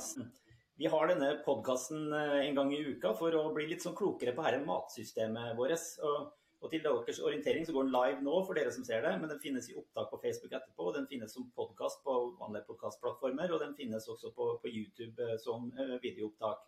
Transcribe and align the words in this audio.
matplass. 0.00 0.16
Vi 0.76 0.86
har 0.86 1.08
denne 1.08 1.42
podkasten 1.44 2.12
en 2.12 2.54
gang 2.54 2.72
i 2.72 2.80
uka 2.80 3.12
for 3.14 3.34
å 3.36 3.52
bli 3.52 3.66
litt 3.68 3.82
sånn 3.82 3.96
klokere 3.96 4.32
på 4.32 4.42
dette 4.42 4.64
matsystemet 4.64 5.56
vårt. 5.58 5.76
Og, 6.08 6.30
og 6.60 6.70
til 6.72 6.80
deres 6.84 7.20
orientering 7.20 7.66
så 7.66 7.74
går 7.74 7.84
den 7.84 7.92
live 7.92 8.24
nå 8.24 8.38
for 8.46 8.56
dere 8.56 8.72
som 8.72 8.84
ser 8.84 9.04
det, 9.04 9.12
men 9.20 9.28
den 9.28 9.42
finnes 9.42 9.68
i 9.68 9.76
opptak 9.76 10.08
på 10.10 10.20
Facebook 10.22 10.54
etterpå. 10.56 10.94
Den 10.96 11.06
finnes 11.10 11.34
som 11.36 11.50
podkast 11.52 12.00
på 12.04 12.16
vanlige 12.40 12.64
podkastplattformer, 12.70 13.52
og 13.52 13.60
den 13.60 13.76
finnes 13.76 14.08
også 14.08 14.32
på, 14.32 14.48
på 14.62 14.72
YouTube 14.72 15.36
som 15.44 15.68
videoopptak. 16.00 16.64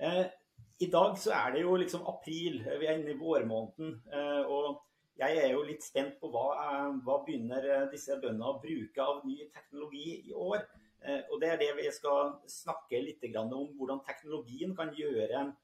Eh, 0.00 0.24
I 0.80 0.90
dag 0.92 1.20
så 1.20 1.36
er 1.36 1.52
det 1.52 1.66
jo 1.66 1.76
liksom 1.76 2.08
april, 2.08 2.62
vi 2.64 2.88
er 2.88 2.96
inne 2.96 3.12
i 3.12 3.20
vårmåneden. 3.20 4.00
Eh, 4.16 4.48
og 4.48 4.80
jeg 5.20 5.44
er 5.44 5.52
jo 5.52 5.60
litt 5.64 5.84
spent 5.84 6.16
på 6.20 6.32
hva, 6.32 6.48
hva 7.04 7.20
begynner 7.24 7.86
disse 7.92 8.16
bøndene 8.16 8.48
å 8.48 8.58
bruke 8.64 9.04
av 9.04 9.22
ny 9.28 9.42
teknologi 9.52 10.22
i 10.24 10.32
år. 10.32 10.64
Eh, 11.06 11.22
og 11.30 11.40
det 11.42 11.52
er 11.52 11.62
det 11.62 11.70
vi 11.78 11.86
skal 11.94 12.34
snakke 12.50 13.00
litt 13.02 13.24
om, 13.38 13.70
hvordan 13.78 14.02
teknologien 14.06 14.74
kan 14.76 14.92
gjøre 14.96 15.40
en 15.40 15.54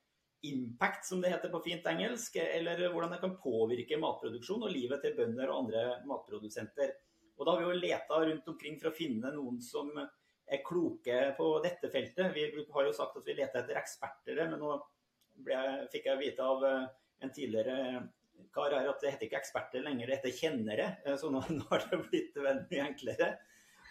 impact, 0.46 1.06
som 1.06 1.20
det 1.23 1.30
heter 1.30 1.50
på 1.50 1.62
fint 1.62 1.87
engelsk, 1.87 2.37
eller 2.42 2.88
hvordan 2.91 3.14
det 3.14 3.20
kan 3.23 3.37
påvirke 3.38 3.98
matproduksjon 4.00 4.66
og 4.66 4.74
livet 4.74 5.02
til 5.02 5.14
bønder 5.19 5.50
og 5.50 5.64
andre 5.64 5.84
matprodusenter. 6.09 6.95
Og 7.38 7.47
da 7.47 7.55
har 7.55 7.62
vi 7.62 7.69
jo 7.69 7.83
leta 7.83 8.19
rundt 8.23 8.48
omkring 8.50 8.78
for 8.80 8.91
å 8.91 8.97
finne 8.97 9.30
noen 9.34 9.60
som 9.62 9.91
er 9.97 10.64
kloke 10.66 11.20
på 11.36 11.47
dette 11.64 11.91
feltet. 11.91 12.34
Vi 12.34 12.48
har 12.74 12.88
jo 12.88 12.97
sagt 12.97 13.16
at 13.19 13.28
vi 13.28 13.36
leter 13.38 13.62
etter 13.62 13.78
eksperter, 13.78 14.42
men 14.50 14.61
nå 14.61 14.74
jeg, 15.48 15.86
fikk 15.95 16.11
jeg 16.11 16.20
vite 16.20 16.45
av 16.45 16.66
eh, 16.69 16.91
en 17.24 17.33
tidligere 17.33 17.78
kar 18.52 18.74
her 18.74 18.91
at 18.91 19.00
det 19.00 19.14
heter 19.14 19.28
ikke 19.28 19.41
eksperter 19.41 19.84
lenger, 19.84 20.11
det 20.11 20.19
heter 20.19 20.36
kjennere. 20.36 20.88
Eh, 21.06 21.16
så 21.19 21.30
nå, 21.33 21.42
nå 21.56 21.64
har 21.70 21.86
det 21.88 22.02
blitt 22.09 22.36
veldig 22.36 22.83
enklere. 22.84 23.33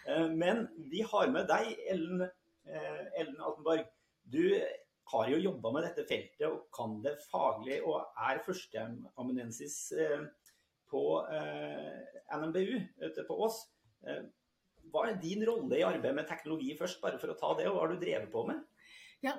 Eh, 0.06 0.28
men 0.30 0.66
vi 0.92 1.02
har 1.06 1.32
med 1.34 1.50
deg, 1.50 1.74
Ellen, 1.90 2.24
Ellen 2.62 3.40
Altenborg. 3.42 3.86
Du 4.22 4.44
har 5.12 5.28
jo 5.28 5.40
jobba 5.42 5.72
med 5.74 5.86
dette 5.88 6.06
feltet 6.08 6.46
og 6.46 6.68
kan 6.74 7.00
det 7.04 7.16
faglig, 7.26 7.80
og 7.82 8.04
er 8.28 8.40
førsteamanuensis 8.46 9.78
på 10.92 11.02
NMBU 12.38 12.76
på 13.26 13.38
Ås. 13.46 13.58
Hva 14.92 15.08
er 15.08 15.18
din 15.20 15.42
rolle 15.48 15.80
i 15.80 15.84
arbeidet 15.86 16.14
med 16.14 16.28
teknologi 16.30 16.76
først, 16.78 17.00
bare 17.02 17.18
for 17.18 17.32
å 17.32 17.38
ta 17.40 17.50
det, 17.58 17.66
og 17.66 17.74
hva 17.74 17.84
har 17.84 17.92
du 17.92 18.00
drevet 18.04 18.30
på 18.30 18.46
med? 18.46 18.62
Ja, 19.22 19.36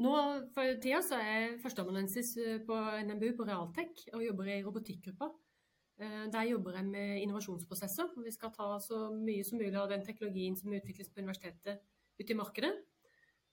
nå 0.00 0.12
For 0.54 0.78
tida 0.80 1.02
så 1.04 1.18
er 1.20 1.28
jeg 1.28 1.58
førsteamanuensis 1.60 2.32
eh, 2.40 2.62
på 2.64 2.76
NMBU 3.04 3.34
på 3.36 3.44
Realtek 3.48 4.06
og 4.14 4.24
jobber 4.24 4.48
i 4.54 4.62
robotikkgruppa. 4.64 5.28
Uh, 5.98 6.26
der 6.30 6.50
jobber 6.50 6.76
jeg 6.78 6.86
med 6.86 7.22
innovasjonsprosesser. 7.24 8.12
Vi 8.24 8.34
skal 8.34 8.52
ta 8.54 8.68
så 8.82 9.08
mye 9.14 9.46
som 9.46 9.58
mulig 9.58 9.74
av 9.78 9.90
den 9.90 10.04
teknologien 10.06 10.56
som 10.56 10.72
utvikles 10.72 11.10
på 11.10 11.24
universitetet, 11.24 11.82
ut 12.18 12.30
i 12.30 12.38
markedet. 12.38 12.74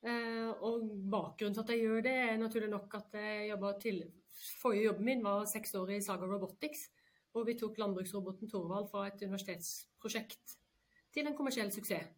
Uh, 0.05 0.52
og 0.61 0.85
bakgrunnen 1.09 1.55
for 1.57 1.65
at 1.65 1.73
jeg 1.73 1.87
gjør 1.87 2.05
det, 2.05 2.13
er 2.27 2.37
naturlig 2.37 2.69
nok 2.69 2.93
at 2.99 3.17
jeg 3.17 3.49
jobba 3.49 3.73
til 3.81 4.05
Forrige 4.35 4.89
jobben 4.89 5.05
min 5.07 5.23
var 5.23 5.45
seks 5.47 5.73
år 5.79 5.93
i 5.95 6.02
Saga 6.03 6.27
Robotics, 6.27 6.89
hvor 7.31 7.45
vi 7.47 7.57
tok 7.59 7.77
landbruksroboten 7.79 8.49
Thorvald 8.52 8.89
fra 8.91 9.05
et 9.07 9.21
universitetsprosjekt 9.23 10.57
til 11.15 11.27
en 11.27 11.37
kommersiell 11.37 11.71
suksess. 11.71 12.11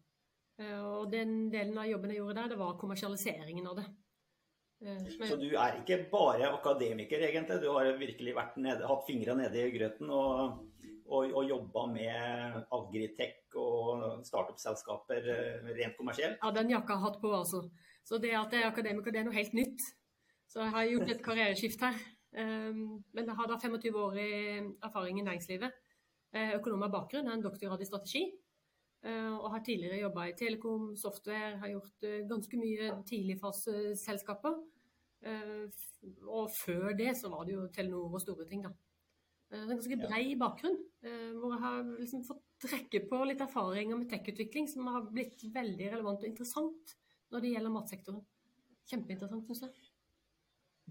Eh, 0.58 0.82
og 0.82 1.10
den 1.12 1.48
delen 1.52 1.78
av 1.78 1.86
jobben 1.86 2.10
jeg 2.10 2.20
gjorde 2.20 2.40
der, 2.40 2.52
det 2.52 2.58
var 2.58 2.78
kommersialiseringen 2.80 3.66
av 3.70 3.78
det. 3.78 3.86
Eh, 4.80 5.26
så 5.26 5.36
du 5.36 5.48
er 5.58 5.80
ikke 5.80 6.04
bare 6.10 6.52
akademiker, 6.54 7.22
egentlig? 7.26 7.60
Du 7.62 7.70
har 7.74 7.90
virkelig 7.98 8.34
nede, 8.56 8.86
hatt 8.86 9.06
fingra 9.06 9.34
nede 9.34 9.64
i 9.64 9.72
grøten 9.74 10.10
og, 10.14 10.60
og, 11.08 11.32
og 11.32 11.48
jobba 11.48 11.86
med 11.90 12.60
Agritech 12.76 13.56
og 13.58 14.22
startup-selskaper 14.26 15.30
eh, 15.34 15.72
rent 15.80 15.98
kommersielt? 15.98 16.38
Ja, 16.42 16.52
den 16.54 16.70
jakka 16.70 16.94
har 16.94 17.10
hatt 17.10 17.20
på, 17.22 17.32
altså. 17.34 17.64
Så 18.06 18.22
det 18.22 18.36
at 18.38 18.54
jeg 18.54 18.62
er 18.62 18.70
akademiker, 18.70 19.12
det 19.12 19.20
er 19.22 19.26
noe 19.26 19.36
helt 19.36 19.56
nytt. 19.58 19.82
Så 20.48 20.62
jeg 20.62 20.72
har 20.72 20.92
gjort 20.92 21.10
et 21.12 21.24
karriereskift 21.24 21.82
her. 21.84 21.98
Men 22.32 23.26
jeg 23.26 23.36
har 23.36 23.48
da 23.50 23.58
25 23.60 23.96
år 24.00 24.14
i 24.16 24.30
erfaring 24.86 25.18
i 25.20 25.24
næringslivet. 25.26 25.74
Økonom 26.56 26.86
av 26.86 26.94
bakgrunn, 26.94 27.28
er 27.28 27.36
en 27.36 27.44
doktorgrad 27.44 27.84
i 27.84 27.88
strategi. 27.88 28.22
Eh, 29.06 29.34
og 29.36 29.52
har 29.52 29.62
tidligere 29.62 30.00
jobba 30.02 30.26
i 30.26 30.34
Telekom, 30.38 30.90
software, 30.98 31.58
har 31.60 31.70
gjort 31.70 32.06
eh, 32.08 32.24
ganske 32.26 32.58
mye 32.58 32.90
tidligfaseselskaper. 33.06 34.58
Eh, 35.22 35.68
og 36.26 36.50
før 36.54 36.90
det 36.98 37.14
så 37.18 37.30
var 37.30 37.46
det 37.46 37.54
jo 37.54 37.68
Telenor 37.74 38.18
og 38.18 38.22
store 38.24 38.46
ting, 38.48 38.66
da. 38.66 38.74
En 39.54 39.70
ganske 39.70 39.96
brei 39.96 40.34
bakgrunn, 40.36 40.74
hvor 41.40 41.54
jeg 41.54 41.60
har 41.62 41.78
liksom 41.86 42.20
fått 42.26 42.42
trekke 42.60 43.00
på 43.08 43.20
litt 43.24 43.40
erfaringer 43.40 43.96
med 43.96 44.10
tech-utvikling 44.10 44.66
som 44.68 44.90
har 44.92 45.06
blitt 45.08 45.40
veldig 45.54 45.86
relevant 45.94 46.20
og 46.20 46.28
interessant 46.28 46.92
når 47.32 47.40
det 47.40 47.52
gjelder 47.54 47.72
matsektoren. 47.72 48.26
Kjempeinteressant, 48.90 49.48
syns 49.48 49.64
jeg. 49.64 49.88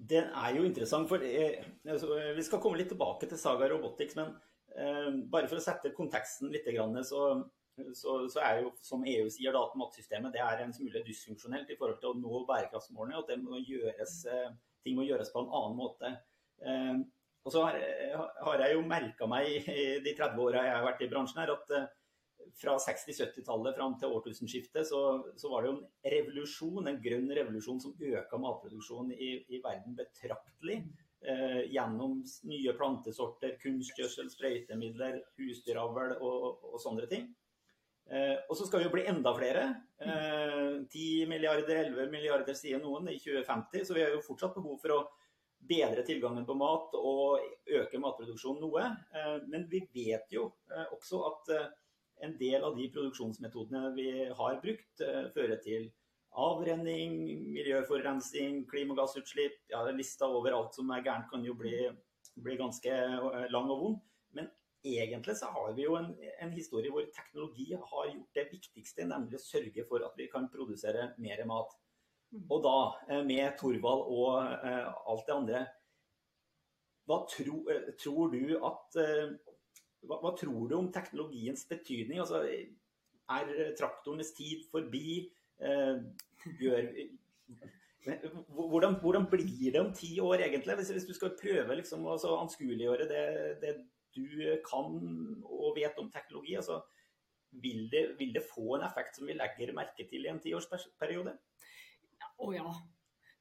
Det 0.09 0.23
er 0.25 0.57
jo 0.57 0.65
interessant, 0.65 1.05
for 1.09 1.21
altså, 1.21 2.17
vi 2.33 2.47
skal 2.47 2.63
komme 2.63 2.81
litt 2.81 2.89
tilbake 2.89 3.29
til 3.29 3.37
Saga 3.37 3.69
Robotics. 3.69 4.17
Men 4.17 4.33
eh, 4.73 5.13
bare 5.29 5.51
for 5.51 5.61
å 5.61 5.67
sette 5.67 5.93
konteksten 5.93 6.49
litt, 6.49 6.65
så 7.05 7.27
så, 7.93 8.15
så, 8.29 8.41
er 8.41 8.63
jo, 8.63 8.71
som 8.81 9.03
EU 9.07 9.27
sier, 9.33 9.53
da, 9.53 9.65
at 9.67 9.75
matsystemet 9.79 10.33
det 10.33 10.41
er 10.43 10.63
en 10.63 10.73
smule 10.75 11.03
dysfunksjonelt 11.05 11.69
i 11.69 11.77
forhold 11.79 11.99
til 12.01 12.13
å 12.13 12.17
nå 12.17 12.41
bærekraftsmålene. 12.49 13.21
At 13.21 13.43
må 13.43 13.61
gjøres, 13.61 14.17
eh, 14.31 14.49
ting 14.85 14.97
må 14.97 15.05
gjøres 15.07 15.31
på 15.33 15.43
en 15.43 15.53
annen 15.59 15.77
måte. 15.77 16.13
Eh, 16.63 16.97
og 17.47 17.53
så 17.53 17.63
har, 17.63 17.77
jeg 18.59 18.73
jo 18.75 18.83
merka 18.83 19.27
meg 19.29 19.69
i 19.71 19.85
de 20.03 20.13
30 20.17 20.41
åra 20.43 20.65
jeg 20.65 20.75
har 20.75 20.87
vært 20.89 21.05
i 21.05 21.09
bransjen 21.11 21.39
her, 21.43 21.53
at 21.53 21.73
eh, 21.77 21.87
fra 22.57 22.75
60-70-tallet 22.81 23.75
fram 23.77 23.95
til 23.99 24.13
årtusenskiftet 24.17 24.87
så, 24.87 25.01
så, 25.37 25.49
var 25.51 25.63
det 25.63 25.69
jo 25.69 25.75
en 25.77 26.11
revolusjon, 26.13 26.87
en 26.89 27.01
grønn 27.03 27.27
revolusjon 27.39 27.81
som 27.83 27.95
øka 27.97 28.39
matproduksjonen 28.41 29.13
i, 29.13 29.33
i 29.53 29.61
verden 29.63 29.95
betraktelig. 29.97 30.81
Eh, 31.17 31.63
gjennom 31.73 32.19
nye 32.45 32.73
plantesorter, 32.77 33.55
kunstgjødsel, 33.61 34.29
sprøytemidler, 34.31 35.17
husdyravl 35.39 36.13
og, 36.19 36.33
og, 36.35 36.67
og 36.73 36.81
sånne 36.81 37.07
ting. 37.09 37.31
Eh, 38.07 38.37
og 38.47 38.55
så 38.55 38.67
skal 38.67 38.81
vi 38.81 38.87
jo 38.87 38.93
bli 38.93 39.05
enda 39.09 39.33
flere. 39.35 39.63
Eh, 39.99 40.77
10 40.87 41.27
milliarder, 41.27 41.81
11 41.89 42.11
milliarder 42.11 42.55
sier 42.55 42.79
noen 42.79 43.09
i 43.11 43.17
2050. 43.19 43.83
Så 43.87 43.97
vi 43.97 44.05
har 44.05 44.13
jo 44.15 44.23
fortsatt 44.23 44.55
behov 44.55 44.79
for 44.83 44.95
å 44.95 45.01
bedre 45.67 46.05
tilgangen 46.07 46.45
på 46.47 46.55
mat 46.55 46.95
og 46.95 47.43
øke 47.81 47.99
matproduksjonen 47.99 48.63
noe. 48.63 48.87
Eh, 49.11 49.37
men 49.51 49.67
vi 49.71 49.83
vet 49.91 50.31
jo 50.31 50.49
eh, 50.71 50.87
også 50.95 51.21
at 51.31 51.53
eh, 51.55 51.69
en 52.27 52.35
del 52.39 52.63
av 52.65 52.77
de 52.77 52.87
produksjonsmetodene 52.93 53.93
vi 53.97 54.09
har 54.39 54.59
brukt, 54.63 55.03
eh, 55.03 55.27
fører 55.35 55.59
til 55.63 55.89
avrenning, 56.37 57.17
miljøforurensning, 57.55 58.63
klimagassutslipp. 58.69 59.65
Ja, 59.73 59.83
lista 59.91 60.29
over 60.29 60.55
alt 60.55 60.77
som 60.77 60.91
er 60.93 61.03
gærent 61.05 61.31
kan 61.31 61.43
jo 61.45 61.57
bli, 61.57 61.89
bli 62.37 62.59
ganske 62.59 62.99
lang 63.51 63.73
og 63.73 63.81
vond. 63.81 64.03
Egentlig 64.85 65.35
så 65.37 65.49
har 65.51 65.73
vi 65.73 65.87
jo 65.87 65.95
en, 65.97 66.11
en, 66.41 66.51
historie 66.53 66.91
hvor 66.93 67.05
teknologi 67.13 67.71
har 67.73 68.11
gjort 68.11 68.37
det 68.37 68.45
viktigste, 68.51 69.07
nemlig 69.09 69.39
å 69.39 69.43
sørge 69.43 69.85
for 69.89 70.05
at 70.05 70.15
vi 70.19 70.29
kan 70.31 70.47
produsere 70.53 71.11
mer 71.21 71.41
mat. 71.49 71.73
Mm. 72.31 72.45
Og 72.51 72.63
da, 72.63 72.77
eh, 73.09 73.23
med 73.25 73.57
Torvald 73.59 74.05
og 74.13 74.37
eh, 74.43 74.87
alt 75.11 75.27
det 75.27 75.35
andre, 75.35 75.65
hva 77.07 77.21
tro, 77.31 77.61
uh, 77.71 77.91
tror 77.95 78.33
du 78.33 78.57
at 78.67 78.97
eh, 78.99 79.29
hva, 80.03 80.17
hva, 80.19 80.33
tror 80.35 80.67
du 80.67 80.73
om 80.75 80.89
teknologiens 80.91 81.63
betydning? 81.69 82.19
Altså, 82.19 82.43
er 82.43 83.53
traktorenes 83.79 84.33
tid 84.35 84.65
forbi? 84.71 85.31
Gjør, 85.57 86.89
hvordan, 88.53 88.99
hvordan, 89.01 89.25
blir 89.31 89.71
det 89.73 89.79
om 89.81 89.93
ti 89.95 90.19
år, 90.19 90.43
egentlig? 90.45 90.75
Hvis, 90.79 90.91
hvis 90.95 91.07
du 91.07 91.15
skal 91.15 91.33
prøve 91.39 91.79
liksom, 91.79 92.05
å 92.07 92.35
anskueliggjøre 92.43 93.07
det, 93.09 93.23
det 93.63 93.73
du 94.17 94.57
kan 94.65 94.97
og 95.45 95.75
vet 95.77 95.99
om 96.01 96.09
teknologi, 96.13 96.57
altså, 96.59 96.81
vil, 97.63 97.87
det, 97.91 98.03
vil 98.19 98.33
det 98.35 98.43
få 98.45 98.75
en 98.75 98.85
effekt 98.87 99.17
som 99.17 99.27
vi 99.29 99.37
legger 99.37 99.75
merke 99.75 100.05
til 100.09 100.25
i 100.25 100.31
en 100.31 100.41
tiårsperiode? 100.43 101.33
Å 102.37 102.49
ja, 102.53 102.71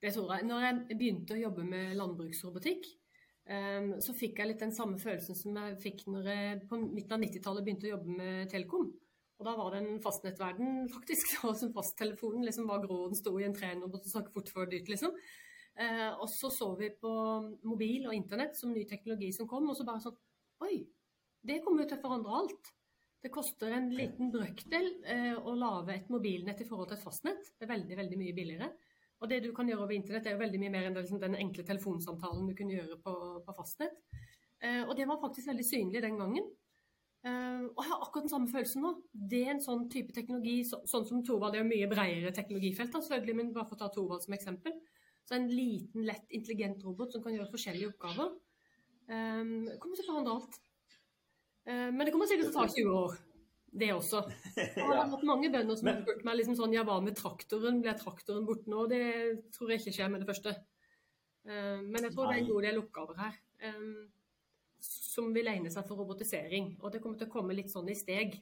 det 0.03 0.13
tror 0.15 0.37
jeg. 0.37 0.47
Når 0.49 0.67
jeg 0.67 0.99
begynte 1.01 1.37
å 1.37 1.41
jobbe 1.41 1.65
med 1.69 1.97
landbruksrobotikk, 1.99 2.87
um, 3.49 3.91
så 4.03 4.15
fikk 4.17 4.41
jeg 4.41 4.53
litt 4.53 4.63
den 4.63 4.77
samme 4.77 5.01
følelsen 5.03 5.39
som 5.39 5.59
jeg 5.61 5.81
fikk 5.83 6.07
når 6.13 6.31
jeg 6.33 6.61
på 6.71 6.79
midten 6.85 7.17
av 7.17 7.25
90-tallet 7.25 7.67
begynte 7.67 7.91
å 7.91 7.95
jobbe 7.97 8.21
med 8.21 8.53
Telekom. 8.53 8.93
Og 9.37 9.45
da 9.45 9.53
var 9.59 9.75
det 9.75 9.83
en 9.83 9.99
fastnettverden, 10.05 10.87
faktisk. 10.95 11.35
Og 11.49 11.59
som 11.61 11.75
fasttelefonen 11.77 12.47
liksom 12.47 12.71
var 12.71 12.85
grå, 12.85 13.03
den 13.11 13.19
sto 13.19 13.35
i 13.41 13.45
en 13.49 13.57
tren 13.57 13.83
og 13.85 13.93
måtte 13.93 14.13
snakke 14.13 14.33
fort 14.33 14.53
for 14.53 14.71
dyrt, 14.71 14.89
liksom. 14.93 15.13
Uh, 15.77 16.15
og 16.23 16.29
så 16.33 16.49
så 16.49 16.71
vi 16.79 16.87
på 16.97 17.11
mobil 17.69 18.07
og 18.09 18.15
internett 18.17 18.57
som 18.57 18.71
ny 18.73 18.87
teknologi 18.89 19.29
som 19.37 19.45
kom, 19.51 19.67
og 19.69 19.77
så 19.77 19.85
bare 19.85 20.01
sånn 20.01 20.15
Oi, 20.65 20.77
det 21.45 21.61
kommer 21.65 21.85
jo 21.85 21.91
til 21.91 21.99
å 21.99 22.05
forandre 22.05 22.37
alt. 22.41 22.73
Det 23.23 23.33
koster 23.35 23.73
en 23.75 23.89
liten 23.93 24.31
brøkdel 24.33 24.87
eh, 25.13 25.35
å 25.37 25.55
lage 25.59 25.97
et 25.97 26.11
mobilnett 26.13 26.61
i 26.63 26.67
forhold 26.69 26.91
til 26.91 26.99
et 26.99 27.05
fastnett. 27.05 27.51
Det 27.57 27.67
er 27.67 27.73
veldig, 27.73 27.97
veldig 27.99 28.19
mye 28.21 28.37
billigere. 28.37 28.69
Og 29.21 29.31
det 29.31 29.41
du 29.45 29.51
kan 29.57 29.69
gjøre 29.69 29.87
over 29.87 29.97
internett, 29.97 30.29
er 30.29 30.37
jo 30.37 30.43
veldig 30.43 30.61
mye 30.63 30.73
mer 30.73 30.89
enn 30.89 30.97
liksom, 30.97 31.21
den 31.21 31.37
enkle 31.41 31.65
telefonsamtalen 31.67 32.49
du 32.49 32.55
kunne 32.57 32.77
gjøre 32.77 32.99
på, 33.05 33.15
på 33.45 33.57
fastnett. 33.57 33.99
Eh, 34.63 34.83
og 34.85 34.95
det 34.97 35.09
var 35.09 35.21
faktisk 35.21 35.51
veldig 35.51 35.67
synlig 35.67 36.05
den 36.05 36.21
gangen. 36.21 36.49
Eh, 37.27 37.63
og 37.67 37.83
jeg 37.83 37.91
har 37.91 38.07
akkurat 38.07 38.29
den 38.29 38.33
samme 38.33 38.53
følelsen 38.53 38.85
nå. 38.87 38.95
Det 39.13 39.43
er 39.45 39.55
en 39.57 39.65
sånn 39.65 39.87
type 39.93 40.17
teknologi, 40.17 40.61
så, 40.69 40.81
sånn 40.89 41.09
som 41.09 41.25
Thorvald, 41.27 41.57
det 41.57 41.61
er 41.61 41.67
jo 41.67 41.73
mye 41.73 41.91
bredere 41.91 42.35
teknologifelt, 42.37 42.93
da, 42.95 43.03
selvfølgelig, 43.05 43.39
men 43.41 43.53
bare 43.57 43.69
for 43.69 43.79
å 43.79 43.85
ta 43.85 43.91
Thorvald 43.93 44.25
som 44.25 44.37
eksempel. 44.37 44.77
Så 45.27 45.37
en 45.37 45.49
liten, 45.51 46.05
lett, 46.07 46.29
intelligent 46.37 46.85
robot 46.87 47.17
som 47.17 47.25
kan 47.25 47.35
gjøre 47.35 47.51
forskjellige 47.51 47.97
oppgaver, 47.97 48.37
um, 49.11 49.55
kommer 49.83 49.99
til 49.99 50.05
å 50.05 50.09
forandre 50.11 50.37
alt. 50.37 50.59
Uh, 51.67 51.89
men 51.93 52.05
det 52.05 52.15
kommer 52.15 52.31
sikkert 52.31 52.51
til 52.51 52.55
å 52.55 52.65
ta 52.65 52.75
20 52.75 52.99
år, 53.01 53.17
det 53.83 53.91
også. 53.95 54.23
Jeg 54.57 54.89
har 54.89 55.11
hatt 55.15 55.27
mange 55.29 55.51
bønder 55.53 55.79
som 55.79 55.91
har 55.91 56.01
spurt 56.03 56.27
meg 56.29 56.41
liksom 56.41 56.59
sånn, 56.59 56.77
ja, 56.77 56.85
hva 56.87 56.99
med 57.05 57.19
traktoren? 57.19 57.83
Blir 57.85 57.99
traktoren 58.01 58.47
borte 58.49 58.73
nå? 58.73 58.87
Det 58.91 59.05
tror 59.57 59.73
jeg 59.73 59.83
ikke 59.83 59.97
skjer 59.99 60.13
med 60.13 60.25
det 60.25 60.31
første. 60.31 60.57
Uh, 61.47 61.83
men 61.83 62.03
jeg 62.03 62.13
tror 62.15 62.29
Nei. 62.29 62.37
det 62.37 62.37
er 62.37 62.45
en 62.45 62.53
god 62.53 62.69
del 62.71 62.83
oppgaver 62.85 63.25
her. 63.25 63.41
Um, 63.67 64.07
som 64.87 65.33
vil 65.35 65.49
egne 65.51 65.73
seg 65.73 65.87
for 65.89 66.01
robotisering. 66.01 66.75
Og 66.83 66.93
det 66.93 67.01
kommer 67.03 67.19
til 67.21 67.29
å 67.29 67.33
komme 67.33 67.57
litt 67.57 67.73
sånn 67.73 67.89
i 67.93 67.97
steg. 67.99 68.37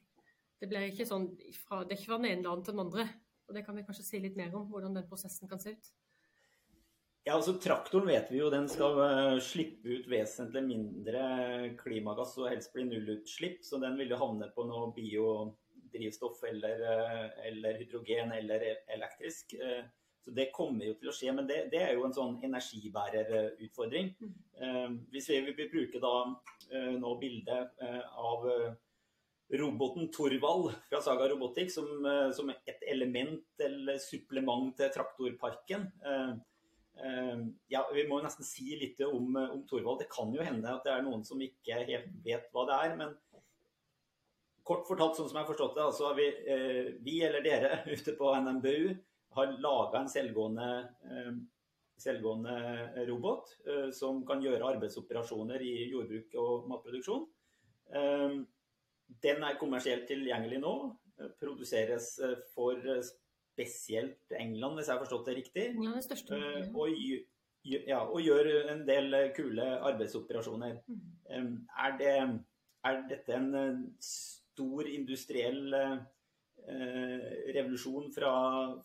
Det, 0.60 0.68
blir 0.70 0.88
ikke 0.88 1.06
sånn 1.08 1.28
fra, 1.64 1.82
det 1.84 1.94
er 1.94 2.00
ikke 2.00 2.10
fra 2.12 2.20
den 2.22 2.30
ene 2.32 2.46
dagen 2.46 2.64
til 2.64 2.74
den 2.74 2.84
andre. 2.86 3.06
Og 3.48 3.56
det 3.56 3.64
kan 3.66 3.76
vi 3.76 3.84
kanskje 3.86 4.06
si 4.06 4.20
litt 4.22 4.38
mer 4.38 4.54
om, 4.56 4.66
hvordan 4.70 4.96
den 4.96 5.06
prosessen 5.08 5.50
kan 5.50 5.60
se 5.62 5.74
ut. 5.76 5.90
Ja, 7.24 7.38
altså 7.38 7.54
Traktoren 7.56 8.10
vet 8.10 8.28
vi 8.28 8.42
jo 8.42 8.50
den 8.52 8.66
skal 8.68 8.98
uh, 9.00 9.38
slippe 9.40 9.96
ut 9.96 10.08
vesentlig 10.12 10.60
mindre 10.66 11.24
klimagass 11.80 12.34
og 12.36 12.50
helst 12.52 12.74
bli 12.74 12.84
nullutslipp. 12.84 13.62
Så 13.64 13.80
den 13.80 13.96
vil 14.00 14.12
jo 14.12 14.20
havne 14.20 14.50
på 14.52 14.66
noe 14.68 14.90
biodrivstoff 14.96 16.44
eller, 16.50 16.84
uh, 16.84 17.44
eller 17.48 17.80
hydrogen 17.80 18.34
eller 18.36 18.68
e-, 18.68 18.80
elektrisk. 18.92 19.56
Uh, 19.56 19.86
så 20.24 20.30
Det 20.30 20.50
kommer 20.56 20.86
jo 20.88 20.94
til 20.96 21.10
å 21.10 21.12
skje, 21.12 21.32
men 21.36 21.48
det, 21.48 21.66
det 21.72 21.82
er 21.84 21.98
jo 21.98 22.06
en 22.06 22.14
sånn 22.16 22.38
energibærerutfordring. 22.46 24.06
Eh, 24.56 24.94
hvis 25.12 25.26
vi 25.28 25.40
vil 25.50 25.68
bruke 25.68 26.00
da 26.00 26.12
eh, 26.70 26.94
nå 26.96 27.10
bildet 27.20 27.84
eh, 27.84 28.00
av 28.00 28.46
roboten 29.60 30.08
Torvald 30.14 30.70
fra 30.88 31.02
Saga 31.04 31.28
Robotics 31.28 31.76
som, 31.76 31.90
eh, 32.08 32.30
som, 32.32 32.48
et 32.50 32.88
element 32.88 33.44
eller 33.60 34.00
supplement 34.00 34.72
til 34.78 34.94
traktorparken. 34.96 35.90
Eh, 36.98 37.18
eh, 37.30 37.44
ja, 37.74 37.84
Vi 37.94 38.06
må 38.08 38.20
nesten 38.22 38.46
si 38.46 38.76
litt 38.80 39.00
om, 39.06 39.36
om, 39.36 39.62
Thorvald. 39.68 40.02
Det 40.04 40.10
kan 40.12 40.32
jo 40.34 40.44
hende 40.44 40.70
at 40.70 40.84
det 40.86 40.94
er 40.94 41.06
noen 41.06 41.24
som 41.26 41.40
ikke 41.42 41.82
helt 41.88 42.12
vet 42.24 42.50
hva 42.52 42.66
det 42.70 42.80
er. 42.86 42.98
men 43.02 43.16
Kort 44.64 44.86
fortalt, 44.88 45.18
sånn 45.18 45.28
som 45.28 45.36
jeg 45.36 45.44
har 45.44 45.50
forstått 45.50 45.74
det, 45.76 45.82
altså 45.84 46.14
vi, 46.16 46.24
vi 47.04 47.18
eller 47.26 47.42
dere 47.44 47.82
ute 47.94 48.14
på 48.16 48.30
NMBU 48.32 48.94
har 49.34 49.56
laga 49.58 50.00
en 50.00 50.08
selvgående, 50.08 50.68
eh, 51.10 51.32
selvgående, 52.00 52.56
robot 53.08 53.54
eh, 53.66 53.88
som 53.94 54.22
kan 54.26 54.42
gjøre 54.42 54.74
arbeidsoperasjoner 54.74 55.62
i 55.62 55.74
jordbruk 55.90 56.36
og 56.42 56.68
matproduksjon. 56.70 57.26
Eh, 57.94 58.36
den 59.24 59.46
er 59.46 59.58
kommersielt 59.60 60.06
tilgjengelig 60.08 60.62
nå. 60.62 60.74
Produseres 61.38 62.08
for 62.54 62.80
spesielt 63.54 64.34
England, 64.34 64.78
hvis 64.78 64.90
jeg 64.90 64.96
har 64.96 65.04
forstått 65.04 65.30
det 65.30 65.36
riktig. 65.38 65.68
Ja, 65.78 65.94
det 65.94 66.04
største. 66.08 66.40
Og, 66.74 66.90
ja, 67.64 68.02
og 68.02 68.20
gjør 68.20 68.50
en 68.74 68.82
del 68.88 69.16
kule 69.36 69.68
arbeidsoperasjoner. 69.90 70.80
Mm. 70.90 71.54
Er, 71.86 71.96
det, 72.00 72.12
er 72.84 73.00
dette 73.10 73.38
en 73.38 73.54
stor 74.02 74.90
industriell 74.90 75.74
uh, 75.74 75.96
revolusjon 77.56 78.12
fra, 78.14 78.34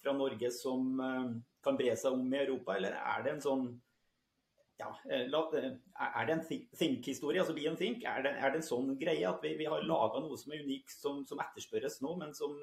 fra, 0.02 0.16
Norge 0.16 0.52
som 0.56 0.96
uh, 1.02 1.30
kan 1.66 1.78
bre 1.80 1.94
seg 2.00 2.16
om 2.16 2.34
i 2.34 2.42
Europa, 2.44 2.78
eller 2.78 2.98
er 2.98 3.26
det 3.26 3.36
en 3.36 3.46
sånn 3.46 3.70
ja, 4.80 4.94
eh, 5.12 5.26
Er 5.28 6.26
det 6.26 6.34
en 6.38 6.46
think-historie, 6.80 7.42
altså 7.42 7.54
be 7.54 7.66
and 7.68 7.78
think? 7.78 8.04
Er 8.08 8.22
det, 8.24 8.32
er 8.32 8.54
det, 8.54 8.62
en 8.62 8.70
sånn 8.70 8.94
greie 9.02 9.28
at 9.28 9.44
vi, 9.44 9.58
vi 9.60 9.68
har 9.68 9.84
laga 9.84 10.22
noe 10.24 10.38
som 10.40 10.54
er 10.56 10.64
unikt, 10.64 10.94
som, 10.96 11.26
som, 11.28 11.42
etterspørres 11.44 12.00
nå, 12.00 12.14
men 12.22 12.32
som 12.38 12.56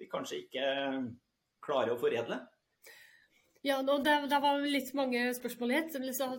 vi 0.00 0.08
kanskje 0.10 0.42
ikke 0.44 0.64
klarer 1.64 1.94
å 1.94 2.00
foredle? 2.00 2.40
Ja, 3.60 3.82
og 3.82 4.04
der, 4.06 4.24
der, 4.24 4.40
var 4.40 4.62
litt 4.64 4.94
mange 4.96 5.26
spørsmål 5.36 5.74
i 5.74 5.78
ett. 5.82 5.98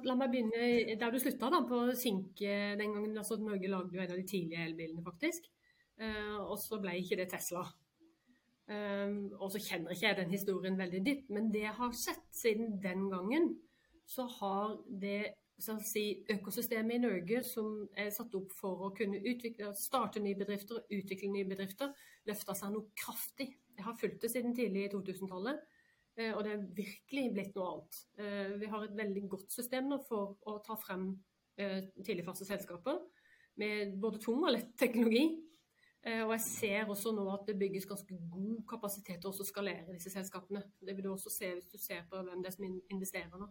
La 0.10 0.16
meg 0.18 0.31
begynne 0.34 0.96
der 0.98 1.13
du 1.13 1.19
slutta, 1.22 1.52
på 1.69 1.84
Sink 1.94 2.42
den 2.42 2.96
gangen. 2.96 3.13
altså 3.13 3.38
Norge 3.38 3.69
lagde 3.69 3.94
jo 3.94 4.02
en 4.02 4.16
av 4.16 4.18
de 4.18 4.25
tidlige 4.25 4.66
elbilene, 4.66 5.04
faktisk. 5.06 5.46
og 6.42 6.58
så 6.58 6.81
ble 6.81 6.96
ikke 6.98 7.19
det 7.22 7.30
Tesla. 7.30 7.62
Um, 8.72 9.34
og 9.42 9.50
så 9.52 9.60
kjenner 9.60 9.92
ikke 9.92 10.06
jeg 10.06 10.18
den 10.22 10.31
historien 10.31 10.78
veldig 10.80 11.02
dypt, 11.04 11.31
men 11.34 11.50
det 11.52 11.66
jeg 11.66 11.75
har 11.75 11.96
sett 11.98 12.28
siden 12.31 12.78
den 12.84 13.10
gangen, 13.12 13.50
så 14.08 14.24
har 14.38 14.78
det 15.02 15.34
si, 15.62 16.04
økosystemet 16.34 16.98
i 16.98 17.02
Norge 17.04 17.42
som 17.48 17.84
er 17.98 18.10
satt 18.13 18.34
opp 18.38 18.54
for 18.58 18.88
å 18.88 18.92
kunne 18.98 19.19
utvikle, 19.19 19.72
starte 19.78 20.24
nye 20.24 20.38
bedrifter 20.40 20.80
og 20.80 20.96
utvikle 20.98 21.31
nye 21.34 21.48
bedrifter, 21.50 21.94
løfta 22.30 22.56
seg 22.58 22.74
noe 22.74 22.92
kraftig. 22.98 23.52
Jeg 23.78 23.86
har 23.88 23.98
fulgt 24.00 24.25
det 24.25 24.31
siden 24.34 24.56
tidlig 24.58 24.88
i 24.88 24.92
2000-tallet, 24.94 25.62
eh, 26.18 26.31
og 26.34 26.44
det 26.46 26.56
er 26.56 26.68
virkelig 26.81 27.28
blitt 27.38 27.56
noe 27.58 27.69
annet. 27.75 28.02
Eh, 28.18 28.56
vi 28.62 28.72
har 28.74 28.86
et 28.86 28.98
veldig 28.98 29.25
godt 29.36 29.54
system 29.54 29.92
nå 29.92 30.02
for 30.10 30.38
å 30.50 30.60
ta 30.66 30.80
frem 30.80 31.13
tidligfaste 31.62 32.46
selskaper 32.48 32.96
med 33.62 33.98
både 34.02 34.22
tung 34.24 34.40
og 34.42 34.54
lett 34.56 34.72
teknologi. 34.80 35.28
Eh, 36.02 36.24
og 36.25 36.31
jeg 36.34 36.42
ser 36.48 36.90
også 36.90 37.12
nå 37.13 37.28
at 37.30 37.44
det 37.46 37.60
bygges 37.62 37.86
ganske 37.86 38.16
god 38.31 38.63
kapasitet 38.69 39.22
til 39.22 39.30
å 39.30 39.46
skalere 39.46 39.94
disse 39.94 40.10
selskapene. 40.13 40.63
Det 40.81 40.96
vil 40.98 41.06
du 41.06 41.12
også 41.13 41.30
se 41.30 41.52
hvis 41.54 41.69
du 41.69 41.78
ser 41.78 42.08
på 42.10 42.24
hvem 42.25 42.42
det 42.42 42.50
er 42.50 42.56
som 42.56 42.66
investerer 42.66 43.38
nå. 43.38 43.50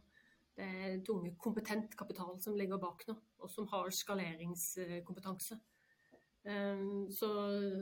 Det 0.57 0.67
er 0.67 1.03
tunge, 1.07 1.35
kompetent 1.41 1.95
kapital 1.97 2.35
som 2.43 2.57
ligger 2.59 2.81
bak 2.83 3.05
nå, 3.09 3.17
og 3.41 3.51
som 3.53 3.69
har 3.71 3.93
skaleringskompetanse. 3.95 5.61
Eh, 6.45 6.85
så 7.13 7.29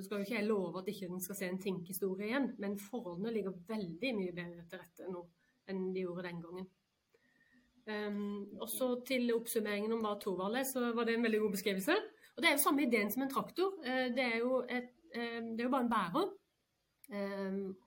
skal 0.02 0.18
jo 0.18 0.24
ikke 0.24 0.34
jeg 0.34 0.48
love 0.48 0.80
at 0.80 0.88
ikke 0.90 1.08
den 1.10 1.22
skal 1.22 1.38
se 1.38 1.48
en 1.48 1.60
Tink-historie 1.62 2.30
igjen, 2.30 2.50
men 2.58 2.78
forholdene 2.82 3.34
ligger 3.34 3.54
veldig 3.68 4.14
mye 4.18 4.34
bedre 4.34 4.66
til 4.66 4.82
rette 4.82 5.12
nå 5.12 5.22
enn 5.68 5.90
de 5.92 6.02
gjorde 6.02 6.24
den 6.24 6.42
gangen. 6.42 6.68
Um, 7.88 8.58
og 8.60 8.68
til 9.08 9.30
oppsummeringen 9.32 9.92
om 9.92 10.00
hva 10.04 10.14
Thorvald 10.20 10.58
er, 10.60 10.64
så 10.68 10.90
var 10.96 11.08
det 11.08 11.14
en 11.16 11.24
veldig 11.24 11.42
god 11.42 11.54
beskrivelse. 11.56 11.96
Og 12.36 12.42
Det 12.42 12.48
er 12.48 12.56
jo 12.56 12.62
samme 12.62 12.84
ideen 12.84 13.10
som 13.12 13.24
en 13.24 13.30
traktor. 13.32 13.76
Eh, 13.84 14.08
det 14.16 14.24
er 14.24 14.44
et, 14.72 14.90
det 15.12 15.60
er 15.60 15.66
jo 15.66 15.72
bare 15.72 15.86
en 15.86 15.92
bærer. 15.92 16.30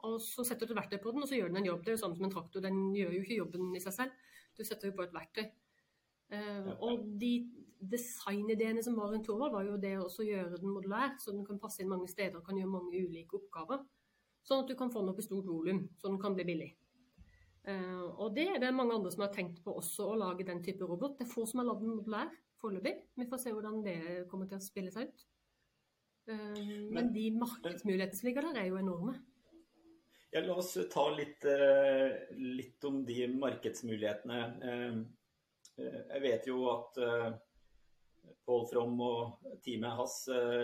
Og 0.09 0.15
så 0.25 0.43
setter 0.45 0.65
du 0.65 0.73
et 0.73 0.79
verktøy 0.79 0.97
på 1.01 1.13
den, 1.13 1.21
og 1.23 1.29
så 1.29 1.37
gjør 1.37 1.51
den 1.51 1.61
en 1.61 1.69
jobb. 1.69 1.83
Det 1.85 1.93
er 1.93 1.97
jo 1.97 2.01
samme 2.03 2.17
som 2.17 2.25
en 2.25 2.33
traktor. 2.33 2.63
Den 2.65 2.79
gjør 2.97 3.13
jo 3.13 3.21
ikke 3.21 3.37
jobben 3.37 3.75
i 3.77 3.81
seg 3.83 3.95
selv. 3.97 4.31
Du 4.57 4.63
setter 4.67 4.89
jo 4.89 4.97
på 4.97 5.05
et 5.07 5.15
verktøy. 5.15 5.47
Og 6.79 7.05
de 7.19 7.31
designideene 7.81 8.83
som 8.85 8.95
var 8.99 9.09
rundt 9.11 9.25
Torvald, 9.27 9.55
var 9.55 9.65
jo 9.67 9.79
det 9.81 9.95
å 9.99 10.25
gjøre 10.25 10.59
den 10.59 10.71
modulær, 10.71 11.17
så 11.19 11.33
den 11.33 11.45
kan 11.47 11.59
passe 11.59 11.81
inn 11.81 11.89
mange 11.91 12.07
steder 12.11 12.39
og 12.39 12.45
kan 12.45 12.59
gjøre 12.59 12.71
mange 12.71 13.01
ulike 13.01 13.39
oppgaver. 13.39 13.81
Sånn 14.45 14.63
at 14.63 14.69
du 14.69 14.77
kan 14.77 14.91
få 14.93 15.01
den 15.01 15.11
opp 15.11 15.19
i 15.21 15.25
stort 15.25 15.49
volum, 15.49 15.83
så 15.99 16.09
den 16.09 16.21
kan 16.21 16.37
bli 16.37 16.45
billig. 16.47 16.69
og 18.17 18.31
det 18.35 18.47
er 18.57 18.73
mange 18.73 18.95
andre 18.95 19.11
som 19.13 19.25
har 19.25 19.33
tenkt 19.33 19.59
på 19.65 19.75
også, 19.81 20.07
å 20.13 20.21
lage 20.21 20.47
den 20.47 20.63
type 20.65 20.85
robot. 20.87 21.17
Det 21.19 21.27
er 21.27 21.33
få 21.33 21.45
som 21.49 21.61
har 21.61 21.69
lagd 21.69 21.83
den 21.83 21.97
modulær 21.97 22.31
foreløpig. 22.61 22.95
Vi 23.17 23.27
får 23.29 23.43
se 23.43 23.53
hvordan 23.53 23.83
det 23.85 23.99
kommer 24.31 24.49
til 24.49 24.61
å 24.61 24.65
spille 24.65 24.93
seg 24.93 25.09
ut. 25.09 25.27
Um, 26.29 26.89
men, 26.93 27.09
de 27.13 27.31
markedsmulighetene 27.33 28.17
som 28.17 28.27
ligger 28.29 28.47
der, 28.47 28.61
er 28.61 28.69
jo 28.69 28.79
enorme. 28.79 29.17
Ja, 30.31 30.41
la 30.41 30.55
oss 30.55 30.77
ta 30.91 31.09
litt, 31.11 31.43
uh, 31.43 32.35
litt 32.39 32.83
om 32.87 33.01
de 33.05 33.25
markedsmulighetene. 33.35 34.43
Uh, 34.63 35.01
jeg 35.81 36.21
vet 36.23 36.47
jo 36.47 36.61
at 36.71 36.99
Pål 38.45 38.63
From 38.69 38.99
og 39.03 39.47
teamet 39.65 39.97
hans 39.97 40.15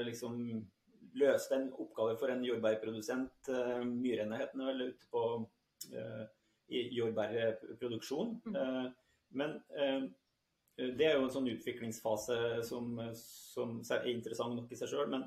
liksom 0.05 0.35
løste 1.17 1.55
en 1.57 1.67
oppgave 1.73 2.17
for 2.19 2.29
en 2.29 2.43
jordbærprodusent. 2.45 3.49
Myrenheten 3.87 4.61
er 4.61 4.69
vel 4.69 4.91
ute 4.91 5.09
på 5.09 5.23
i 6.67 6.83
jordbærproduksjon. 6.93 8.35
Mm. 8.51 8.91
Men 9.39 9.55
det 10.75 11.07
er 11.07 11.15
jo 11.15 11.25
en 11.25 11.33
sånn 11.33 11.49
utviklingsfase 11.55 12.37
som, 12.67 12.99
som 13.15 13.79
er 13.95 14.11
interessant 14.11 14.59
nok 14.59 14.69
i 14.75 14.77
seg 14.77 14.91
sjøl. 14.91 15.09
Men 15.15 15.25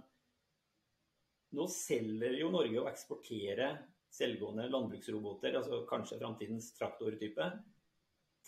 nå 1.57 1.67
selger 1.73 2.37
jo 2.39 2.53
Norge 2.55 2.85
og 2.85 2.93
eksporterer 2.93 3.81
selvgående 4.11 4.69
landbruksroboter, 4.71 5.55
altså 5.61 5.85
kanskje 5.89 6.19
framtidens 6.21 6.73
traktortype, 6.77 7.51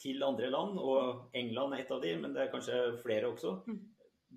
til 0.03 0.23
andre 0.27 0.51
land. 0.51 0.79
Og 0.81 1.35
England 1.39 1.77
er 1.77 1.85
et 1.85 1.93
av 1.95 2.03
de, 2.03 2.15
men 2.19 2.35
det 2.35 2.45
er 2.45 2.53
kanskje 2.53 2.79
flere 3.03 3.31
også. 3.31 3.59
Mm. 3.69 3.81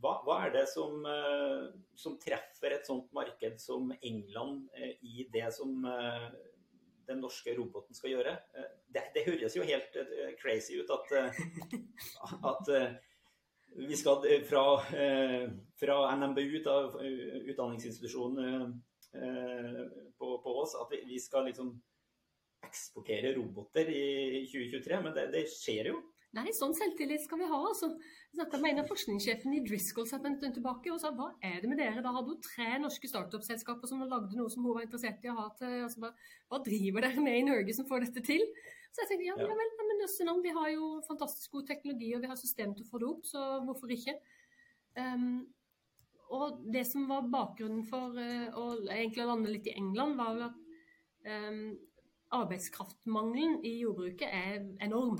Hva, 0.04 0.18
hva 0.26 0.40
er 0.44 0.52
det 0.56 0.66
som, 0.68 1.06
eh, 1.08 1.70
som, 1.96 2.18
treffer 2.20 2.76
et 2.76 2.88
sånt 2.88 3.12
marked 3.16 3.62
som 3.64 3.94
England 4.02 4.68
eh, 4.76 4.98
i 5.02 5.28
det 5.32 5.48
som 5.56 5.86
eh, 5.88 6.28
den 7.08 7.22
norske 7.22 7.54
roboten 7.56 7.96
skal 7.96 8.16
gjøre. 8.16 8.34
Det, 8.90 9.04
det 9.14 9.28
høres 9.28 9.56
jo 9.56 9.66
helt 9.68 9.94
crazy 10.42 10.80
ut 10.82 10.90
at, 10.90 11.12
at 12.50 12.72
vi 13.78 14.00
skal 14.00 14.26
fra, 14.50 14.64
fra 15.78 15.98
NMBU, 16.18 16.56
utdanningsinstitusjonen 17.52 18.74
på, 20.20 20.32
på 20.44 20.56
oss, 20.62 20.76
at 20.80 20.92
vi, 20.92 21.04
vi, 21.10 21.22
skal 21.22 21.48
liksom 21.50 21.72
eksportere 22.66 23.36
roboter 23.38 23.90
i 23.92 24.44
2023. 24.52 25.02
Men 25.06 25.16
det, 25.16 25.30
det 25.36 25.46
skjer 25.54 25.92
jo. 25.94 26.02
Nei, 26.36 26.50
sånn 26.52 26.74
selvtillit 26.76 27.24
skal 27.24 27.40
vi 27.40 27.48
ha, 27.48 27.60
altså. 27.70 27.94
Snakka 28.36 28.60
med 28.60 28.74
en 28.74 28.82
av 28.84 28.90
forskningssjefene 28.90 29.62
i 29.62 29.64
Driscoll 29.64 30.08
en 30.10 30.36
stund 30.36 30.58
tilbake 30.58 30.92
og 30.92 31.00
sa 31.00 31.14
hva 31.16 31.30
er 31.40 31.62
det 31.64 31.70
med 31.72 31.80
dere? 31.80 32.04
Da 32.04 32.12
hadde 32.12 32.34
hun 32.34 32.42
tre 32.44 32.74
norske 32.84 33.08
startup-selskaper 33.08 33.88
som 33.88 34.04
lagde 34.04 34.36
noe 34.36 34.52
som 34.52 34.66
hun 34.66 34.76
var 34.76 34.84
interessert 34.84 35.24
i 35.24 35.32
å 35.32 35.38
ha 35.38 35.46
til 35.56 35.86
altså, 35.86 36.02
hva, 36.04 36.12
hva, 36.52 36.60
driver 36.66 37.08
dere 37.08 37.24
med 37.24 37.40
i 37.40 37.46
Norge 37.48 37.78
som 37.78 37.88
får 37.88 38.10
dette 38.10 38.26
til? 38.28 38.44
Så 38.92 39.04
jeg 39.04 39.14
tenkte 39.14 39.30
ja, 39.30 39.38
ja 39.40 39.56
vel, 39.62 39.72
men 39.80 40.04
jøsse 40.04 40.36
vi 40.44 40.56
har 40.56 40.70
jo 40.74 40.90
fantastisk 41.08 41.56
god 41.56 41.70
teknologi 41.72 42.12
og 42.16 42.24
vi 42.24 42.32
har 42.32 42.40
system 42.40 42.76
til 42.76 42.86
å 42.86 42.90
få 42.90 43.02
det 43.02 43.10
opp, 43.14 43.24
så 43.28 43.46
hvorfor 43.64 43.96
ikke? 43.96 44.18
Um, 45.00 45.46
og 46.34 46.62
det 46.74 46.86
som 46.90 47.06
var 47.10 47.28
bakgrunnen 47.32 47.84
for 47.90 48.16
uh, 48.18 48.48
å 48.58 48.66
egentlig 48.88 49.28
lande 49.28 49.52
litt 49.52 49.70
i 49.70 49.76
England, 49.78 50.18
var 50.18 50.34
vel 50.34 50.48
at 50.48 50.62
um, 51.30 51.60
arbeidskraftmangelen 52.36 53.60
i 53.66 53.78
jordbruket 53.82 54.30
er 54.30 54.64
enorm. 54.84 55.20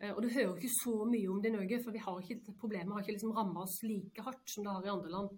Eh, 0.00 0.12
og 0.12 0.22
du 0.22 0.28
hører 0.28 0.56
ikke 0.56 0.72
så 0.76 0.94
mye 1.08 1.28
om 1.32 1.42
det 1.42 1.52
i 1.52 1.56
Norge, 1.56 1.82
for 1.84 1.94
vi 1.94 2.02
har 2.04 2.22
ikke, 2.22 2.56
problemet 2.60 2.92
har 2.92 3.04
ikke 3.04 3.16
liksom 3.16 3.36
ramma 3.36 3.64
oss 3.64 3.78
like 3.86 4.24
hardt 4.24 4.50
som 4.52 4.66
det 4.66 4.74
har 4.74 4.88
i 4.88 4.92
andre 4.92 5.12
land. 5.12 5.36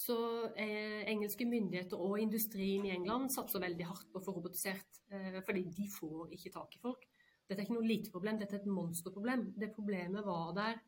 Så 0.00 0.16
eh, 0.54 1.02
engelske 1.10 1.44
myndigheter 1.48 2.00
og 2.00 2.20
industrien 2.22 2.86
i 2.86 2.92
England 2.94 3.32
satser 3.34 3.62
veldig 3.62 3.88
hardt 3.88 4.08
på 4.12 4.20
å 4.20 4.24
få 4.24 4.36
robotisert. 4.36 5.00
Eh, 5.12 5.40
fordi 5.46 5.66
de 5.76 5.88
får 5.92 6.36
ikke 6.36 6.54
tak 6.56 6.76
i 6.76 6.82
folk. 6.82 7.06
Dette 7.48 7.58
er 7.58 7.66
ikke 7.66 7.76
noe 7.80 7.88
lite 7.88 8.12
problem, 8.12 8.38
dette 8.38 8.56
er 8.56 8.62
et 8.62 8.70
monsterproblem. 8.70 9.48
Det 9.58 9.72
problemet 9.74 10.24
var 10.24 10.52
der 10.56 10.78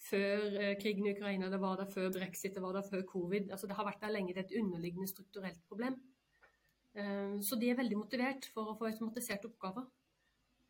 før 0.00 0.46
eh, 0.56 0.76
krigen 0.80 1.06
i 1.06 1.14
Ukraina, 1.14 1.50
det 1.52 1.60
var 1.60 1.80
der 1.80 1.90
før 1.92 2.08
brexit, 2.14 2.54
det 2.56 2.62
var 2.64 2.76
der 2.76 2.86
før 2.86 3.04
covid. 3.08 3.50
Altså, 3.50 3.68
det 3.68 3.76
har 3.76 3.86
vært 3.88 4.02
der 4.02 4.14
lenge. 4.14 4.34
Det 4.34 4.42
er 4.44 4.48
et 4.48 4.60
underliggende 4.62 5.08
strukturelt 5.10 5.60
problem. 5.68 5.98
Eh, 6.96 7.36
så 7.44 7.58
de 7.60 7.70
er 7.70 7.78
veldig 7.78 7.98
motivert 8.00 8.48
for 8.54 8.72
å 8.72 8.78
få 8.78 8.88
automatisert 8.90 9.44
oppgaver. 9.50 9.86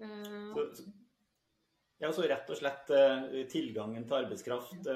Eh, 0.02 0.56
så, 0.56 0.86
ja, 2.00 2.10
så 2.16 2.24
rett 2.26 2.50
og 2.50 2.58
slett 2.58 2.94
tilgangen 3.52 4.06
til 4.08 4.22
arbeidskraft 4.22 4.88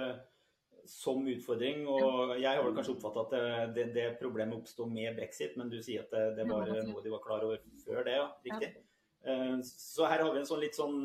som 0.88 1.26
utfordring. 1.28 1.84
Og 1.88 2.34
jeg 2.40 2.48
har 2.48 2.74
kanskje 2.76 2.94
oppfatta 2.96 3.24
at 3.26 3.76
det, 3.76 3.86
det, 3.94 4.06
problemet 4.20 4.56
oppsto 4.56 4.88
med 4.88 5.14
brexit, 5.18 5.54
men 5.60 5.70
du 5.72 5.78
sier 5.84 6.06
at 6.06 6.16
det, 6.16 6.24
det 6.40 6.48
var 6.48 6.72
noe 6.88 7.04
de 7.04 7.12
var 7.12 7.22
klar 7.24 7.44
over 7.46 7.60
før 7.84 8.02
det, 8.08 8.16
ja. 8.18 8.26
Riktig. 8.48 8.72
Så 9.68 10.08
her 10.08 10.24
har 10.24 10.32
vi 10.32 10.40
en 10.40 10.48
sånn 10.48 10.64
litt 10.64 10.76
sånn 10.76 11.04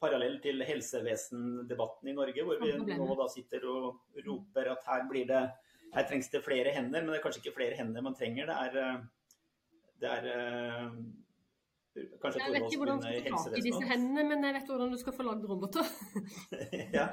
parallell 0.00 0.40
til 0.44 0.64
helsevesendebatten 0.66 2.10
i 2.10 2.16
Norge, 2.16 2.44
hvor 2.44 2.60
vi 2.60 2.72
nå 2.76 3.18
da 3.18 3.28
sitter 3.32 3.64
og 3.70 4.18
roper 4.26 4.72
at 4.74 4.88
her 4.90 5.06
blir 5.10 5.28
det 5.30 5.44
her 5.94 6.08
trengs 6.08 6.28
det 6.32 6.42
flere 6.44 6.72
hender, 6.74 7.04
men 7.04 7.14
det 7.14 7.20
er 7.20 7.24
kanskje 7.24 7.44
ikke 7.44 7.56
flere 7.60 7.78
hender 7.78 8.04
man 8.04 8.16
trenger. 8.16 8.50
Det 8.50 8.56
er, 8.56 9.06
det 10.02 10.10
er 10.16 10.26
Kanskje 12.20 12.42
jeg 12.42 12.52
vet 12.52 12.66
ikke 12.66 12.82
hvordan 12.82 12.98
du 13.00 13.06
skal 13.06 13.22
få 13.32 13.38
tak 13.40 13.54
i 13.56 13.62
disse 13.64 13.86
hendene, 13.88 14.24
men 14.28 14.44
jeg 14.44 14.54
vet 14.58 14.72
hvordan 14.72 14.90
du 14.92 14.98
skal 15.00 15.14
få 15.16 15.24
lagd 15.24 15.46
roboter. 15.48 15.86
ja. 16.98 17.06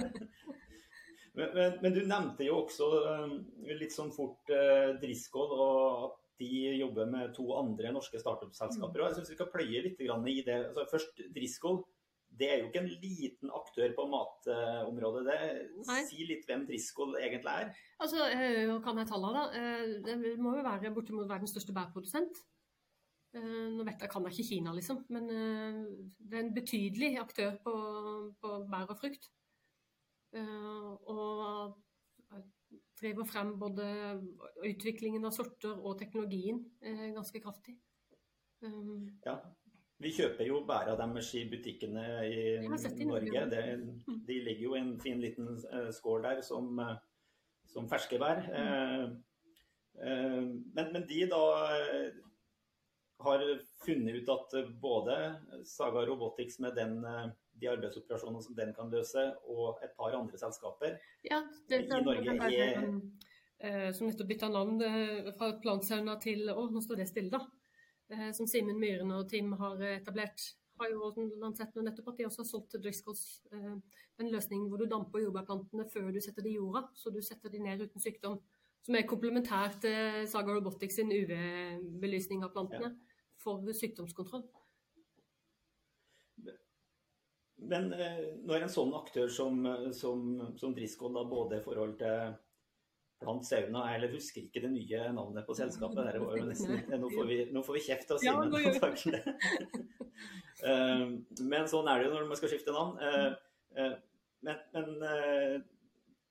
Men, 1.34 1.54
men, 1.56 1.78
men, 1.82 1.96
du 1.96 2.02
nevnte 2.04 2.46
jo 2.46 2.58
også 2.66 2.90
um, 3.24 3.38
litt 3.80 3.96
sånn 3.96 4.12
fort 4.13 4.52
Driscoll, 5.00 5.56
og 5.56 6.04
at 6.10 6.20
de 6.44 6.50
jobber 6.82 7.08
med 7.10 7.32
to 7.38 7.48
andre 7.56 7.94
norske 7.96 8.20
startup-selskaper. 8.20 9.00
Mm. 9.00 9.08
Jeg 9.08 9.18
syns 9.18 9.32
vi 9.32 9.40
skal 9.40 9.52
pløye 9.54 9.86
litt 9.88 10.04
i 10.04 10.44
det. 10.44 10.60
Altså, 10.68 10.86
først 10.92 11.24
Driscoll. 11.36 11.84
Det 12.40 12.48
er 12.50 12.62
jo 12.62 12.70
ikke 12.70 12.82
en 12.82 12.90
liten 13.04 13.52
aktør 13.54 13.92
på 13.98 14.08
matområdet. 14.10 15.25
Det, 15.28 15.98
si 16.10 16.25
litt 16.25 16.48
hvem 16.50 16.63
Driscoll 16.70 17.13
egentlig 17.20 17.52
er. 17.52 17.70
Altså, 18.02 18.25
hva 18.72 18.80
kan 18.86 19.02
jeg 19.02 19.12
tallene, 19.12 19.44
da? 19.44 19.46
Uh, 19.54 19.94
det 20.08 20.40
må 20.42 20.56
jo 20.58 20.66
være 20.66 20.94
bortimot 20.96 21.30
verdens 21.30 21.54
største 21.54 21.75
bærprodusent. 21.78 22.42
Eh, 23.34 23.70
nå 23.74 23.86
vet 23.88 24.04
jeg, 24.04 24.12
kan 24.13 24.28
jeg 24.28 24.36
ikke 24.36 24.50
Kina, 24.52 24.74
liksom, 24.78 25.00
men 25.13 25.30
eh, 25.34 25.80
det 26.22 26.38
er 26.38 26.44
en 26.44 26.54
betydelig 26.54 27.16
aktør 27.22 27.56
på, 27.63 27.74
på 28.42 28.52
bær 28.70 28.92
og 28.94 29.00
frukt. 29.00 29.32
Eh, 30.38 30.92
og 31.10 31.80
driver 33.00 33.25
frem 33.25 33.56
både 33.60 33.88
utviklingen 34.70 35.25
av 35.25 35.34
sorter 35.36 35.74
og 35.74 35.98
teknologien 36.00 36.62
ganske 37.13 37.42
kraftig. 37.44 37.75
Ja, 38.62 39.36
vi 40.04 40.12
kjøper 40.18 40.50
jo 40.50 40.64
bæra 40.68 40.98
deres 41.00 41.32
i 41.40 41.46
butikkene 41.50 42.04
i 42.28 42.68
Norge. 43.08 43.46
Det, 43.52 43.64
mm. 43.80 44.20
de 44.28 44.40
ligger 44.50 44.64
jo 44.68 44.76
i 44.76 44.84
en 44.84 44.98
fin 45.02 45.22
liten 45.22 45.56
skål 45.96 46.28
der 46.28 46.42
som, 46.46 46.82
som 47.72 47.90
ferske 47.90 48.20
bær. 48.22 48.44
Mm. 48.50 49.16
Men, 50.74 50.94
men 50.94 51.08
de 51.10 51.26
da 51.30 51.42
har 53.24 53.44
funnet 53.86 54.16
ut 54.16 54.30
at 54.30 54.54
eh, 54.60 54.70
både 54.82 55.18
Saga 55.66 56.06
Robotics 56.06 56.60
med 56.60 56.76
den, 56.76 57.00
eh, 57.06 57.28
de 57.62 57.70
arbeidsoperasjonene 57.72 58.44
som 58.44 58.56
den 58.58 58.74
kan 58.76 58.92
løse, 58.92 59.26
og 59.48 59.84
et 59.84 59.96
par 59.98 60.16
andre 60.18 60.40
selskaper 60.40 60.98
ja, 61.30 61.44
det, 61.70 61.84
i 61.86 62.04
Norge 62.04 62.38
er 62.50 62.80
eh, 63.64 63.90
Som 63.96 64.10
nettopp 64.10 64.32
bytta 64.34 64.50
navn 64.52 64.82
fra 65.38 65.54
Plantsauna 65.64 66.18
til 66.24 66.50
Å, 66.52 66.68
nå 66.72 66.84
står 66.84 67.04
det 67.04 67.10
stille, 67.12 67.32
da. 67.32 67.44
Som 68.38 68.50
Simen 68.50 68.79
Myhren 68.82 69.12
og 69.15 69.29
Tim 69.32 69.53
har 69.60 69.82
etablert. 69.93 70.43
Har 70.82 70.89
jo 70.89 71.12
sett 71.53 71.75
nettopp 71.77 72.12
at 72.12 72.20
de 72.20 72.25
også 72.27 72.41
har 72.41 72.50
solgt 72.50 72.72
til 72.74 72.82
Driscolls 72.82 73.24
en 73.53 74.29
løsning 74.34 74.65
hvor 74.70 74.82
du 74.82 74.88
damper 74.89 75.22
jordbærplantene 75.22 75.86
før 75.93 76.10
du 76.12 76.20
setter 76.22 76.46
de 76.46 76.50
i 76.51 76.58
jorda, 76.58 76.88
så 76.98 77.13
du 77.13 77.20
setter 77.22 77.53
de 77.53 77.62
ned 77.62 77.86
uten 77.86 78.01
sykdom. 78.01 78.39
Som 78.84 78.98
er 78.98 79.05
komplementær 79.08 79.77
til 79.82 80.25
Saga 80.27 80.58
Robotics 80.58 80.98
sin 81.00 81.13
UV-belysning 81.13 82.43
av 82.43 82.51
plantene. 82.58 82.89
Ja 82.91 83.13
for 83.43 83.74
sykdomskontroll. 83.74 84.46
Men 87.63 87.93
eh, 87.96 88.24
når 88.43 88.65
en 88.65 88.72
sånn 88.72 88.91
aktør 88.98 89.29
som, 89.32 89.62
som, 89.96 90.24
som 90.60 90.74
Driscoll, 90.75 91.13
da, 91.15 91.24
både 91.27 91.60
i 91.60 91.63
forhold 91.63 91.96
til 92.01 92.34
Plant 93.24 93.48
Sauna 93.48 93.86
Eller 93.96 94.12
husker 94.13 94.44
ikke 94.44 94.62
det 94.63 94.72
nye 94.74 95.01
navnet 95.15 95.48
på 95.48 95.56
selskapet. 95.58 96.03
Der 96.10 96.20
var 96.22 96.38
jo 96.38 96.48
nesten, 96.50 96.84
nå, 97.01 97.10
får 97.13 97.30
vi, 97.30 97.39
nå 97.56 97.63
får 97.65 97.80
vi 97.80 97.86
kjeft 97.88 98.13
av 98.13 98.22
Simen. 98.22 98.53
Ja, 98.53 98.72
uh, 100.63 101.06
men 101.53 101.72
sånn 101.72 101.89
er 101.92 102.01
det 102.01 102.10
jo 102.10 102.15
når 102.18 102.30
man 102.30 102.39
skal 102.39 102.53
skifte 102.53 102.75
navn. 102.75 103.00
Uh, 103.01 103.34
uh, 103.80 103.96
men, 104.44 104.62
men 104.75 104.88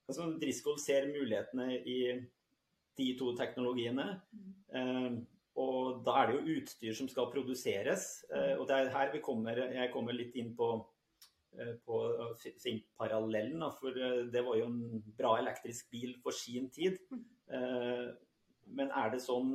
altså, 0.06 0.28
Driscoll 0.40 0.78
ser 0.80 1.08
mulighetene 1.08 1.78
i 1.80 2.00
de 3.00 3.12
to 3.16 3.32
teknologiene. 3.38 4.11
Og 5.61 6.00
da 6.06 6.14
er 6.22 6.30
det 6.30 6.37
jo 6.38 6.56
utstyr 6.56 6.94
som 6.96 7.08
skal 7.11 7.28
produseres. 7.32 8.25
Eh, 8.32 8.54
og 8.56 8.66
det 8.68 8.78
er 8.78 8.92
her 8.94 9.12
vi 9.12 9.20
kommer, 9.25 9.58
jeg 9.75 9.92
kommer 9.92 10.16
litt 10.16 10.37
inn 10.40 10.54
på, 10.56 10.68
eh, 10.72 10.91
på 11.85 11.99
parallellen. 12.99 13.64
For 13.78 13.99
eh, 13.99 14.25
det 14.32 14.44
var 14.47 14.59
jo 14.59 14.71
en 14.71 15.04
bra 15.18 15.37
elektrisk 15.40 15.90
bil 15.92 16.16
for 16.23 16.37
sin 16.37 16.71
tid. 16.71 16.99
Men 18.73 18.88
er 18.97 19.11
det 19.12 19.18
sånn, 19.21 19.50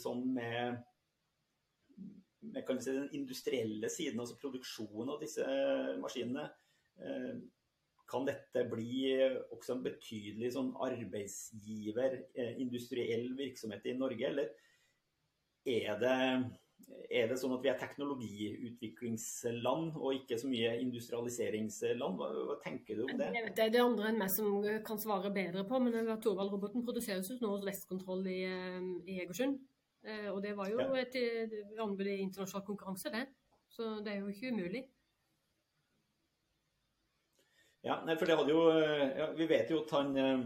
sånn 0.00 0.22
med, 0.34 0.80
med 2.40 2.70
si, 2.82 2.90
den 2.90 3.12
industrielle 3.14 3.90
siden, 3.92 4.18
altså 4.18 4.34
produksjonen 4.40 5.12
av 5.14 5.20
disse 5.22 5.44
maskinene 6.02 6.48
kan 8.10 8.26
dette 8.26 8.62
bli 8.70 9.10
også 9.54 9.76
en 9.76 9.82
betydelig 9.86 10.52
sånn 10.54 10.70
arbeidsgiver, 10.86 12.20
eh, 12.38 12.54
industriell 12.62 13.32
virksomhet 13.38 13.86
i 13.90 13.96
Norge, 13.98 14.28
eller 14.30 14.52
er 15.66 15.98
det, 16.02 16.18
er 17.06 17.28
det 17.30 17.38
sånn 17.40 17.54
at 17.54 17.62
vi 17.64 17.70
er 17.70 17.78
teknologiutviklingsland 17.80 19.94
og 19.94 20.14
ikke 20.16 20.38
så 20.40 20.46
mye 20.50 20.70
industrialiseringsland? 20.82 22.14
Hva, 22.18 22.26
hva 22.50 22.56
tenker 22.64 22.94
du 22.98 23.02
om 23.06 23.16
det? 23.20 23.28
Det 23.56 23.64
er 23.64 23.70
det 23.74 23.82
andre 23.82 24.04
enn 24.10 24.20
meg 24.20 24.30
som 24.34 24.46
kan 24.86 24.98
svare 25.00 25.30
bedre 25.34 25.62
på, 25.68 25.74
men 25.82 25.92
Thorvald-roboten 26.22 26.86
produseres 26.86 27.30
jo 27.30 27.34
nå 27.40 27.48
hos 27.54 27.66
Vestkontroll 27.68 28.22
i, 28.32 28.40
eh, 28.48 28.80
i 29.06 29.12
Egersund. 29.24 29.54
Eh, 30.06 30.28
og 30.32 30.38
det 30.44 30.52
var 30.58 30.66
jo 30.70 30.78
et 30.98 31.14
anbud 31.82 32.06
i 32.06 32.22
internasjonal 32.24 32.66
konkurranse, 32.66 33.08
det. 33.14 33.24
Så 33.72 33.82
det 34.04 34.10
er 34.12 34.18
jo 34.22 34.28
ikke 34.30 34.52
umulig. 34.54 34.82
Ja, 37.86 37.94
for 38.18 38.26
det 38.26 38.36
hadde 38.38 38.50
jo 38.50 38.62
ja, 38.74 39.26
Vi 39.38 39.46
vet 39.46 39.70
jo 39.70 39.84
at 39.84 39.92
han 39.94 40.08
eh, 40.18 40.38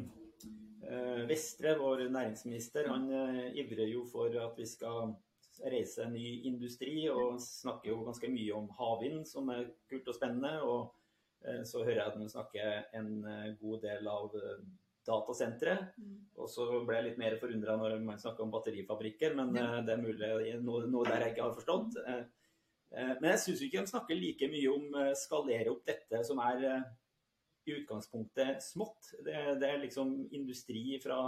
Vestre, 1.28 1.76
vår 1.78 2.08
næringsminister, 2.12 2.88
han 2.88 3.08
eh, 3.12 3.56
ivrer 3.62 3.88
jo 3.88 4.04
for 4.08 4.34
at 4.42 4.58
vi 4.58 4.66
skal 4.68 5.14
reise 5.68 6.06
ny 6.10 6.40
industri, 6.48 6.94
og 7.12 7.40
snakker 7.42 7.92
jo 7.92 8.04
ganske 8.06 8.30
mye 8.32 8.56
om 8.56 8.68
havvind, 8.78 9.24
som 9.28 9.50
er 9.52 9.68
kult 9.90 10.08
og 10.10 10.16
spennende. 10.16 10.52
Og 10.64 10.92
eh, 11.44 11.62
så 11.68 11.82
hører 11.84 11.98
jeg 11.98 12.06
at 12.06 12.20
han 12.20 12.32
snakker 12.32 12.96
en 13.00 13.10
eh, 13.28 13.50
god 13.60 13.84
del 13.84 14.10
av 14.10 14.36
eh, 14.38 14.62
datasentre. 15.06 15.76
Mm. 15.96 16.16
Og 16.40 16.50
så 16.52 16.68
ble 16.86 16.98
jeg 16.98 17.08
litt 17.10 17.20
mer 17.22 17.38
forundra 17.40 17.76
når 17.80 17.98
man 18.04 18.20
snakker 18.20 18.46
om 18.46 18.54
batterifabrikker, 18.54 19.36
men. 19.38 19.52
Det 19.86 19.96
er 19.96 20.04
mulig 20.04 20.54
noe, 20.64 20.86
noe, 20.88 21.08
der 21.08 21.26
jeg 21.26 21.34
ikke 21.34 21.48
har 21.48 21.56
forstått. 21.56 22.00
Men 22.90 23.28
jeg 23.28 23.38
syns 23.38 23.60
ikke 23.62 23.78
han 23.78 23.86
snakker 23.86 24.18
like 24.18 24.48
mye 24.50 24.70
om 24.72 24.96
skalere 25.14 25.70
opp 25.70 25.84
dette 25.86 26.24
som 26.26 26.40
er 26.42 26.64
i 27.70 27.76
utgangspunktet 27.76 28.64
smått. 28.64 29.12
Det, 29.22 29.36
det, 29.60 29.68
er 29.68 29.82
liksom 29.84 30.14
industri 30.34 30.98
fra 31.02 31.20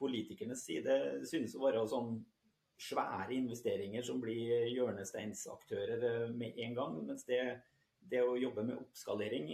politikernes 0.00 0.64
side. 0.66 0.96
Det 1.22 1.28
synes 1.30 1.56
å 1.56 1.64
være 1.64 1.84
sånn 1.88 2.18
svære 2.76 3.34
investeringer 3.34 4.04
som 4.04 4.20
blir 4.20 4.66
hjørnesteinsaktører 4.68 6.06
eh, 6.10 6.30
med 6.36 6.60
en 6.64 6.76
gang. 6.76 6.96
Mens 7.08 7.24
det, 7.28 7.40
det 8.00 8.22
å 8.24 8.36
jobbe 8.38 8.64
med 8.66 8.78
oppskalering 8.78 9.52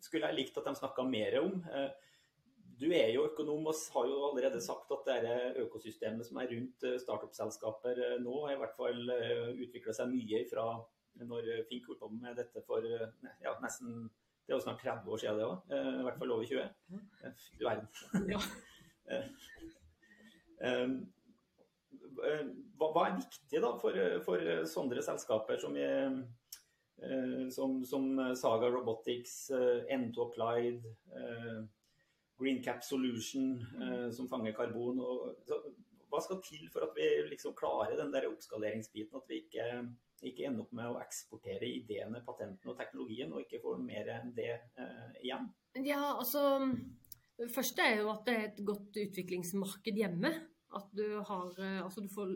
skulle 0.00 0.30
jeg 0.30 0.38
likt 0.38 0.56
at 0.56 0.68
de 0.68 0.78
snakka 0.78 1.04
mer 1.04 1.34
om. 1.42 1.58
Du 2.80 2.86
er 2.96 3.10
jo 3.12 3.26
økonom 3.28 3.66
og 3.68 3.80
har 3.94 4.06
jo 4.08 4.20
allerede 4.30 4.60
sagt 4.64 4.92
at 4.96 5.10
det 5.24 5.34
økosystemet 5.60 6.24
som 6.24 6.38
er 6.40 6.48
rundt 6.54 6.86
startup-selskaper 7.02 8.00
nå, 8.24 8.36
i 8.48 8.56
hvert 8.60 8.78
fall 8.78 9.12
utvikla 9.60 9.92
seg 9.96 10.08
mye 10.12 10.40
fra 10.48 10.64
når 11.20 11.50
Fink 11.68 11.90
holdt 11.90 12.00
på 12.00 12.08
med 12.14 12.40
dette 12.40 12.64
for 12.64 12.86
ja, 12.88 13.52
nesten 13.60 14.08
det 14.50 14.54
er 14.54 14.56
jo 14.56 14.64
snart 14.64 14.80
30 14.82 15.12
år 15.12 15.18
siden 15.20 15.36
det 15.38 15.44
òg. 15.46 15.58
I 15.70 16.04
hvert 16.08 16.18
fall 16.18 16.32
over 16.34 16.44
20. 16.48 16.64
Du 17.60 17.64
verden. 17.68 17.86
Ja. 18.32 18.40
Eh, 22.26 22.46
hva, 22.80 23.06
er 23.06 23.18
viktig 23.18 23.62
da 23.62 23.74
for, 23.80 23.96
for 24.26 24.52
sånne 24.68 25.04
selskaper 25.04 25.60
som, 25.62 25.76
eh, 25.76 27.46
som, 27.54 27.80
som 27.86 28.08
Saga 28.36 28.70
Robotics, 28.72 29.36
N2 29.52 30.26
Applied, 30.26 30.88
Green 32.40 32.60
Cap 32.64 32.84
Solution, 32.84 33.54
som 34.12 34.28
fanger 34.28 34.56
karbon? 34.56 35.00
Og, 35.00 35.70
hva 36.10 36.20
skal 36.24 36.40
til 36.42 36.66
for 36.72 36.84
at 36.86 36.96
vi 36.96 37.06
liksom 37.30 37.54
klarer 37.58 37.96
den 37.98 38.12
der 38.12 38.26
oppskaleringsbiten? 38.30 39.16
At 39.20 39.30
vi 39.30 39.44
ikke, 39.44 39.66
ikke 40.26 40.48
ender 40.48 40.64
opp 40.64 40.72
med 40.76 40.90
å 40.90 40.98
eksportere 41.02 41.68
ideene, 41.68 42.22
patentene 42.26 42.74
og 42.74 42.78
teknologien, 42.80 43.32
og 43.32 43.44
ikke 43.44 43.62
får 43.62 43.78
mer 43.84 44.10
enn 44.16 44.32
det 44.36 44.50
eh, 44.58 45.20
igjen? 45.22 45.46
Ja, 45.86 46.16
altså 46.16 46.42
det 47.38 47.50
første 47.54 47.86
er 47.86 48.02
jo 48.02 48.10
at 48.12 48.26
det 48.26 48.36
er 48.36 48.48
et 48.48 48.64
godt 48.66 48.98
utviklingsmarked 49.04 50.02
hjemme. 50.02 50.34
At 50.76 50.90
du, 50.94 51.04
har, 51.26 51.52
eh, 51.58 51.82
altså 51.82 52.02
du 52.04 52.08
får, 52.12 52.34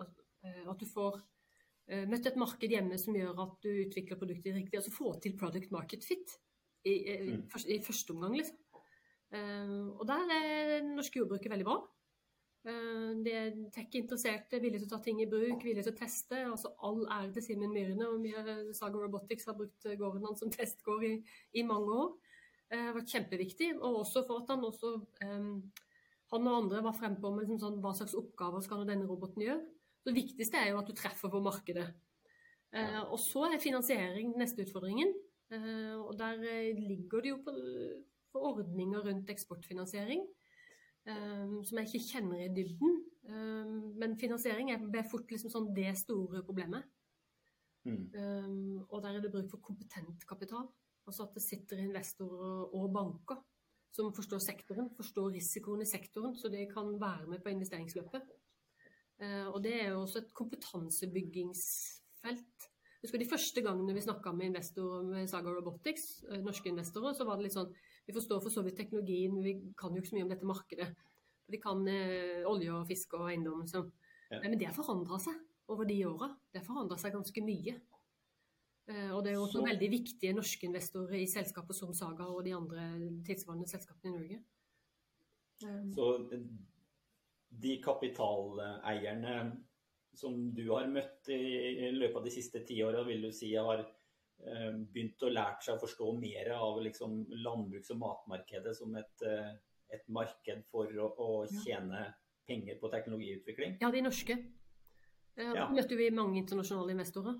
eh, 0.00 0.62
at 0.66 0.80
du 0.80 0.86
får 0.90 1.18
eh, 1.88 2.06
møtt 2.10 2.26
et 2.26 2.38
marked 2.40 2.72
hjemme 2.72 2.98
som 2.98 3.16
gjør 3.16 3.42
at 3.44 3.58
du 3.62 3.70
utvikler 3.86 4.18
produkter 4.18 4.56
riktig. 4.56 4.78
Altså 4.80 4.94
få 4.94 5.14
til 5.22 5.36
product 5.38 5.74
market 5.74 6.06
fit 6.06 6.38
i, 6.86 6.94
i, 6.94 7.18
mm. 7.36 7.44
i 7.76 7.82
første 7.82 8.14
omgang, 8.14 8.38
liksom. 8.38 8.62
Og 9.36 10.04
der 10.06 10.30
er 10.30 10.84
norske 10.86 11.18
jordbruket 11.18 11.50
veldig 11.50 11.64
bra. 11.66 11.80
De 13.26 13.32
er 13.34 13.56
tech-interesserte, 13.74 14.60
villige 14.62 14.84
til 14.84 14.86
å 14.86 14.92
ta 14.92 15.00
ting 15.02 15.18
i 15.20 15.26
bruk, 15.28 15.64
villige 15.66 15.82
til 15.88 15.96
å 15.96 15.98
teste. 15.98 16.38
altså 16.46 16.70
All 16.86 17.02
ære 17.02 17.32
til 17.34 17.42
Simen 17.42 17.74
Myrne. 17.74 18.06
og 18.06 18.70
Saga 18.78 19.02
Robotics 19.02 19.48
har 19.50 19.58
brukt 19.58 19.82
gården 19.98 20.28
hans 20.28 20.44
som 20.44 20.52
testgård 20.54 21.04
i, 21.10 21.12
i 21.58 21.66
mange 21.66 21.98
år. 22.04 22.14
Det 22.70 22.80
har 22.84 22.94
vært 22.94 23.12
kjempeviktig. 23.16 23.72
Og 23.80 24.00
også 24.04 24.22
for 24.30 24.44
at 24.44 24.54
han 24.54 24.64
også 24.70 24.94
um, 25.26 25.50
han 26.32 26.48
og 26.50 26.58
andre 26.62 26.82
var 26.82 26.96
frempå 26.96 27.30
med 27.30 27.44
liksom 27.44 27.60
sånn, 27.62 27.78
hva 27.82 27.92
slags 27.94 28.16
oppgaver 28.18 28.64
skal 28.64 28.86
denne 28.88 29.06
roboten 29.06 29.44
gjøre. 29.44 29.62
Det 30.06 30.14
viktigste 30.14 30.58
er 30.58 30.72
jo 30.72 30.80
at 30.80 30.90
du 30.90 30.94
treffer 30.98 31.30
på 31.30 31.42
markedet. 31.42 31.86
Eh, 32.74 32.98
og 33.04 33.18
så 33.22 33.46
er 33.48 33.62
finansiering 33.62 34.32
den 34.32 34.42
neste 34.42 34.66
utfordringen. 34.66 35.12
Eh, 35.54 35.94
og 35.94 36.16
der 36.18 36.42
uh, 36.42 36.80
ligger 36.88 37.22
det 37.22 37.30
jo 37.30 37.38
på, 37.46 37.54
på, 38.34 38.42
ordninger 38.50 39.04
rundt 39.06 39.30
eksportfinansiering 39.30 40.24
eh, 41.06 41.52
som 41.62 41.78
jeg 41.78 41.86
ikke 41.86 42.08
kjenner 42.08 42.42
i 42.42 42.50
dybden. 42.54 42.96
Um, 43.26 43.76
men 43.98 44.18
finansiering 44.18 44.72
er 44.74 45.06
fort 45.10 45.30
liksom 45.30 45.52
sånn 45.52 45.70
det 45.76 45.92
store 46.02 46.42
problemet. 46.46 46.90
Mm. 47.86 48.80
og 48.90 48.98
der 48.98 49.14
er 49.14 49.22
det 49.22 49.28
bruk 49.30 49.46
for 49.52 49.62
kompetent 49.62 50.24
kapital. 50.26 50.64
Altså 51.06 51.22
at 51.22 51.36
det 51.36 51.42
sitter 51.44 51.78
investorer 51.78 52.64
og 52.74 52.88
banker 52.90 53.38
som 53.96 54.12
forstår 54.14 54.38
sektoren, 54.44 54.90
forstår 54.96 55.30
risikoen 55.34 55.82
i 55.82 55.86
sektoren, 55.88 56.36
så 56.36 56.48
de 56.52 56.66
kan 56.68 57.00
være 57.00 57.26
med 57.32 57.40
på 57.44 57.50
investeringsløpet. 57.54 58.22
Eh, 59.24 59.46
og 59.48 59.62
det 59.64 59.74
er 59.80 59.88
jo 59.94 60.00
også 60.02 60.18
et 60.20 60.34
kompetansebyggingsfelt. 60.36 62.56
Husker 63.02 63.18
De 63.22 63.30
første 63.30 63.60
gangene 63.64 63.94
vi 63.94 64.04
snakka 64.04 64.28
med 64.36 64.46
investorer 64.50 65.02
med 65.08 65.30
Saga 65.30 65.48
Robotics, 65.54 66.04
eh, 66.30 66.42
norske 66.44 66.68
investorer, 66.68 67.12
så 67.14 67.24
var 67.24 67.34
det 67.36 67.44
litt 67.46 67.56
sånn 67.56 67.74
Vi 68.06 68.12
forstår 68.14 68.40
for 68.42 68.50
så 68.54 68.62
vidt 68.62 68.78
teknologien, 68.78 69.32
men 69.34 69.42
vi 69.42 69.54
kan 69.76 69.90
jo 69.90 69.96
ikke 69.98 70.10
så 70.12 70.16
mye 70.16 70.26
om 70.28 70.30
dette 70.30 70.46
markedet. 70.46 70.88
Vi 71.50 71.58
kan 71.58 71.88
eh, 71.88 72.46
olje 72.46 72.70
og 72.70 72.86
fiske 72.86 73.16
og 73.18 73.30
eiendom. 73.30 73.66
Så. 73.66 73.90
Ja. 74.30 74.40
Men 74.44 74.58
det 74.58 74.66
har 74.68 74.74
forandra 74.76 75.18
seg 75.18 75.34
over 75.68 75.84
de 75.84 76.06
åra. 76.06 76.36
Det 76.52 76.58
har 76.60 76.66
forandra 76.68 76.96
seg 76.98 77.12
ganske 77.16 77.42
mye. 77.42 77.80
Eh, 78.86 79.10
og 79.10 79.24
det 79.24 79.32
er 79.32 79.38
jo 79.38 79.46
også 79.48 79.60
så... 79.60 79.66
veldig 79.66 79.90
viktige 79.90 80.34
norske 80.36 80.68
investorer 80.68 81.18
i 81.18 81.26
selskaper 81.30 81.74
som 81.74 81.94
Saga 81.96 82.28
og 82.30 82.44
de 82.46 82.54
andre 82.54 82.86
tilsvarende 83.26 83.66
selskapene 83.70 84.12
i 84.12 84.16
Norge. 84.18 84.42
Um... 85.64 85.88
Så 85.96 86.10
de 87.56 87.78
kapitaleierne 87.82 89.36
som 90.16 90.36
du 90.54 90.64
har 90.70 90.88
møtt 90.88 91.28
i 91.32 91.90
løpet 91.92 92.18
av 92.20 92.24
de 92.24 92.32
siste 92.32 92.62
ti 92.68 92.78
åra, 92.84 93.02
vil 93.04 93.26
du 93.26 93.32
si 93.34 93.50
har 93.54 93.82
eh, 93.82 94.76
begynt 94.78 95.24
å 95.26 95.32
lære 95.32 95.66
seg 95.66 95.76
å 95.76 95.82
forstå 95.82 96.12
mer 96.20 96.52
av 96.56 96.80
liksom 96.84 97.18
landbruks- 97.44 97.92
og 97.92 98.00
matmarkedet 98.00 98.72
som 98.78 98.94
et, 98.96 99.26
eh, 99.26 99.50
et 99.92 100.06
marked 100.08 100.62
for 100.70 100.88
å, 100.88 101.10
å, 101.10 101.28
tjene 101.64 102.06
penger 102.48 102.78
på 102.80 102.92
teknologiutvikling? 102.94 103.76
Ja, 103.82 103.90
de 103.92 104.06
norske. 104.06 104.38
Ja. 105.36 105.66
møtte 105.68 105.98
vi 105.98 106.08
mange 106.16 106.38
internasjonale 106.40 106.94
investorer. 106.94 107.36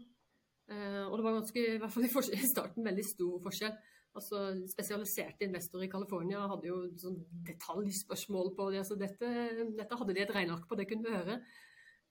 Uh, 0.67 1.05
og 1.07 1.19
det 1.19 1.25
var 1.27 1.37
ganske, 1.37 1.63
i 1.77 1.79
hvert 1.79 1.95
fall 1.95 2.07
i 2.41 2.49
starten 2.49 2.87
veldig 2.87 3.05
stor 3.07 3.39
forskjell. 3.45 3.77
Altså 4.17 4.41
Spesialiserte 4.71 5.45
investorer 5.45 5.87
i 5.87 5.93
California 5.93 6.47
hadde 6.49 6.71
jo 6.71 6.79
sånn 7.01 7.19
detaljspørsmål 7.47 8.55
på 8.57 8.71
det. 8.73 8.81
Altså 8.81 8.97
dette, 8.99 9.31
dette 9.77 9.99
hadde 10.01 10.17
de 10.17 10.25
et 10.25 10.33
regneark 10.33 10.65
på, 10.69 10.79
det 10.79 10.89
kunne 10.91 11.07
vi 11.07 11.17
høre. 11.17 11.39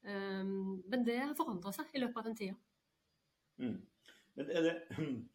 Um, 0.06 0.84
men 0.86 1.06
det 1.08 1.18
forandra 1.38 1.74
seg 1.74 1.96
i 1.96 2.04
løpet 2.04 2.22
av 2.22 2.28
den 2.30 2.38
tida. 2.38 2.58
Mm. 3.58 3.80
Men 4.38 4.52
er 4.52 4.68
det, 4.68 4.76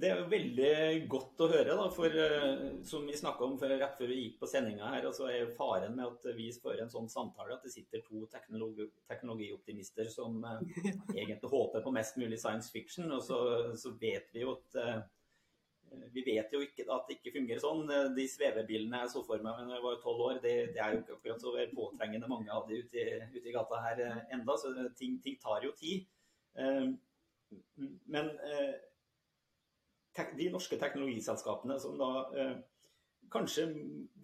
det 0.00 0.08
er 0.08 0.20
jo 0.20 0.26
veldig 0.30 0.72
godt 1.10 1.42
å 1.44 1.48
høre, 1.50 1.74
da, 1.78 1.86
for 1.94 2.16
eh, 2.22 2.64
som 2.86 3.06
vi 3.08 3.16
snakka 3.18 3.46
om 3.46 3.56
rett 3.58 3.96
før 3.98 4.10
vi 4.10 4.18
gikk 4.20 4.40
på 4.40 4.48
sendinga 4.50 4.90
her, 4.94 5.06
altså 5.08 5.28
er 5.30 5.52
faren 5.56 5.96
med 5.96 6.06
at 6.06 6.36
vi 6.36 6.50
fører 6.54 6.84
en 6.84 6.92
sånn 6.92 7.08
samtale 7.10 7.56
at 7.56 7.64
det 7.66 7.72
sitter 7.74 8.04
to 8.06 8.24
teknologi, 8.32 8.86
teknologioptimister 9.10 10.10
som 10.12 10.38
uh, 10.44 10.60
egentlig 11.16 11.50
håper 11.50 11.82
på 11.84 11.94
mest 11.94 12.20
mulig 12.20 12.38
science 12.42 12.70
fiction, 12.74 13.10
og 13.16 13.24
så, 13.26 13.40
så 13.80 13.94
vet 14.00 14.30
vi 14.34 14.44
jo 14.44 14.54
at 14.58 14.78
vi 16.14 16.22
vet 16.22 16.52
jo 16.54 16.60
ikke 16.62 16.84
at 16.94 17.08
det 17.08 17.16
ikke 17.16 17.32
fungerer 17.34 17.58
sånn. 17.58 17.88
De 18.14 18.24
svevebilene 18.30 19.00
jeg 19.02 19.10
så 19.10 19.24
for 19.26 19.42
meg 19.42 19.56
da 19.58 19.74
jeg 19.74 19.82
var 19.82 19.96
tolv 19.98 20.20
år, 20.28 20.36
det, 20.44 20.52
det, 20.76 20.78
er 20.78 20.94
jo 20.94 21.00
ikke 21.00 21.16
akkurat 21.16 21.42
så 21.42 21.54
påtrengende 21.74 22.28
mange 22.30 22.52
av 22.54 22.68
de 22.68 22.78
ute, 22.84 23.06
ute 23.34 23.42
i 23.50 23.54
gata 23.56 23.80
her 23.88 24.04
enda, 24.30 24.54
så 24.54 24.70
ting, 24.94 25.16
ting 25.24 25.40
tar 25.42 25.66
jo 25.66 25.72
tid. 25.80 26.06
Men 28.06 28.30
de 30.36 30.50
norske 30.52 30.78
teknologiselskapene 30.80 31.78
som 31.80 31.98
da 31.98 32.10
eh, 32.36 32.54
kanskje 33.30 33.66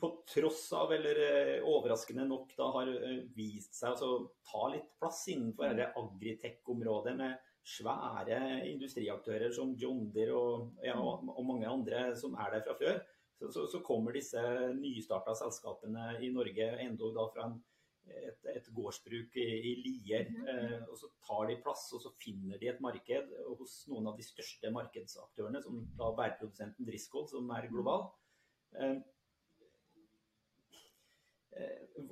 på 0.01 0.11
tross 0.35 0.73
av, 0.73 0.93
eller 0.93 1.21
eh, 1.23 1.67
overraskende 1.67 2.27
nok, 2.27 2.55
da 2.59 2.71
har 2.75 2.91
eh, 2.91 3.21
vist 3.37 3.77
seg 3.79 4.03
å 4.03 4.17
ta 4.47 4.67
litt 4.73 4.89
plass 4.99 5.23
innenfor 5.33 5.71
dette 5.71 5.93
agritech-området 6.03 7.15
med 7.19 7.37
svære 7.67 8.41
industriaktører 8.71 9.51
som 9.55 9.75
John 9.79 10.07
Deere 10.15 10.35
og, 10.39 10.75
ja, 10.87 10.97
og, 10.99 11.43
mange 11.47 11.67
andre 11.71 12.09
som 12.19 12.37
er 12.39 12.57
der 12.57 12.67
fra 12.67 12.77
før. 12.79 13.01
Så, 13.37 13.51
så, 13.53 13.67
så 13.69 13.83
kommer 13.85 14.15
disse 14.17 14.43
nystarta 14.79 15.35
selskapene 15.37 16.15
i 16.25 16.31
Norge 16.33 16.71
enda 16.83 17.11
da 17.15 17.27
fra 17.35 17.49
en 17.51 17.59
et, 18.07 18.47
et 18.53 18.69
gårdsbruk 18.75 19.37
i, 19.41 19.47
i 19.71 19.75
Lier. 19.83 20.31
Mhm. 20.31 20.49
Eh, 20.53 20.87
og 20.91 20.99
så 21.01 21.11
tar 21.27 21.51
de 21.51 21.59
plass, 21.63 21.89
og 21.97 22.03
så 22.05 22.13
finner 22.23 22.61
de 22.61 22.71
et 22.73 22.81
marked 22.85 23.35
hos 23.59 23.77
noen 23.91 24.11
av 24.13 24.19
de 24.19 24.27
største 24.27 24.71
markedsaktørene, 24.75 25.63
som 25.65 25.83
da 25.99 26.13
bærprodusenten 26.19 26.89
Driscoll, 26.89 27.29
som 27.31 27.51
er 27.57 27.71
global. 27.73 28.09
Eh, 28.77 28.99
eh, 31.57 32.03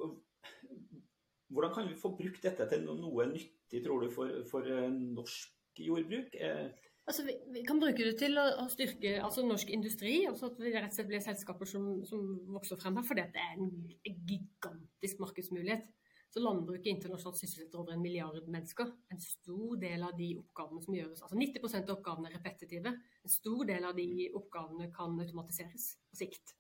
hvordan 1.55 1.75
kan 1.75 1.89
vi 1.89 2.01
få 2.01 2.15
brukt 2.19 2.43
dette 2.43 2.67
til 2.71 2.87
noe 2.87 3.29
nyttig, 3.31 3.85
tror 3.85 4.03
du, 4.03 4.11
for, 4.15 4.41
for 4.51 4.67
eh, 4.67 4.91
norsk 4.91 5.85
jordbruk? 5.87 6.35
Eh, 6.35 6.67
Altså, 7.05 7.25
vi, 7.27 7.35
vi, 7.53 7.63
kan 7.69 7.81
bruke 7.81 8.07
det 8.07 8.15
til 8.17 8.39
å, 8.41 8.45
å 8.63 8.69
styrke 8.73 9.19
altså, 9.21 9.45
norsk 9.45 9.71
industri. 9.77 10.23
altså 10.29 10.49
At 10.49 10.63
vi 10.63 10.73
rett 10.73 10.89
og 10.89 10.97
slett 10.97 11.11
blir 11.11 11.25
selskaper 11.25 11.69
som, 11.69 11.91
som 12.09 12.23
vokser 12.55 12.81
frem 12.81 12.97
her. 12.97 13.05
For 13.05 13.19
det 13.19 13.29
er 13.29 13.59
en 13.59 13.69
gigantisk 14.05 15.21
markedsmulighet. 15.21 15.91
Så 16.35 16.41
Landbruket 16.43 16.89
internasjonalt 16.91 17.39
sysselsetter 17.39 17.79
over 17.79 17.95
en 17.95 18.03
milliard 18.03 18.49
mennesker. 18.51 18.89
En 19.15 19.21
stor 19.23 19.77
del 19.79 20.03
av 20.03 20.17
de 20.19 20.33
oppgavene 20.41 20.83
som 20.83 20.97
gjøres, 20.97 21.21
altså 21.23 21.39
90% 21.39 21.93
av 21.93 21.99
oppgavene 22.01 22.27
er 22.27 22.35
repetitive. 22.35 22.91
En 23.23 23.31
stor 23.31 23.69
del 23.69 23.87
av 23.87 23.95
de 23.95 24.09
oppgavene 24.35 24.89
kan 24.97 25.15
automatiseres 25.23 25.93
på 26.11 26.19
sikt. 26.25 26.57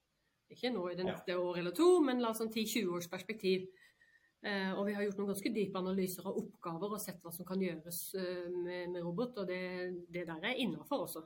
Ikke 0.55 0.71
nå 0.71 0.85
i 0.93 0.99
det 0.99 1.09
neste 1.09 1.35
ja. 1.35 1.41
år 1.43 1.59
eller 1.59 1.75
to, 1.75 1.89
men 2.07 2.23
la 2.23 2.31
oss 2.31 2.39
sånn 2.45 2.53
10-20 2.53 2.93
års 2.95 3.11
perspektiv. 3.11 3.67
Eh, 4.45 4.73
og 4.77 4.85
vi 4.85 4.93
har 4.93 5.07
gjort 5.07 5.23
noen 5.23 5.31
ganske 5.33 5.51
dype 5.55 5.81
analyser 5.81 6.27
av 6.29 6.37
oppgaver 6.37 6.93
og 6.93 7.01
sett 7.01 7.23
hva 7.25 7.31
som 7.33 7.47
kan 7.49 7.63
gjøres 7.65 8.01
eh, 8.21 8.51
med, 8.53 8.91
med 8.93 9.01
robot, 9.01 9.39
og 9.41 9.49
det, 9.49 9.61
det 10.13 10.27
der 10.29 10.45
er 10.45 10.61
innafor 10.61 11.07
også. 11.07 11.23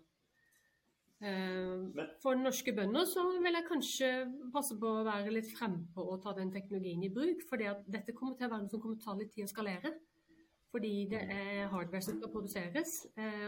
Eh, 1.19 2.05
for 2.23 2.39
norske 2.39 2.71
bønder 2.77 3.09
så 3.11 3.25
vil 3.43 3.59
jeg 3.59 3.67
kanskje 3.67 4.11
passe 4.55 4.77
på 4.79 4.93
å 5.01 5.07
være 5.09 5.33
litt 5.35 5.51
frempå 5.51 6.05
og 6.13 6.21
ta 6.23 6.37
den 6.37 6.53
teknologien 6.55 7.03
i 7.03 7.11
bruk. 7.11 7.43
For 7.49 7.59
dette 7.59 8.15
kommer 8.15 8.39
til 8.39 8.47
å 8.47 8.53
være 8.53 8.69
noe 8.69 8.75
som 8.77 8.85
kommer 8.85 9.01
til 9.01 9.09
å 9.09 9.11
ta 9.11 9.19
litt 9.19 9.35
tid 9.35 9.49
å 9.49 9.51
skalere. 9.51 9.93
Fordi 10.69 10.93
det 11.11 11.25
er 11.33 11.73
hardware 11.73 12.05
som 12.05 12.19
skal 12.19 12.29
produseres, 12.29 12.99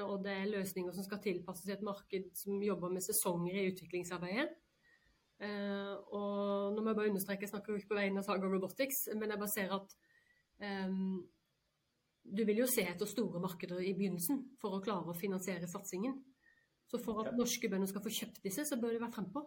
og 0.07 0.23
det 0.25 0.33
er 0.33 0.53
løsninger 0.55 0.95
som 0.97 1.05
skal 1.05 1.19
tilpasses 1.21 1.69
i 1.69 1.75
et 1.75 1.83
marked 1.85 2.31
som 2.33 2.63
jobber 2.65 2.95
med 2.95 3.05
sesonger 3.05 3.59
i 3.61 3.67
utviklingsarbeidet. 3.69 4.55
Eh, 5.41 5.93
og 6.13 6.75
nå 6.75 6.83
må 6.83 6.91
jeg 6.91 6.99
bare 6.99 7.11
understreke, 7.11 7.47
jeg 7.47 7.53
snakker 7.55 7.73
jo 7.73 7.81
ikke 7.81 7.95
på 7.95 7.99
vegne 7.99 8.21
av 8.21 8.27
Saga 8.27 8.49
Robotics, 8.49 9.07
men 9.17 9.33
jeg 9.33 9.41
bare 9.41 9.53
ser 9.55 9.71
at 9.73 9.95
um, 10.61 11.23
du 12.25 12.43
vil 12.45 12.61
jo 12.61 12.67
se 12.69 12.85
etter 12.85 13.09
store 13.09 13.41
markeder 13.41 13.81
i 13.81 13.95
begynnelsen 13.97 14.43
for 14.61 14.77
å 14.77 14.83
klare 14.85 15.13
å 15.13 15.17
finansiere 15.17 15.71
satsingen. 15.71 16.19
Så 16.91 17.01
for 17.01 17.23
at 17.23 17.37
norske 17.39 17.71
bønder 17.71 17.89
skal 17.89 18.05
få 18.05 18.13
kjøpt 18.13 18.43
disse, 18.45 18.67
så 18.67 18.77
bør 18.81 18.97
de 18.97 19.01
være 19.01 19.15
frempå. 19.15 19.45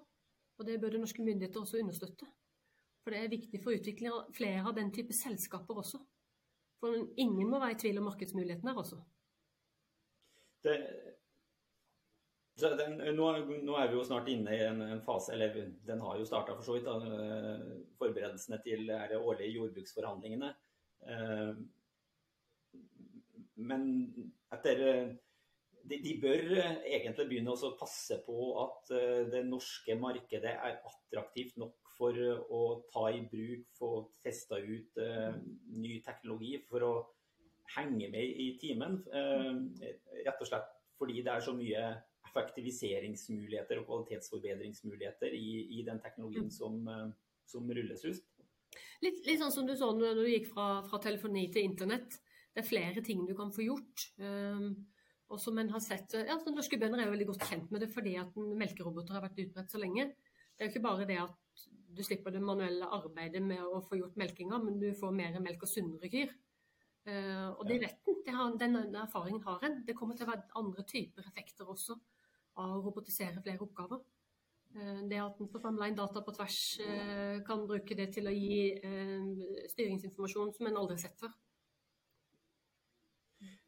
Og 0.58 0.66
det 0.68 0.80
bør 0.82 0.96
de 0.96 1.04
norske 1.04 1.24
myndigheter 1.26 1.62
også 1.62 1.82
understøtte. 1.82 2.28
For 3.04 3.14
det 3.14 3.20
er 3.20 3.34
viktig 3.34 3.60
for 3.62 3.76
utvikling 3.76 4.14
av 4.14 4.30
flere 4.36 4.64
av 4.64 4.78
den 4.78 4.94
type 4.96 5.16
selskaper 5.18 5.82
også. 5.82 6.00
For 6.80 6.96
ingen 7.20 7.50
må 7.52 7.60
være 7.60 7.76
i 7.76 7.82
tvil 7.84 8.00
om 8.00 8.08
markedsmulighetene 8.10 8.72
her 8.72 8.80
også. 8.80 9.02
Det, 10.64 10.78
den, 12.62 13.00
nå, 13.18 13.28
nå, 13.66 13.76
er 13.78 13.90
vi 13.90 13.98
jo 13.98 14.06
snart 14.06 14.30
inne 14.30 14.54
i 14.54 14.62
en, 14.68 14.82
en 14.86 15.02
fase, 15.06 15.34
eller 15.34 15.56
den 15.88 16.02
har 16.06 16.20
jo 16.20 16.28
starta 16.28 16.54
for 16.54 16.66
så 16.66 16.76
vidt, 16.76 16.86
da, 16.86 17.56
forberedelsene 17.98 18.60
til 18.66 18.86
de 18.90 19.18
årlige 19.18 19.56
jordbruksforhandlingene. 19.58 20.52
Eh, 21.10 21.54
men 23.64 23.88
etter 24.54 24.84
de, 24.84 25.98
de, 25.98 26.14
bør 26.22 26.46
egentlig 26.60 27.28
begynne 27.32 27.56
å 27.58 27.74
passe 27.80 28.20
på 28.26 28.52
at 28.62 28.94
eh, 29.00 29.24
det 29.34 29.44
norske 29.50 29.98
markedet 30.00 30.54
er 30.54 30.78
attraktivt 30.86 31.58
nok 31.62 31.80
for 31.98 32.18
å 32.54 32.62
ta 32.94 33.10
i 33.14 33.26
bruk, 33.30 33.66
få 33.78 33.92
testa 34.26 34.58
ut 34.58 34.98
ny 35.78 36.00
teknologi 36.06 36.56
for 36.70 36.86
å 36.86 36.94
henge 37.76 38.08
med 38.10 38.40
i 38.42 38.48
timen. 38.58 38.96
Rett 39.14 40.42
og 40.42 40.50
slett 40.50 40.72
fordi 40.98 41.22
det 41.22 41.36
er 41.36 41.46
så 41.46 41.54
mye 41.54 41.84
effektiviseringsmuligheter 42.34 43.80
og 43.82 43.88
kvalitetsforbedringsmuligheter 43.90 45.36
i, 45.38 45.80
i 45.80 45.84
den 45.86 46.02
teknologien 46.02 46.50
mm. 46.50 46.56
som, 46.56 46.80
uh, 46.90 47.10
som 47.46 47.70
rulles 47.70 48.06
ut. 48.06 48.24
Litt, 49.04 49.22
litt, 49.28 49.40
sånn 49.42 49.54
som 49.54 49.68
du 49.68 49.76
så 49.78 49.92
når 49.94 50.18
du 50.18 50.26
gikk 50.30 50.50
fra, 50.54 50.82
fra, 50.88 51.00
telefoni 51.04 51.46
til 51.54 51.68
internett. 51.68 52.18
Det 52.54 52.64
er 52.64 52.70
flere 52.70 53.04
ting 53.06 53.24
du 53.28 53.34
kan 53.38 53.54
få 53.54 53.66
gjort. 53.66 54.08
Um, 54.18 54.74
og 55.34 55.40
som 55.42 55.58
en 55.58 55.72
har 55.74 55.82
sett, 55.82 56.14
ja, 56.14 56.38
Norske 56.54 56.78
bønder 56.78 57.02
er 57.02 57.08
jo 57.08 57.14
veldig 57.16 57.30
godt 57.32 57.48
kjent 57.50 57.72
med 57.74 57.82
det 57.82 57.90
fordi 57.94 58.18
at 58.22 58.36
melkeroboter 58.38 59.18
har 59.18 59.24
vært 59.26 59.40
utbredt 59.46 59.74
så 59.74 59.82
lenge. 59.82 60.12
Det 60.54 60.62
er 60.62 60.70
jo 60.70 60.74
ikke 60.76 60.86
bare 60.86 61.08
det 61.10 61.18
at 61.24 61.66
du 61.94 62.02
slipper 62.06 62.34
det 62.34 62.42
manuelle 62.42 62.90
arbeidet 62.90 63.42
med 63.46 63.62
å 63.62 63.82
få 63.86 63.98
gjort 64.00 64.18
melkinga, 64.18 64.60
men 64.62 64.80
du 64.82 64.90
får 64.98 65.14
mer 65.16 65.38
melk 65.42 65.66
og 65.66 65.70
sunnere 65.70 66.10
kyr. 66.10 66.34
Uh, 67.04 67.50
og 67.58 67.66
det 67.68 67.82
vet 67.84 68.04
en. 68.32 68.58
Den, 68.58 68.78
den, 68.78 68.96
erfaringen 68.96 69.44
har 69.44 69.66
en. 69.68 69.82
Det 69.86 69.96
kommer 69.98 70.18
til 70.18 70.28
å 70.28 70.32
være 70.32 70.48
andre 70.60 70.86
typer 70.88 71.26
effekter 71.28 71.70
også 71.70 71.98
av 72.60 72.76
å 72.78 72.82
robotisere 72.84 73.42
flere 73.42 73.64
oppgaver. 73.66 74.04
Uh, 74.74 75.02
det 75.10 75.22
at 75.22 75.40
en 75.42 75.50
får 75.54 75.64
samla 75.68 75.92
data 75.98 76.24
på 76.26 76.34
tvers, 76.36 76.60
uh, 76.82 77.40
kan 77.48 77.66
bruke 77.70 77.98
det 77.98 78.10
til 78.16 78.30
å 78.30 78.36
gi 78.36 78.60
styringsinformasjon 79.74 80.54
som 80.58 80.70
en 80.70 80.80
aldri 80.82 80.98
har 80.98 81.06
sett 81.08 81.20
før. 81.22 81.34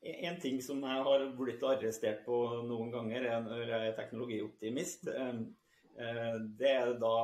En 0.06 0.38
ting 0.40 0.60
som 0.62 0.84
jeg 0.86 1.04
har 1.08 1.24
blitt 1.36 1.64
arrestert 1.66 2.22
på 2.28 2.36
noen 2.68 2.92
ganger, 2.94 3.26
er 3.26 3.70
jeg 3.72 3.90
er 3.90 3.96
teknologioptimist. 3.98 5.08
Det 5.10 6.70
er 6.70 6.92
da 7.02 7.16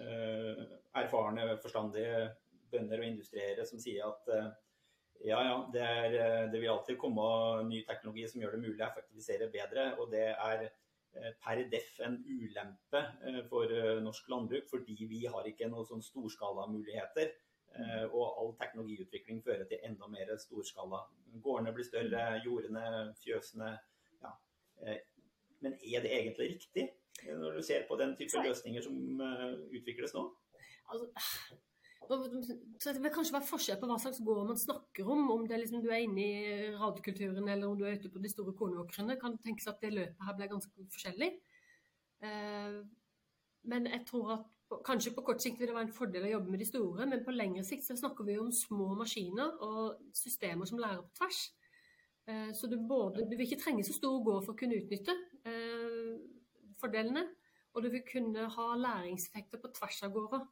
Eh, 0.00 0.62
erfarne, 0.94 1.56
forstandige 1.62 2.28
bønder 2.72 3.02
og 3.02 3.06
industriere 3.06 3.66
som 3.66 3.80
sier 3.82 4.06
at 4.08 4.30
eh, 4.34 4.48
ja, 5.28 5.38
ja, 5.46 5.58
det, 5.72 5.82
er, 5.82 6.16
eh, 6.18 6.46
det, 6.50 6.60
vil 6.60 6.72
alltid 6.72 6.98
komme 6.98 7.26
ny 7.68 7.84
teknologi 7.86 8.26
som 8.30 8.42
gjør 8.42 8.56
det 8.56 8.62
mulig 8.64 8.82
å 8.82 8.88
effektivisere 8.88 9.50
bedre. 9.52 9.86
Og 10.02 10.10
det 10.14 10.26
er 10.32 10.66
per 11.44 11.62
def 11.70 12.00
en 12.04 12.18
ulempe 12.26 13.02
for 13.48 13.70
norsk 14.02 14.28
landbruk, 14.32 14.68
fordi 14.70 15.06
vi 15.10 15.24
har 15.30 15.46
ikke 15.48 15.68
noen 15.70 15.86
sånn 15.88 16.02
storskalamuligheter. 16.04 17.32
Og 18.14 18.24
all 18.24 18.52
teknologiutvikling 18.60 19.40
fører 19.42 19.66
til 19.70 19.82
enda 19.86 20.06
mer 20.10 20.28
storskala. 20.38 21.00
Gårdene 21.42 21.72
blir 21.74 21.86
større, 21.86 22.26
jordene, 22.44 22.84
fjøsene. 23.22 23.72
Ja. 24.22 24.34
Men 25.64 25.78
er 25.80 26.04
det 26.04 26.12
egentlig 26.18 26.52
riktig? 26.56 26.88
når 27.22 27.50
du 27.50 27.62
ser 27.62 27.86
på 27.88 27.96
den 27.96 28.16
type 28.16 28.42
løsninger 28.46 28.82
som 28.82 28.96
utvikles 29.70 30.14
nå? 30.14 30.24
Altså, 30.90 31.06
så 32.08 32.92
det 32.92 33.00
vil 33.02 33.12
kanskje 33.14 33.34
være 33.36 33.48
forskjell 33.48 33.78
på 33.80 33.88
hva 33.88 33.96
slags 34.02 34.20
gård 34.24 34.48
man 34.48 34.58
snakker 34.60 35.08
om. 35.10 35.28
Om 35.34 35.46
det 35.48 35.60
liksom, 35.60 35.82
du 35.84 35.90
er 35.90 36.04
inne 36.04 36.24
i 36.24 36.70
radkulturen 36.76 37.48
eller 37.48 37.68
om 37.68 37.78
du 37.78 37.84
er 37.86 37.98
ute 37.98 38.10
på 38.12 38.22
de 38.22 38.30
store 38.32 38.54
kornåkrene. 38.58 39.16
Kan 39.20 39.38
tenkes 39.44 39.68
at 39.70 39.80
det 39.82 39.92
løpet 39.94 40.26
her 40.26 40.36
blir 40.38 40.50
ganske 40.52 40.88
forskjellig. 40.96 41.30
Uh, 42.24 42.82
men 43.70 43.88
jeg 43.90 44.02
tror 44.08 44.32
at 44.36 44.78
kanskje 44.84 45.12
på 45.16 45.24
kort 45.26 45.42
sikt 45.42 45.60
vil 45.60 45.70
det 45.70 45.76
være 45.76 45.88
en 45.88 45.96
fordel 45.96 46.26
å 46.26 46.32
jobbe 46.34 46.52
med 46.52 46.60
de 46.62 46.68
store, 46.68 47.06
men 47.08 47.22
på 47.24 47.34
lengre 47.34 47.64
sikt 47.66 47.86
så 47.86 47.96
snakker 47.98 48.26
vi 48.26 48.38
om 48.40 48.50
små 48.52 48.94
maskiner 48.98 49.60
og 49.64 50.10
systemer 50.16 50.68
som 50.68 50.80
lærer 50.80 51.04
på 51.04 51.20
tvers. 51.20 51.44
Uh, 52.28 52.50
så 52.56 52.68
du, 52.68 52.76
både, 52.80 53.28
du 53.28 53.36
vil 53.36 53.46
ikke 53.46 53.62
trenge 53.62 53.86
så 53.86 53.96
stor 53.96 54.20
gård 54.24 54.44
for 54.44 54.56
å 54.56 54.60
kunne 54.60 54.80
utnytte 54.82 55.16
fordelene. 56.80 57.26
Og 57.74 57.82
du 57.82 57.88
vil 57.90 58.04
kunne 58.06 58.44
ha 58.54 58.66
læringseffekter 58.78 59.60
på 59.60 59.72
tvers 59.74 60.04
av 60.06 60.12
gårder. 60.14 60.44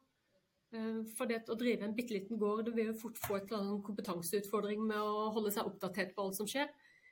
Eh, 0.73 1.03
for 1.17 1.29
det 1.29 1.43
å 1.53 1.57
drive 1.59 1.85
en 1.85 1.97
bitte 1.97 2.15
liten 2.17 2.41
gård, 2.41 2.65
du 2.67 2.73
vil 2.77 2.91
jo 2.91 2.99
fort 3.03 3.19
få 3.21 3.41
en 3.43 3.83
kompetanseutfordring 3.85 4.81
med 4.89 5.01
å 5.01 5.29
holde 5.35 5.53
seg 5.53 5.69
oppdatert 5.69 6.15
på 6.17 6.25
alt 6.25 6.39
som 6.39 6.49
skjer. 6.49 6.71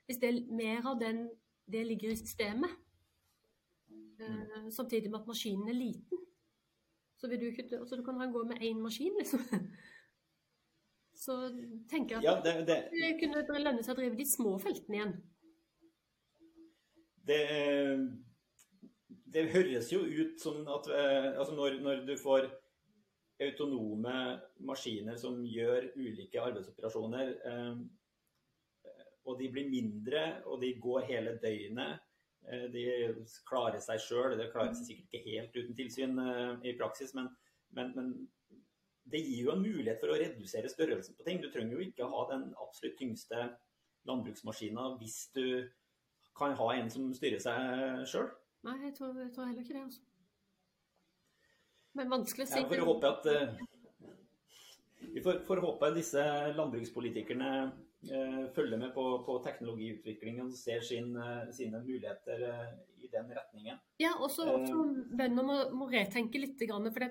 Hvis 0.08 0.20
det 0.22 0.30
er 0.30 0.40
mer 0.56 0.86
av 0.88 1.00
den, 1.00 1.26
det 1.70 1.84
ligger 1.86 2.14
i 2.14 2.18
systemet, 2.18 2.72
eh, 4.20 4.70
samtidig 4.72 5.10
med 5.10 5.20
at 5.20 5.28
maskinen 5.28 5.68
er 5.68 5.76
liten, 5.76 6.24
så 7.20 7.28
vil 7.28 7.40
du 7.40 7.76
altså 7.76 7.96
Du 7.96 8.02
kan 8.02 8.16
ha 8.16 8.24
en 8.24 8.32
gård 8.32 8.48
med 8.48 8.62
én 8.64 8.80
maskin, 8.80 9.12
liksom. 9.18 9.44
Så 11.20 11.34
tenker 11.90 12.16
jeg 12.16 12.24
at 12.24 12.24
ja, 12.24 12.36
det, 12.40 12.66
det, 12.66 12.76
det 12.96 13.08
kunne 13.20 13.60
lønne 13.60 13.82
seg 13.84 13.92
å 13.92 13.98
drive 13.98 14.16
de 14.16 14.24
små 14.24 14.54
feltene 14.56 14.96
igjen. 14.96 15.10
Det 17.28 17.40
det 19.32 19.50
høres 19.52 19.90
jo 19.92 20.00
ut 20.02 20.40
som 20.42 20.62
at 20.70 20.88
eh, 20.90 21.38
altså 21.38 21.54
når, 21.54 21.78
når, 21.84 22.02
du 22.08 22.16
får 22.18 22.48
autonome 23.40 24.14
maskiner 24.68 25.16
som 25.20 25.40
gjør 25.46 25.90
ulike 25.96 26.42
arbeidsoperasjoner, 26.42 27.32
eh, 27.50 27.80
og 29.28 29.38
de 29.40 29.48
blir 29.52 29.70
mindre, 29.70 30.24
og 30.46 30.60
de 30.62 30.72
går 30.80 31.06
hele 31.08 31.36
døgnet, 31.42 32.00
eh, 32.48 32.66
de 32.72 32.84
klarer 33.48 33.80
seg 33.82 34.00
sjøl. 34.02 34.36
Det 34.38 34.50
klarer 34.52 34.74
seg 34.74 34.90
sikkert 34.90 35.16
ikke 35.16 35.36
helt 35.36 35.56
uten 35.56 35.78
tilsyn 35.78 36.20
eh, 36.24 36.52
i 36.72 36.76
praksis, 36.78 37.14
men, 37.14 37.30
men, 37.76 37.94
men, 37.96 38.12
det 39.10 39.24
gir 39.24 39.46
jo 39.46 39.54
en 39.54 39.64
mulighet 39.64 39.98
for 39.98 40.12
å 40.12 40.18
redusere 40.20 40.68
størrelsen 40.70 41.16
på 41.18 41.24
ting. 41.26 41.40
Du 41.42 41.48
trenger 41.50 41.74
jo 41.74 41.82
ikke 41.82 42.06
ha 42.12 42.20
den 42.30 42.50
absolutt 42.62 42.98
tyngste 43.00 43.48
landbruksmaskina 44.06 44.84
hvis 45.00 45.16
du 45.34 45.66
kan 46.36 46.54
ha 46.54 46.68
en 46.76 46.92
som 46.92 47.08
styrer 47.16 47.42
seg 47.42 48.04
sjøl. 48.06 48.28
Nei, 48.68 48.76
jeg 48.84 48.94
tror, 48.98 49.16
jeg 49.18 49.32
tror, 49.34 49.48
heller 49.48 49.64
ikke 49.64 49.74
det, 49.74 49.82
altså. 49.88 50.04
Men 51.98 52.10
vanskelig 52.12 52.46
å 52.46 52.50
si. 52.50 52.60
Ja, 52.60 52.68
får 52.70 52.84
håpe 52.86 53.10
at 53.10 53.28
uh, 53.30 53.62
Vi 55.10 55.22
får, 55.24 55.42
får, 55.48 55.62
håpe 55.64 55.90
disse 55.96 56.24
landbrukspolitikerne 56.54 57.50
uh, 57.66 58.44
følger 58.54 58.80
med 58.80 58.94
på, 58.94 59.06
på 59.26 59.38
teknologiutviklingen 59.46 60.52
og 60.52 60.58
ser 60.58 60.84
sin, 60.86 61.12
uh, 61.18 61.48
sine 61.54 61.82
muligheter 61.82 62.44
i 63.00 63.10
den 63.10 63.30
retningen. 63.34 63.80
Ja, 64.02 64.14
også, 64.18 64.46
også 64.54 64.84
bønder 65.18 65.46
må, 65.46 65.60
må, 65.74 65.90
retenke 65.90 66.42
litt. 66.42 66.60
For 66.60 67.02
det, 67.02 67.10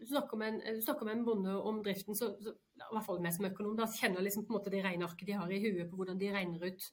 du 0.00 0.08
snakker, 0.08 0.40
en, 0.42 0.62
du 0.78 0.82
snakker 0.82 1.06
med 1.06 1.20
en 1.20 1.26
bonde 1.26 1.54
om 1.54 1.78
driften, 1.84 2.16
så, 2.18 2.32
så, 2.42 2.56
i 2.80 2.88
hvert 2.90 3.06
fall 3.06 3.22
meg 3.22 3.36
som 3.36 3.46
økonom, 3.46 3.76
da 3.78 3.86
kjenner 3.92 4.24
liksom 4.24 4.48
på 4.48 4.54
en 4.54 4.58
måte 4.58 4.72
de 4.72 4.82
regnearket 4.82 5.28
de 5.28 5.36
har 5.38 5.52
i 5.52 5.60
huet 5.62 5.86
på 5.90 6.00
hvordan 6.00 6.18
de 6.18 6.32
regner 6.34 6.64
ut 6.64 6.88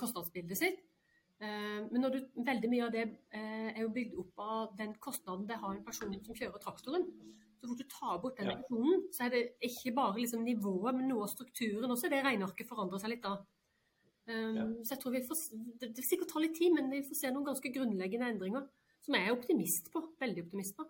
kostnadsbildet 0.00 0.58
sitt. 0.58 0.80
Eh, 1.36 1.80
men 1.92 2.06
du, 2.12 2.20
veldig 2.46 2.68
mye 2.72 2.84
av 2.86 2.92
det 2.94 3.02
eh, 3.36 3.72
er 3.74 3.82
jo 3.82 3.92
bygd 3.92 4.14
opp 4.22 4.40
av 4.40 4.76
den 4.78 4.94
kostnaden 5.02 5.44
det 5.48 5.58
har 5.60 5.74
en 5.74 5.84
person 5.84 6.14
som 6.24 6.38
kjører 6.38 6.62
traktoren. 6.62 7.04
Så 7.60 7.68
fort 7.68 7.80
du 7.80 7.88
tar 7.92 8.18
bort 8.22 8.40
den 8.40 8.50
revisjonen, 8.52 9.04
så 9.12 9.26
er 9.26 9.34
det 9.34 9.42
ikke 9.64 9.94
bare 9.96 10.18
liksom 10.20 10.44
nivået, 10.44 10.96
men 10.96 11.08
noe 11.10 11.24
av 11.24 11.32
strukturen 11.32 11.92
også. 11.92 12.10
Det 12.12 12.22
regnearket 12.24 12.68
forandrer 12.68 13.00
seg 13.02 13.14
litt 13.14 13.24
da. 13.24 13.38
Um, 14.26 14.56
ja. 14.58 14.66
Så 14.82 14.96
jeg 14.96 15.00
tror 15.02 15.14
vi 15.14 15.22
får, 15.22 15.40
Det 15.80 15.88
vil 15.94 16.04
sikkert 16.04 16.32
ta 16.34 16.42
litt 16.42 16.56
tid, 16.58 16.74
men 16.74 16.90
vi 16.90 17.04
får 17.06 17.20
se 17.20 17.30
noen 17.32 17.46
ganske 17.46 17.72
grunnleggende 17.72 18.28
endringer. 18.34 18.68
Som 19.06 19.16
jeg 19.16 19.28
er 19.28 19.36
optimist 19.36 19.90
på. 19.92 20.02
Veldig 20.20 20.46
optimist 20.48 20.76
på. 20.76 20.86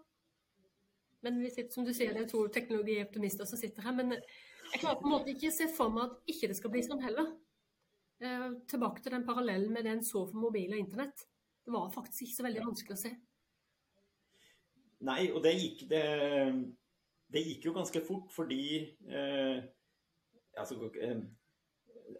Men 1.26 1.40
vi 1.42 1.50
sitter, 1.50 1.72
som 1.74 1.86
du 1.86 1.92
sier, 1.94 2.14
det 2.14 2.24
er 2.24 2.30
to 2.30 2.46
teknologioptimister 2.54 3.48
som 3.48 3.60
sitter 3.60 3.84
her. 3.86 3.94
Men 3.98 4.14
jeg 4.16 4.80
klarer 4.80 5.00
på 5.00 5.08
en 5.08 5.14
måte 5.14 5.34
ikke 5.34 5.52
se 5.54 5.68
for 5.74 5.92
meg 5.92 6.06
at 6.08 6.32
ikke 6.34 6.50
det 6.50 6.58
skal 6.58 6.72
bli 6.72 6.84
sånn 6.86 7.02
heller. 7.04 7.34
Eh, 8.16 8.50
tilbake 8.70 9.02
til 9.04 9.12
den 9.12 9.26
parallellen 9.26 9.72
med 9.72 9.84
det 9.84 9.92
en 9.92 10.04
så 10.04 10.24
for 10.30 10.40
mobil 10.40 10.72
og 10.72 10.80
internett. 10.80 11.26
Det 11.66 11.74
var 11.74 11.92
faktisk 11.92 12.22
ikke 12.24 12.38
så 12.38 12.46
veldig 12.46 12.66
vanskelig 12.70 12.96
å 12.96 13.00
se. 13.00 13.14
Nei, 15.06 15.22
og 15.28 15.42
det 15.44 15.52
gikk, 15.58 15.82
det, 15.90 16.04
det 17.32 17.42
gikk 17.44 17.66
jo 17.68 17.74
ganske 17.76 18.00
fort 18.06 18.30
fordi 18.32 18.62
eh, 19.12 19.58
altså, 20.56 20.78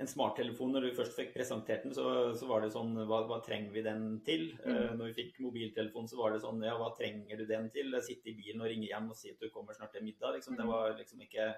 en 0.01 0.11
smarttelefon, 0.11 0.75
når 0.75 0.85
du 0.85 0.97
først 0.99 1.15
fikk 1.17 1.33
presentert 1.37 1.87
den, 1.87 1.95
så, 1.97 2.35
så 2.37 2.49
var 2.51 2.61
det 2.61 2.73
sånn 2.75 2.93
hva, 3.07 3.23
hva, 3.31 3.39
trenger 3.47 3.73
vi 3.73 3.85
den 3.87 4.05
til? 4.27 4.51
Mm. 4.59 4.75
Eh, 4.75 4.93
når 4.99 5.11
vi 5.11 5.17
fikk 5.23 5.41
mobiltelefon, 5.47 6.11
så 6.11 6.21
var 6.21 6.35
det 6.35 6.43
sånn 6.45 6.61
ja, 6.67 6.75
hva 6.77 6.91
trenger 6.99 7.41
du 7.41 7.47
den 7.49 7.71
til? 7.73 7.97
Sitte 8.05 8.33
i 8.33 8.37
bilen 8.37 8.61
og 8.65 8.71
ringe 8.73 8.91
hjem 8.91 9.09
og 9.15 9.17
si 9.17 9.33
at 9.33 9.41
du 9.41 9.49
kommer 9.55 9.79
snart 9.79 9.95
til 9.97 10.05
middag. 10.05 10.37
Liksom. 10.37 10.59
Det 10.59 10.67
mm. 10.67 10.75
var 10.75 10.95
liksom 10.99 11.25
ikke 11.25 11.51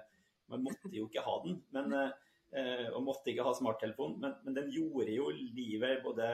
Man 0.49 0.63
måtte 0.65 0.89
jo 0.89 1.05
ikke 1.05 1.21
ha 1.21 1.33
den. 1.43 1.59
Men, 1.75 1.91
uh, 1.93 2.28
og 2.49 3.03
måtte 3.05 3.29
ikke 3.29 3.43
ha 3.45 3.51
smarttelefon. 3.53 4.15
Men, 4.23 4.31
men, 4.45 4.55
den 4.55 4.71
gjorde 4.73 5.13
jo 5.13 5.27
livet 5.29 5.99
både 6.01 6.29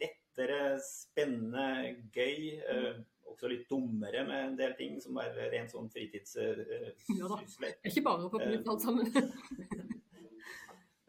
lettere, 0.00 0.78
spennende, 0.80 1.66
gøy. 2.14 2.54
Uh, 2.64 3.02
også 3.32 3.48
litt 3.48 3.68
dummere 3.70 4.24
med 4.28 4.46
en 4.46 4.56
del 4.58 4.74
ting 4.78 4.96
som 5.02 5.16
er 5.22 5.36
rent 5.52 5.72
sånn 5.72 5.90
fritidssysler. 5.92 6.62
Uh, 6.68 7.18
ja 7.18 7.30
da. 7.30 7.72
Ikke 7.88 8.04
bare 8.06 8.32
på 8.32 8.40
alt 8.74 8.86
sammen. 8.86 9.12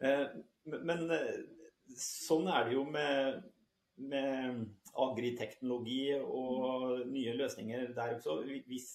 Eh, 0.04 0.24
men 0.84 1.06
eh, 1.14 1.36
sånn 1.96 2.48
er 2.52 2.66
det 2.66 2.74
jo 2.76 2.82
med, 2.84 3.38
med 4.10 4.58
agriteknologi 5.00 6.12
og 6.18 7.06
nye 7.08 7.36
løsninger 7.38 7.94
der 7.96 8.16
også. 8.18 8.42
Hvis, 8.68 8.90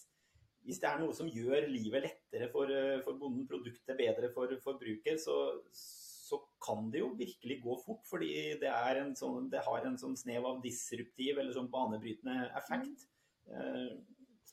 hvis, 0.66 0.82
det 0.82 0.90
er 0.90 1.00
noe 1.02 1.16
som 1.16 1.30
gjør 1.32 1.68
livet 1.72 2.06
lettere 2.06 2.50
for, 2.54 2.72
eh, 2.74 3.00
for 3.06 3.18
bonden, 3.22 3.48
produktet 3.50 3.98
bedre 3.98 4.30
for 4.36 4.52
forbruker, 4.64 5.18
så, 5.22 5.40
så, 5.74 6.40
kan 6.62 6.92
det 6.94 7.00
jo 7.00 7.14
virkelig 7.18 7.56
gå 7.64 7.76
fort. 7.82 8.04
Fordi 8.06 8.30
det, 8.62 8.70
sånn, 9.18 9.48
det 9.50 9.64
har 9.66 9.88
en 9.88 9.96
sånn 9.98 10.18
snev 10.20 10.46
av 10.46 10.60
disruptiv 10.62 11.40
eller 11.40 11.56
sånn 11.56 11.72
banebrytende 11.72 12.52
effekt. 12.60 13.08
Mm. 13.48 14.04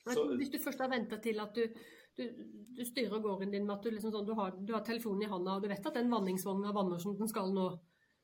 Så, 0.06 0.22
hvis 0.38 0.52
du 0.54 0.60
først 0.62 0.80
har 0.80 0.92
venta 0.92 1.18
til 1.20 1.42
at 1.42 1.58
du 1.58 1.66
du, 2.16 2.24
du, 2.76 2.84
styrer 2.84 3.20
gården 3.20 3.50
din 3.52 3.66
med 3.66 3.74
at 3.76 3.84
du, 3.84 3.90
liksom 3.92 4.12
sånn, 4.14 4.24
du, 4.24 4.32
har, 4.38 4.54
du, 4.56 4.72
har, 4.72 4.84
telefonen 4.86 5.26
i 5.26 5.30
handa 5.30 5.58
og 5.58 5.64
du 5.64 5.68
vet 5.68 5.84
at 5.84 5.98
den 5.98 6.08
vanningsvogna 6.12 6.72
vanner 6.72 7.02
som 7.02 7.16
den 7.18 7.28
skal 7.28 7.52
nå. 7.52 7.66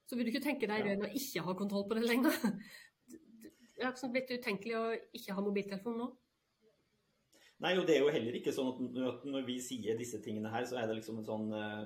Så 0.09 0.17
vil 0.17 0.27
du 0.27 0.33
ikke 0.33 0.47
tenke 0.47 0.69
deg 0.71 0.87
det 0.87 0.97
å 0.97 1.11
ikke 1.19 1.45
ha 1.47 1.55
kontroll 1.59 1.85
på 1.89 1.99
det 1.99 2.07
lenger. 2.09 2.39
Det 3.83 3.89
er 3.89 4.11
blitt 4.15 4.29
utenkelig 4.31 4.75
å 4.79 4.83
ikke 5.17 5.35
ha 5.35 5.43
mobiltelefon 5.43 5.97
nå. 5.99 6.05
Nei, 7.63 7.77
og 7.79 7.87
det 7.87 7.95
er 7.95 8.03
jo 8.03 8.11
heller 8.11 8.35
ikke 8.35 8.53
sånn 8.55 8.73
at 9.07 9.25
når 9.31 9.45
vi 9.47 9.55
sier 9.63 9.95
disse 9.99 10.19
tingene 10.25 10.51
her, 10.51 10.65
så 10.67 10.81
er 10.81 10.89
det 10.91 10.97
liksom 10.99 11.21
en 11.21 11.29
sånn 11.29 11.53
uh, 11.55 11.85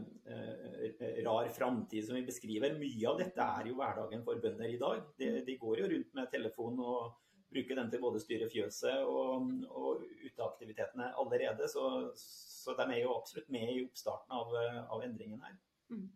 rar 1.27 1.51
framtid 1.53 2.07
som 2.07 2.17
vi 2.17 2.25
beskriver. 2.25 2.79
Mye 2.81 3.11
av 3.11 3.21
dette 3.21 3.49
er 3.61 3.69
jo 3.69 3.77
hverdagen 3.77 4.25
for 4.25 4.41
bønder 4.41 4.73
i 4.73 4.81
dag. 4.81 5.03
De, 5.21 5.31
de 5.45 5.59
går 5.61 5.83
jo 5.83 5.91
rundt 5.93 6.17
med 6.17 6.31
telefon 6.33 6.81
og 6.81 7.19
bruker 7.53 7.77
den 7.79 7.91
til 7.93 8.03
både 8.03 8.23
styre 8.23 8.49
fjøset 8.51 9.05
og, 9.05 9.51
og 9.69 10.07
uteaktivitetene 10.25 11.13
allerede. 11.21 11.69
Så, 11.69 11.85
så, 12.17 12.75
de 12.79 12.87
er 12.89 13.03
jo 13.03 13.15
absolutt 13.19 13.53
med 13.53 13.75
i 13.75 13.83
oppstarten 13.85 14.37
av, 14.37 14.57
av 14.97 15.05
endringen 15.05 15.45
her. 15.45 15.59
Mm. 15.93 16.09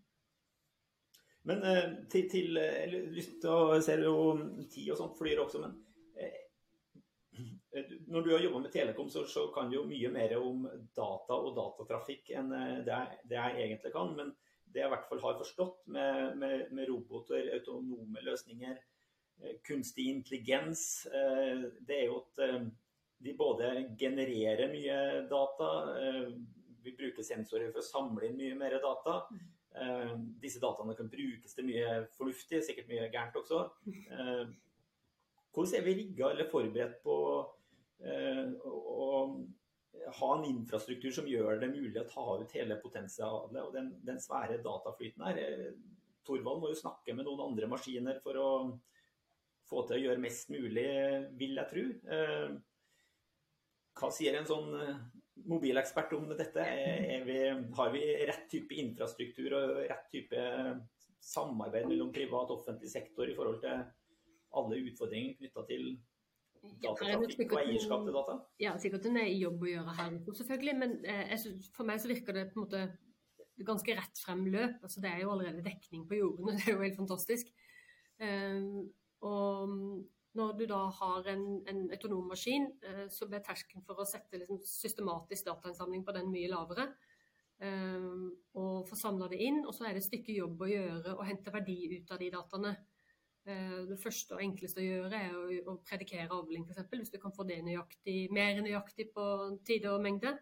Men 1.49 1.62
eh, 1.64 1.85
til, 2.12 2.27
til 2.31 2.59
Jeg 2.61 2.88
har 2.88 3.12
lyst 3.14 3.38
til 3.40 3.53
å 3.55 3.79
se 3.81 3.96
jo 4.03 4.16
tid 4.73 4.90
og 4.92 4.99
sånt 4.99 5.16
flyr 5.20 5.40
også, 5.44 5.62
men 5.62 5.77
eh, 5.77 5.89
når 8.11 8.24
du 8.26 8.30
har 8.35 8.42
jobba 8.42 8.61
med 8.64 8.72
Telekom, 8.74 9.11
så, 9.11 9.24
så, 9.30 9.46
kan 9.54 9.70
du 9.70 9.76
jo 9.76 9.87
mye 9.87 10.09
mer 10.11 10.37
om 10.40 10.64
data 10.96 11.37
og 11.38 11.52
datatrafikk 11.54 12.33
enn 12.35 12.50
det 12.50 12.64
det, 12.88 13.00
det 13.30 13.38
jeg 13.38 13.66
egentlig 13.66 13.92
kan. 13.94 14.14
Men 14.16 14.33
det 14.70 14.83
jeg 14.83 14.90
i 14.90 14.94
hvert 14.94 15.06
fall 15.11 15.22
har 15.22 15.38
forstått 15.38 15.87
med, 15.94 16.38
med, 16.38 16.64
med 16.74 16.90
roboter, 16.90 17.52
autonome 17.54 18.24
løsninger, 18.26 18.78
Eh, 19.42 19.56
kunstig 19.62 20.06
intelligens, 20.09 21.06
eh, 21.06 21.62
det 21.80 21.96
er 21.96 22.06
jo 22.11 22.18
at 22.20 22.40
eh, 22.44 22.64
de 23.24 23.33
både 23.37 23.70
genererer 24.00 24.68
mye 24.72 24.96
data, 25.28 25.68
vi 26.80 26.94
bruker 26.96 27.24
sensorer 27.24 27.68
for 27.68 27.83
å 27.83 27.85
samle 27.85 28.30
inn 28.30 28.38
mye 28.38 28.54
mer 28.56 28.78
data. 28.80 29.18
Disse 30.40 30.62
dataene 30.62 30.94
kan 30.96 31.11
brukes 31.12 31.52
til 31.52 31.66
mye 31.68 31.98
fornuftig, 32.16 32.62
sikkert 32.64 32.88
mye 32.88 33.11
gærent 33.12 33.37
også. 33.37 33.59
Hvordan 35.52 35.76
er 35.76 35.85
vi 35.85 35.94
rigga 35.98 36.30
eller 36.30 36.48
forberedt 36.48 36.96
på 37.04 37.18
å 38.01 39.09
ha 40.17 40.29
en 40.37 40.47
infrastruktur 40.49 41.13
som 41.13 41.29
gjør 41.29 41.61
det 41.61 41.69
mulig 41.75 42.01
å 42.01 42.09
ta 42.09 42.25
ut 42.41 42.55
hele 42.57 42.79
potensialet 42.81 43.61
og 43.61 43.75
den, 43.75 43.91
den 44.07 44.21
svære 44.23 44.61
dataflyten 44.65 45.27
her? 45.27 45.41
Torvald 46.27 46.63
må 46.63 46.71
jo 46.73 46.79
snakke 46.79 47.15
med 47.17 47.27
noen 47.27 47.45
andre 47.49 47.69
maskiner 47.71 48.21
for 48.25 48.39
å 48.41 48.51
få 49.71 49.85
til 49.87 49.99
å 49.99 50.03
gjøre 50.05 50.23
mest 50.23 50.51
mulig, 50.53 50.89
vil 51.39 51.59
jeg 51.61 51.71
tro. 51.71 51.85
Eh, 52.17 52.51
hva 54.01 54.11
sier 54.15 54.37
en 54.39 54.49
sånn 54.49 54.75
eh, 54.81 55.03
mobilekspert 55.51 56.15
om 56.17 56.29
dette? 56.33 56.67
Vi, 57.27 57.39
har 57.77 57.95
vi 57.95 58.05
rett 58.29 58.49
type 58.51 58.77
infrastruktur 58.83 59.57
og 59.59 59.77
rett 59.85 60.09
type 60.13 60.45
samarbeid 61.21 61.89
mellom 61.89 62.13
privat 62.15 62.51
og 62.51 62.63
offentlig 62.63 62.91
sektor 62.93 63.29
i 63.29 63.37
forhold 63.37 63.61
til 63.63 63.83
alle 64.59 64.81
utfordringer 64.83 65.37
knytta 65.39 65.67
til 65.69 65.93
datatrafikk 66.61 67.55
og 67.57 67.62
eierskap 67.62 68.05
til 68.07 68.16
data? 68.16 68.37
Ja, 68.61 68.75
sikkert 68.81 69.09
en 69.09 69.20
jobb 69.25 69.64
å 69.64 69.70
gjøre 69.70 69.96
her, 69.99 70.16
selvfølgelig. 70.40 70.77
Men 70.83 70.96
eh, 71.09 71.35
for 71.77 71.88
meg 71.88 72.03
så 72.03 72.11
virker 72.11 72.37
det 72.37 72.49
på 72.51 72.61
en 72.61 72.66
måte 72.66 72.85
ganske 73.66 73.96
rett 73.96 74.23
frem 74.25 74.46
løp. 74.53 74.79
Altså, 74.83 75.03
det 75.05 75.11
er 75.11 75.25
jo 75.25 75.35
allerede 75.35 75.64
dekning 75.64 76.07
på 76.09 76.20
jordene, 76.20 76.55
det 76.59 76.68
er 76.68 76.77
jo 76.77 76.85
helt 76.85 77.01
fantastisk. 77.01 77.53
Um, 78.20 78.88
og 79.27 79.70
når 80.37 80.53
du 80.59 80.66
da 80.70 80.81
har 80.94 81.29
en, 81.33 81.44
en 81.68 81.87
autonom 81.90 82.29
maskin, 82.31 82.68
eh, 82.87 83.07
så 83.11 83.27
blir 83.29 83.42
terskelen 83.44 83.85
for 83.87 83.99
å 83.99 84.07
sette 84.07 84.38
liksom, 84.38 84.61
systematisk 84.62 85.49
datainnsamling 85.49 86.05
på 86.07 86.14
den 86.14 86.31
mye 86.31 86.51
lavere. 86.53 86.87
Eh, 87.61 88.07
og 88.61 88.88
få 88.88 88.99
samla 88.99 89.29
det 89.33 89.40
inn. 89.42 89.64
Og 89.66 89.75
så 89.75 89.88
er 89.88 89.96
det 89.96 90.05
et 90.05 90.11
stykke 90.11 90.37
jobb 90.37 90.62
å 90.62 90.70
gjøre 90.70 91.16
å 91.16 91.27
hente 91.27 91.53
verdi 91.55 91.81
ut 91.96 92.14
av 92.14 92.23
de 92.23 92.31
dataene. 92.37 92.75
Eh, 93.48 93.76
det 93.88 93.96
første 94.00 94.37
og 94.37 94.42
enkleste 94.44 94.83
å 94.83 94.85
gjøre 94.85 95.16
er 95.16 95.37
å, 95.37 95.44
å 95.72 95.76
predikere 95.87 96.29
avling, 96.37 96.66
f.eks. 96.68 96.88
Hvis 96.92 97.12
du 97.14 97.18
kan 97.22 97.33
få 97.33 97.46
det 97.48 97.61
nøyaktig, 97.64 98.29
mer 98.37 98.61
nøyaktig 98.61 99.11
på 99.14 99.26
tide 99.66 99.92
og 99.94 100.03
mengde, 100.05 100.35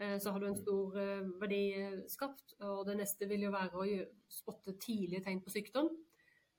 eh, 0.00 0.16
så 0.22 0.32
har 0.34 0.42
du 0.42 0.48
en 0.48 0.58
stor 0.58 0.98
eh, 0.98 1.28
verdi 1.42 1.62
skapt. 2.10 2.56
Og 2.66 2.82
det 2.88 2.98
neste 2.98 3.28
vil 3.30 3.46
jo 3.46 3.52
være 3.54 3.78
å 3.78 3.86
spotte 4.30 4.74
tidlige 4.82 5.22
tegn 5.28 5.44
på 5.44 5.54
sykdom. 5.54 5.92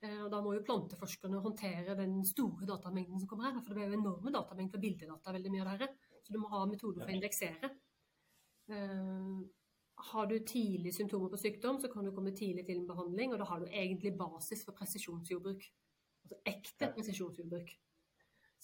Og 0.03 0.25
da 0.27 0.41
må 0.43 0.51
jo 0.51 0.65
planteforskerne 0.67 1.39
håndtere 1.39 1.93
den 1.95 2.17
store 2.27 2.65
datamengden 2.67 3.21
som 3.21 3.29
kommer 3.31 3.45
her. 3.47 3.61
For 3.63 3.71
det 3.71 3.77
blir 3.77 3.93
jo 3.93 4.01
enorme 4.01 4.33
datamengder 4.35 4.81
bildedata, 4.83 5.31
veldig 5.31 5.51
mye 5.53 5.63
av 5.63 5.79
dette. 5.79 6.09
Så 6.27 6.35
du 6.35 6.41
må 6.41 6.49
ha 6.51 6.65
metoder 6.67 7.05
for 7.05 7.13
å 7.13 7.15
indeksere. 7.15 7.69
Har 9.97 10.25
du 10.25 10.39
tidlig 10.39 10.93
symptomer 10.95 11.29
på 11.29 11.37
sykdom, 11.37 11.79
så 11.79 11.89
kan 11.91 12.05
du 12.05 12.11
komme 12.11 12.33
tidlig 12.35 12.65
til 12.65 12.79
en 12.79 12.87
behandling. 12.87 13.33
Og 13.33 13.39
da 13.39 13.47
har 13.49 13.59
du 13.59 13.65
egentlig 13.69 14.15
basis 14.17 14.65
for 14.65 14.75
presisjonsjordbruk. 14.77 15.67
Altså 16.23 16.39
ekte 16.49 16.91
presisjonsjordbruk. 16.95 17.75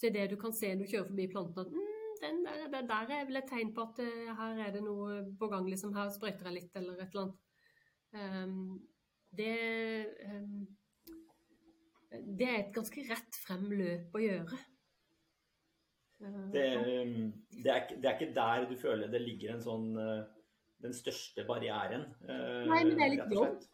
Så 0.00 0.10
det 0.14 0.30
du 0.30 0.36
kan 0.40 0.52
se 0.56 0.72
når 0.74 0.84
du 0.84 0.90
kjører 0.90 1.08
forbi 1.10 1.26
plantene 1.28 1.66
at 1.66 1.72
mm, 1.76 2.00
den 2.20 2.42
der, 2.44 2.66
der, 2.72 2.86
der, 2.88 3.14
er 3.14 3.26
vel 3.28 3.36
et 3.36 3.48
tegn 3.48 3.72
på 3.76 3.84
at 3.84 4.00
uh, 4.00 4.32
her 4.38 4.62
er 4.66 4.72
det 4.74 4.82
noe 4.84 5.20
på 5.38 5.48
gang, 5.52 5.68
liksom. 5.68 5.94
Her 5.96 6.10
sprøyter 6.12 6.48
jeg 6.48 6.56
litt, 6.56 6.76
eller 6.76 7.00
et 7.00 7.14
eller 7.14 7.26
annet. 7.26 7.38
Um, 8.10 8.80
det 9.36 9.54
um, 10.26 10.66
det 12.10 12.48
er 12.48 12.58
et 12.58 12.74
ganske 12.74 13.04
rett 13.06 13.38
frem 13.44 13.70
løp 13.70 14.16
å 14.16 14.22
gjøre. 14.22 14.58
Det, 16.20 16.64
um, 16.76 17.30
det, 17.54 17.70
er, 17.70 17.84
det, 17.94 18.04
er, 18.04 18.16
ikke 18.16 18.34
der 18.36 18.66
du 18.68 18.74
føler 18.76 19.08
det 19.08 19.22
ligger 19.22 19.54
en 19.54 19.62
sånn 19.64 19.86
uh, 19.96 20.26
den 20.82 20.94
største 20.96 21.44
barrieren? 21.48 22.06
Nei, 22.26 22.84
men 22.84 22.96
det 22.96 23.06
er 23.06 23.14
litt 23.16 23.34
jobb. 23.34 23.66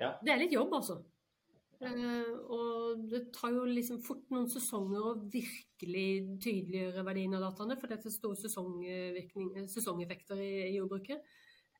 Ja. 0.00 0.14
Det 0.22 0.34
er 0.34 0.40
litt 0.40 0.54
jobb, 0.54 0.72
altså. 0.78 1.02
Uh, 1.82 2.34
og 2.54 3.00
det 3.10 3.24
tar 3.34 3.50
jo 3.56 3.64
liksom 3.66 3.98
fort 4.06 4.28
noen 4.30 4.46
sesonger 4.50 5.02
å 5.02 5.16
virkelig 5.32 6.38
tydeliggjøre 6.44 7.02
verdien 7.08 7.34
av 7.34 7.42
dataene, 7.48 7.76
for 7.80 7.90
det 7.90 7.98
er 7.98 8.14
store 8.14 8.38
sesongeffekter 8.38 10.38
i, 10.38 10.52
i 10.68 10.76
jordbruket 10.76 11.26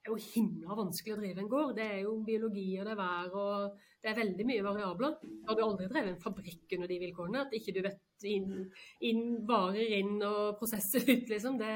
er 0.02 0.10
jo 0.10 0.18
himla 0.34 0.76
vanskelig 0.76 1.14
å 1.14 1.20
drive 1.20 1.42
en 1.42 1.50
gård. 1.50 1.74
Det 1.78 1.86
er 1.86 2.00
jo 2.04 2.14
biologi 2.26 2.66
og 2.80 2.86
det 2.86 2.94
er 2.94 2.98
vær 2.98 3.36
og 3.38 3.82
det 4.02 4.10
er 4.10 4.18
veldig 4.18 4.46
mye 4.48 4.64
variabler. 4.66 5.18
Jeg 5.22 5.50
hadde 5.50 5.66
aldri 5.66 5.90
drevet 5.92 6.12
en 6.12 6.24
fabrikk 6.24 6.74
under 6.76 6.90
de 6.90 6.98
vilkårene. 7.04 7.44
At 7.46 7.54
ikke 7.54 7.74
du 7.76 7.82
vet 7.84 8.26
inn, 8.26 8.64
inn 9.06 9.22
varer 9.46 9.94
inn 10.00 10.16
og 10.26 10.56
prosesser 10.58 11.06
ut, 11.06 11.30
liksom. 11.30 11.60
Det, 11.60 11.70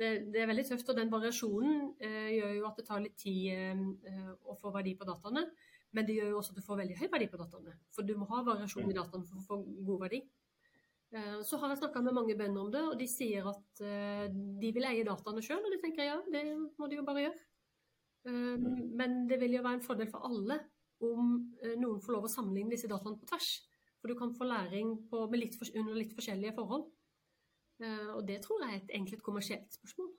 det, 0.00 0.10
det, 0.32 0.40
er 0.42 0.50
veldig 0.50 0.66
tøft. 0.70 0.88
Og 0.90 0.98
den 0.98 1.12
variasjonen 1.12 1.84
eh, 2.02 2.30
gjør 2.38 2.54
jo 2.58 2.68
at 2.70 2.80
det 2.80 2.86
tar 2.88 3.02
litt 3.04 3.18
tid 3.20 3.52
eh, 3.54 4.30
å 4.50 4.56
få 4.60 4.72
verdi 4.74 4.96
på 4.98 5.08
dataene. 5.08 5.46
Men 5.94 6.06
det 6.08 6.16
gjør 6.18 6.32
jo 6.32 6.40
også 6.40 6.54
at 6.54 6.58
du 6.58 6.66
får 6.66 6.80
veldig 6.82 6.96
høy 6.98 7.06
verdi 7.12 7.28
på 7.30 7.38
dataene. 7.38 7.76
For 7.94 8.06
du 8.06 8.16
må 8.18 8.26
ha 8.32 8.42
variasjon 8.46 8.90
i 8.90 8.96
dataene 8.96 9.28
for 9.28 9.38
å 9.38 9.46
få 9.46 9.60
god 9.86 10.08
verdi. 10.08 10.24
Eh, 11.14 11.40
så 11.46 11.58
har 11.62 11.70
jeg 11.70 11.78
snakka 11.78 12.02
med 12.02 12.16
mange 12.16 12.34
bønder 12.38 12.64
om 12.64 12.70
det, 12.74 12.82
og 12.90 12.96
de 12.98 13.06
sier 13.10 13.46
at 13.46 13.82
eh, 13.86 14.24
de 14.62 14.70
vil 14.74 14.86
eie 14.88 15.04
dataene 15.06 15.42
sjøl. 15.44 15.62
Og 15.62 15.74
de 15.74 15.80
tenker 15.82 16.08
ja, 16.08 16.16
det 16.32 16.44
må 16.80 16.88
de 16.90 16.98
jo 16.98 17.06
bare 17.06 17.28
gjøre. 17.28 17.44
Eh, 18.30 18.66
men 18.98 19.22
det 19.30 19.38
vil 19.42 19.54
jo 19.58 19.62
være 19.66 19.78
en 19.78 19.86
fordel 19.86 20.10
for 20.10 20.26
alle 20.26 20.58
om 21.04 21.32
noen 21.76 22.00
får 22.00 22.14
lov 22.14 22.26
å 22.26 22.32
sammenligne 22.32 22.72
disse 22.72 22.88
dataene 22.88 23.18
på 23.20 23.28
tvers. 23.28 23.48
For 24.00 24.10
du 24.10 24.16
kan 24.16 24.32
få 24.36 24.46
læring 24.48 24.94
på, 25.10 25.24
litt 25.36 25.56
under 25.74 25.96
litt 25.98 26.14
forskjellige 26.16 26.54
forhold. 26.56 26.86
Og 28.14 28.26
det 28.28 28.40
tror 28.44 28.64
jeg 28.64 28.72
er 28.72 28.82
et, 28.82 28.90
egentlig 28.90 29.18
et 29.18 29.26
kommersielt 29.26 29.76
spørsmål. 29.76 30.10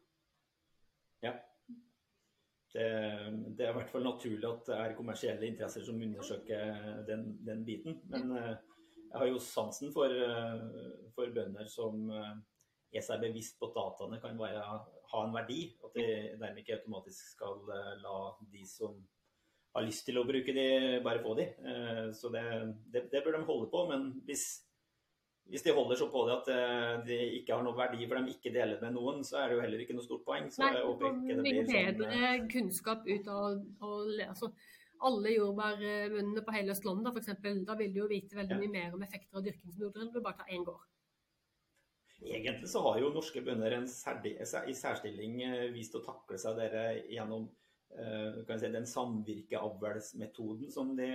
Ja. 1.23 1.33
det, 2.73 2.87
det, 3.57 3.65
er 3.65 3.71
i 3.71 3.77
hvert 3.77 3.89
fall 3.89 4.03
naturlig 4.03 4.45
at 4.49 4.67
det 4.67 4.77
er 4.77 4.95
kommersielle 4.97 5.47
interesser 5.47 5.85
som 5.85 6.01
undersøker 6.01 7.05
den, 7.07 7.29
den 7.47 7.63
biten. 7.65 8.01
Men 8.11 8.31
uh, 8.35 8.51
jeg 9.11 9.21
har 9.21 9.31
jo 9.31 9.39
sansen 9.39 9.93
for, 9.95 10.11
uh, 10.11 11.07
for 11.15 11.31
bønder 11.35 11.69
som 11.71 12.09
er 12.11 13.03
seg 13.03 13.23
bevisst 13.23 13.57
på 13.59 13.71
at 13.71 13.79
dataene 13.79 14.21
kan 14.23 14.37
være, 14.39 14.61
ha 15.13 15.23
en 15.25 15.35
verdi. 15.35 15.59
At 15.83 15.97
de 15.97 16.07
dermed 16.35 16.61
ikke 16.61 16.79
automatisk 16.79 17.33
skal 17.35 17.63
la 18.03 18.19
de 18.51 18.67
som 18.69 18.99
har 19.75 19.83
lyst 19.83 20.05
til 20.07 20.19
å 20.19 20.27
bruke 20.27 20.53
de, 20.55 20.67
bare 21.03 21.23
få 21.23 21.33
de. 21.35 21.49
Så 22.15 22.29
det, 22.31 22.43
det, 22.93 23.09
det 23.11 23.23
bør 23.25 23.35
de 23.35 23.47
holde 23.49 23.67
på. 23.73 23.81
Men 23.89 24.07
hvis 24.27 24.45
hvis 25.45 25.61
de 25.61 25.73
holder 25.77 25.99
så 25.99 26.07
på 26.09 26.23
det 26.25 26.35
at 26.39 26.47
eh, 26.53 26.93
de 27.05 27.17
ikke 27.39 27.53
har 27.53 27.65
noe 27.65 27.77
verdi 27.77 28.07
for 28.07 28.17
dem 28.17 28.29
ikke 28.31 28.53
deler 28.53 28.79
med 28.81 28.95
noen, 28.95 29.21
så 29.27 29.43
er 29.43 29.51
det 29.51 29.57
jo 29.57 29.65
heller 29.65 29.83
ikke 29.83 29.97
noe 29.97 30.05
stort 30.05 30.23
poeng. 30.25 30.47
Så 30.49 30.63
Nei, 30.63 30.71
jeg 30.73 30.87
håper 30.87 31.11
ikke 31.11 31.35
det 31.35 31.45
blir 31.45 31.59
sånn 31.59 31.75
bedre 31.75 32.15
eh, 32.17 32.47
kunnskap 32.55 33.05
ut 33.05 33.29
av 33.29 33.85
å 33.85 33.99
altså, 34.25 34.49
alle 35.05 35.35
jordbærbøndene 35.35 36.43
på 36.47 36.55
hele 36.55 36.73
Østlandet 36.73 37.13
f.eks. 37.13 37.61
Da 37.67 37.77
vil 37.77 37.93
de 37.93 38.01
jo 38.01 38.09
vite 38.09 38.39
veldig 38.39 38.57
mye 38.63 38.73
mer 38.73 38.97
om 38.97 39.05
effekter 39.05 39.37
av 39.37 39.45
dyrkingsmetoder 39.45 40.05
enn 40.05 40.13
du 40.15 40.21
bare 40.25 40.39
ta 40.41 40.49
én 40.49 40.65
gård. 40.65 40.81
Egentlig 42.25 42.71
så 42.71 42.81
har 42.87 42.97
jo 43.03 43.13
norske 43.13 43.43
bønder 43.45 43.75
en 43.75 43.85
i 43.85 44.75
særstilling 44.79 45.41
eh, 45.45 45.67
vist 45.75 45.93
å 45.99 46.01
takle 46.05 46.41
seg 46.41 46.57
dere 46.57 46.87
gjennom 47.11 47.51
si, 47.95 48.71
den 48.73 48.87
samvirkeavlsmetoden 48.89 50.71
som 50.71 50.95
de 50.97 51.09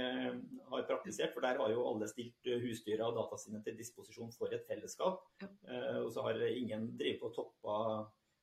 har 0.70 0.86
praktisert. 0.88 1.34
For 1.34 1.44
der 1.44 1.60
har 1.60 1.72
jo 1.72 1.86
alle 1.90 2.08
stilt 2.10 2.50
husdyra 2.62 3.10
og 3.10 3.18
data 3.18 3.40
sine 3.40 3.62
til 3.64 3.78
disposisjon 3.78 4.32
for 4.36 4.52
et 4.54 4.64
fellesskap. 4.68 5.26
Eh, 5.42 5.98
og 6.00 6.10
så 6.14 6.24
har 6.28 6.40
ingen 6.48 6.92
drevet 6.96 7.20
på 7.20 7.32
toppa 7.36 7.80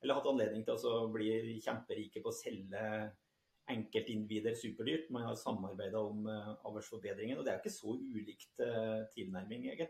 eller 0.01 0.19
hatt 0.19 0.27
anledning 0.29 0.65
til 0.65 0.83
å 0.85 1.07
bli 1.09 1.57
kjemperike 1.63 2.21
på 2.21 2.29
å 2.29 2.35
selge 2.35 2.83
enkeltindivider 3.67 4.55
superdyrt. 4.55 5.09
Man 5.11 5.25
har 5.27 5.35
samarbeida 5.35 5.99
om 5.99 6.27
uh, 6.29 6.53
avlsforbedringen, 6.69 7.39
og 7.39 7.45
det 7.45 7.53
er 7.53 7.59
ikke 7.59 7.73
så 7.73 7.95
ulikt 7.97 8.61
uh, 8.63 9.03
tilnærming, 9.11 9.67
egentlig. 9.73 9.89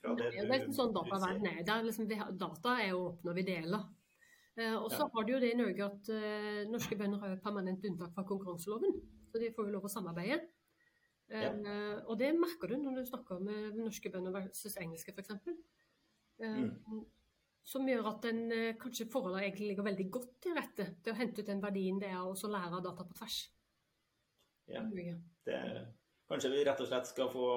Fra 0.00 0.14
det, 0.16 0.30
Nei, 0.30 0.46
det 0.46 0.54
er 0.54 0.62
ikke 0.62 0.78
sånn 0.78 0.94
dataverden 0.96 1.50
er. 1.50 1.84
Liksom, 1.84 2.08
data 2.40 2.78
er 2.78 2.92
jo 2.94 3.02
åpne, 3.10 3.34
og 3.34 3.36
vi 3.40 3.46
deler. 3.50 3.84
Eh, 4.58 4.74
og 4.74 4.90
så 4.90 5.06
har 5.06 5.26
de 5.26 5.34
jo 5.34 5.40
det 5.42 5.52
i 5.52 5.58
Norge 5.58 5.86
at 5.86 6.08
uh, 6.10 6.62
norske 6.70 6.96
bønder 6.98 7.20
har 7.22 7.36
permanent 7.42 7.84
unntak 7.86 8.14
fra 8.14 8.24
konkurranseloven. 8.26 8.96
Så 9.30 9.42
de 9.42 9.52
får 9.54 9.68
jo 9.68 9.74
lov 9.76 9.86
å 9.86 9.92
samarbeide. 9.92 10.40
Ja. 11.28 11.52
Uh, 11.52 11.98
og 12.08 12.16
det 12.18 12.32
merker 12.34 12.72
du 12.72 12.80
når 12.80 12.98
du 12.98 13.10
snakker 13.10 13.42
med 13.44 13.78
norske 13.78 14.10
bønder 14.10 14.34
versus 14.34 14.74
engelske, 14.82 15.14
f.eks. 15.14 15.54
Mm. 16.42 17.04
Som 17.68 17.86
gjør 17.90 18.10
at 18.10 18.26
den, 18.26 18.42
uh, 18.50 18.72
kanskje 18.80 19.06
forholdet 19.12 19.46
egentlig 19.46 19.70
ligger 19.72 19.90
veldig 19.92 20.10
godt 20.18 20.34
til 20.42 20.58
rette 20.58 20.90
til 21.04 21.14
å 21.14 21.20
hente 21.20 21.44
ut 21.44 21.52
den 21.52 21.62
verdien 21.62 22.02
det 22.02 22.10
er 22.10 22.26
å 22.26 22.52
lære 22.56 22.82
data 22.82 23.06
på 23.06 23.18
tvers. 23.20 23.40
Ja, 24.68 24.82
det, 25.46 25.54
kanskje 26.28 26.50
vi 26.52 26.64
rett 26.66 26.80
og 26.82 26.90
slett 26.90 27.06
skal 27.08 27.30
få 27.32 27.52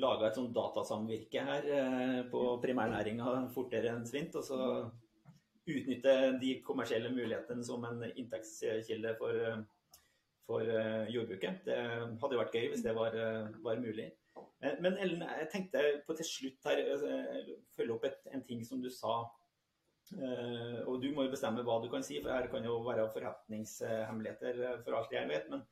laga 0.00 0.30
et 0.30 0.38
sånt 0.38 0.54
datasamvirke 0.56 1.42
her 1.44 1.66
på 2.32 2.40
primærnæringa 2.62 3.42
fortere 3.54 3.92
enn 3.92 4.06
svint. 4.08 4.34
og 4.40 4.46
så 4.46 4.58
utnytte 5.66 6.14
de 6.40 6.58
kommersielle 6.64 7.10
mulighetene 7.12 7.64
som 7.64 7.84
en 7.88 8.02
inntektskilde 8.10 9.14
for, 9.20 9.38
for 10.46 10.68
eh, 10.68 11.06
jordbruket. 11.14 11.62
Det 11.68 11.78
hadde 12.20 12.40
vært 12.40 12.56
gøy 12.56 12.68
hvis 12.72 12.84
det 12.84 12.94
var, 12.96 13.16
var 13.64 13.80
mulig. 13.80 14.10
Eh, 14.60 14.76
men 14.84 14.98
Ellen, 15.00 15.24
jeg 15.24 15.48
tenkte 15.52 15.84
på 16.06 16.16
til 16.18 16.28
slutt 16.28 16.68
her 16.68 16.82
eh, 16.84 17.54
følge 17.76 17.96
opp 17.96 18.04
et, 18.10 18.20
en 18.34 18.44
ting 18.44 18.64
som 18.66 18.82
du 18.84 18.90
sa. 18.92 19.22
Og 20.84 20.98
du 21.00 21.06
må 21.16 21.24
jo 21.24 21.30
bestemme 21.32 21.62
hva 21.64 21.78
du 21.80 21.86
kan 21.88 22.02
si, 22.04 22.18
for 22.20 22.28
her 22.28 22.50
kan 22.52 22.66
jo 22.66 22.74
være 22.84 23.06
forretningshemmeligheter 23.14 24.82
for 24.84 24.98
alt 24.98 25.14
jeg 25.16 25.30
vet. 25.30 25.46
Men 25.48 25.62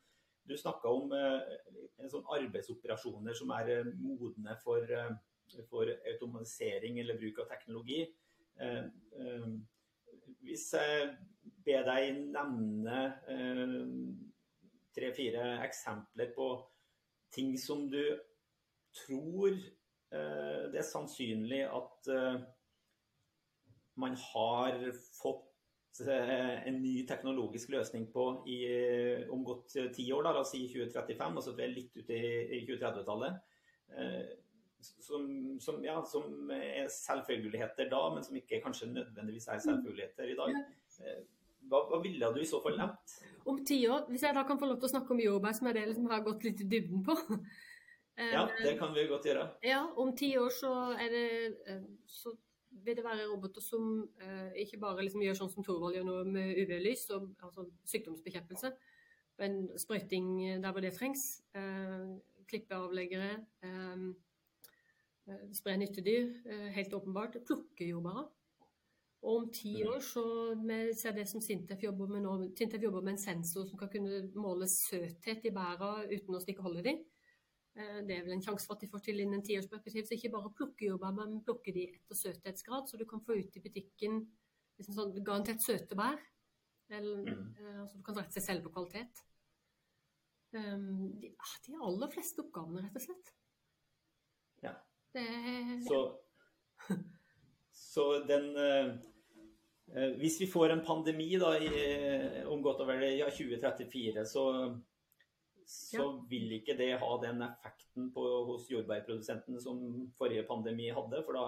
du 0.49 0.55
snakka 0.57 0.89
om 0.89 1.13
sånn 2.09 2.25
arbeidsoperasjoner 2.39 3.37
som 3.37 3.53
er 3.53 3.85
modne 3.93 4.57
for, 4.63 4.89
for 5.69 5.91
automatisering 6.15 6.97
eller 7.03 7.21
bruk 7.21 7.43
av 7.43 7.53
teknologi 7.53 8.01
hvis 10.43 10.73
jeg 10.75 11.13
ber 11.65 11.85
deg 11.87 12.19
nevne 12.33 12.99
eh, 13.31 13.77
tre-fire 14.93 15.47
eksempler 15.65 16.33
på 16.35 16.49
ting 17.33 17.55
som 17.59 17.87
du 17.91 18.01
tror 18.93 19.53
eh, 19.53 20.61
det 20.73 20.81
er 20.81 20.89
sannsynlig 20.89 21.63
at 21.69 22.11
eh, 22.13 22.43
man 24.03 24.17
har 24.33 24.85
fått 25.21 25.49
en 25.93 26.79
ny 26.81 27.03
teknologisk 27.05 27.69
løsning 27.69 28.07
på 28.09 28.23
i, 28.49 28.55
om 29.29 29.43
godt 29.45 29.75
ti 29.93 30.07
år, 30.09 30.23
da, 30.25 30.31
altså 30.39 30.57
i 30.57 30.63
2035, 30.71 31.35
altså 31.37 31.53
vi 31.53 31.61
er 31.61 31.75
litt 31.75 31.99
ute 31.99 32.17
i, 32.17 32.31
i 32.57 32.61
2030-tallet 32.65 33.35
som, 34.83 35.27
som, 35.59 35.79
ja, 35.85 35.97
som, 36.05 36.51
er 36.53 36.87
selvfølgeligheter 36.91 37.89
da, 37.91 38.01
men 38.13 38.25
som 38.25 38.37
ikke 38.39 38.61
kanskje 38.63 38.91
nødvendigvis 38.91 39.47
er 39.47 39.61
selvfølgeligheter 39.63 40.31
i 40.33 40.37
dag. 40.39 40.55
Eh, 41.01 41.19
hva, 41.71 41.83
hva, 41.89 41.99
ville 42.03 42.31
du 42.35 42.41
i 42.43 42.47
så 42.47 42.59
fall 42.63 42.77
nevnt? 42.79 43.17
Om 43.49 43.59
ti 43.67 43.79
år, 43.91 44.07
hvis 44.11 44.23
jeg 44.27 44.35
da 44.35 44.45
kan 44.47 44.59
få 44.59 44.69
lov 44.69 44.79
til 44.81 44.89
å 44.89 44.93
snakke 44.95 45.15
om 45.15 45.21
jordbær, 45.23 45.55
som 45.57 45.69
er 45.69 45.77
det 45.77 45.85
liksom 45.91 46.09
har 46.11 46.25
gått 46.25 46.47
litt 46.47 46.65
i 46.65 46.71
dybden 46.75 47.05
på. 47.07 47.19
Ja, 48.13 48.43
det 48.45 48.75
kan 48.77 48.91
vi 48.93 49.07
godt 49.09 49.23
gjøre. 49.25 49.47
Ja, 49.65 49.79
om 49.97 50.11
ti 50.13 50.27
år 50.37 50.51
så 50.53 50.69
er 51.01 51.07
det 51.09 51.29
eh, 51.65 51.79
så 52.05 52.29
vil 52.85 52.97
det 52.99 53.05
være 53.05 53.25
roboter 53.31 53.63
som 53.65 54.03
eh, 54.21 54.51
ikke 54.61 54.77
bare 54.83 55.01
liksom 55.01 55.23
gjør 55.25 55.39
sånn 55.39 55.49
som 55.49 55.65
Thorvald 55.65 55.97
gjør 55.97 56.05
nå 56.05 56.19
med 56.29 56.59
UV-lys, 56.61 57.07
altså 57.13 57.65
sykdomsbekjempelse, 57.89 58.69
men 59.41 59.57
sprøyting 59.81 60.29
der 60.61 60.75
hvor 60.75 60.85
det 60.85 60.93
trengs. 60.93 61.25
Eh, 61.57 62.13
klippeavleggere. 62.49 63.31
Eh, 63.63 64.05
spre 65.55 65.77
nyttedyr, 65.77 66.31
eh, 66.45 66.69
helt 66.75 66.93
åpenbart. 66.93 67.37
Plukker 67.45 67.85
jo 67.87 68.01
bare. 68.01 68.27
Og 69.23 69.37
om 69.37 69.49
ti 69.55 69.77
mm. 69.79 69.89
år 69.89 69.99
så 70.03 70.23
ser 70.99 71.15
det 71.15 71.27
som 71.29 71.41
Sintef 71.41 71.83
jobber 71.83 72.09
med 72.11 72.25
nå. 72.25 72.33
Sintef 72.57 72.81
jobber 72.83 73.01
med 73.01 73.15
en 73.15 73.21
sensor 73.21 73.65
som 73.69 73.79
kan 73.79 73.89
kunne 73.89 74.19
måle 74.35 74.67
søthet 74.67 75.45
i 75.47 75.53
bæra 75.55 76.03
uten 76.11 76.35
å 76.35 76.41
stikke 76.43 76.65
hold 76.65 76.81
i 76.81 76.87
dem. 76.89 76.99
Eh, 77.77 78.01
det 78.03 78.17
er 78.17 78.25
vel 78.25 78.35
en 78.35 78.43
sjanse 78.43 78.67
for 78.67 78.75
at 78.75 78.83
de 78.83 78.91
får 78.91 79.05
til 79.05 79.23
innen 79.23 79.39
en 79.39 79.45
tiårsperspektiv. 79.47 80.09
Så 80.09 80.17
ikke 80.17 80.33
bare 80.33 80.51
plukker 80.57 80.89
jordbær, 80.89 81.15
men 81.21 81.39
plukker 81.47 81.75
de 81.75 81.87
etter 81.93 82.19
søthetsgrad. 82.19 82.89
Så 82.91 82.99
du 82.99 83.05
kan 83.07 83.23
få 83.23 83.39
ut 83.39 83.55
i 83.55 83.63
butikken 83.63 84.25
liksom 84.79 84.97
sånn 84.97 85.15
garantert 85.23 85.63
søte 85.63 85.95
bær. 85.95 86.19
Eller, 86.91 87.23
mm. 87.23 87.79
altså 87.85 87.95
du 87.97 88.03
kan 88.03 88.19
rette 88.19 88.35
seg 88.35 88.43
selv 88.43 88.67
på 88.67 88.73
kvalitet. 88.75 89.23
Um, 90.53 91.15
de, 91.17 91.31
ah, 91.41 91.53
de 91.65 91.79
aller 91.81 92.11
fleste 92.13 92.43
oppgavene, 92.43 92.83
rett 92.83 92.99
og 92.99 93.05
slett. 93.07 93.31
Så, 95.87 95.99
så 97.71 98.05
den 98.25 98.47
eh, 98.57 98.87
eh, 99.93 100.15
Hvis 100.17 100.39
vi 100.41 100.47
får 100.49 100.73
en 100.73 100.81
pandemi 100.85 101.27
da, 101.41 101.53
i, 101.59 101.69
eh, 101.69 102.47
om 102.49 102.63
godt 102.65 102.81
over 102.81 103.03
ja, 103.05 103.29
2034, 103.29 104.25
så, 104.25 104.45
så 105.65 106.01
ja. 106.01 106.09
vil 106.29 106.57
ikke 106.57 106.77
det 106.79 106.95
ha 107.01 107.11
den 107.21 107.45
effekten 107.45 108.09
på, 108.15 108.25
hos 108.49 108.69
jordbærprodusentene 108.71 109.61
som 109.61 109.83
forrige 110.17 110.47
pandemi 110.49 110.89
hadde. 110.89 111.21
For 111.27 111.37
da, 111.37 111.45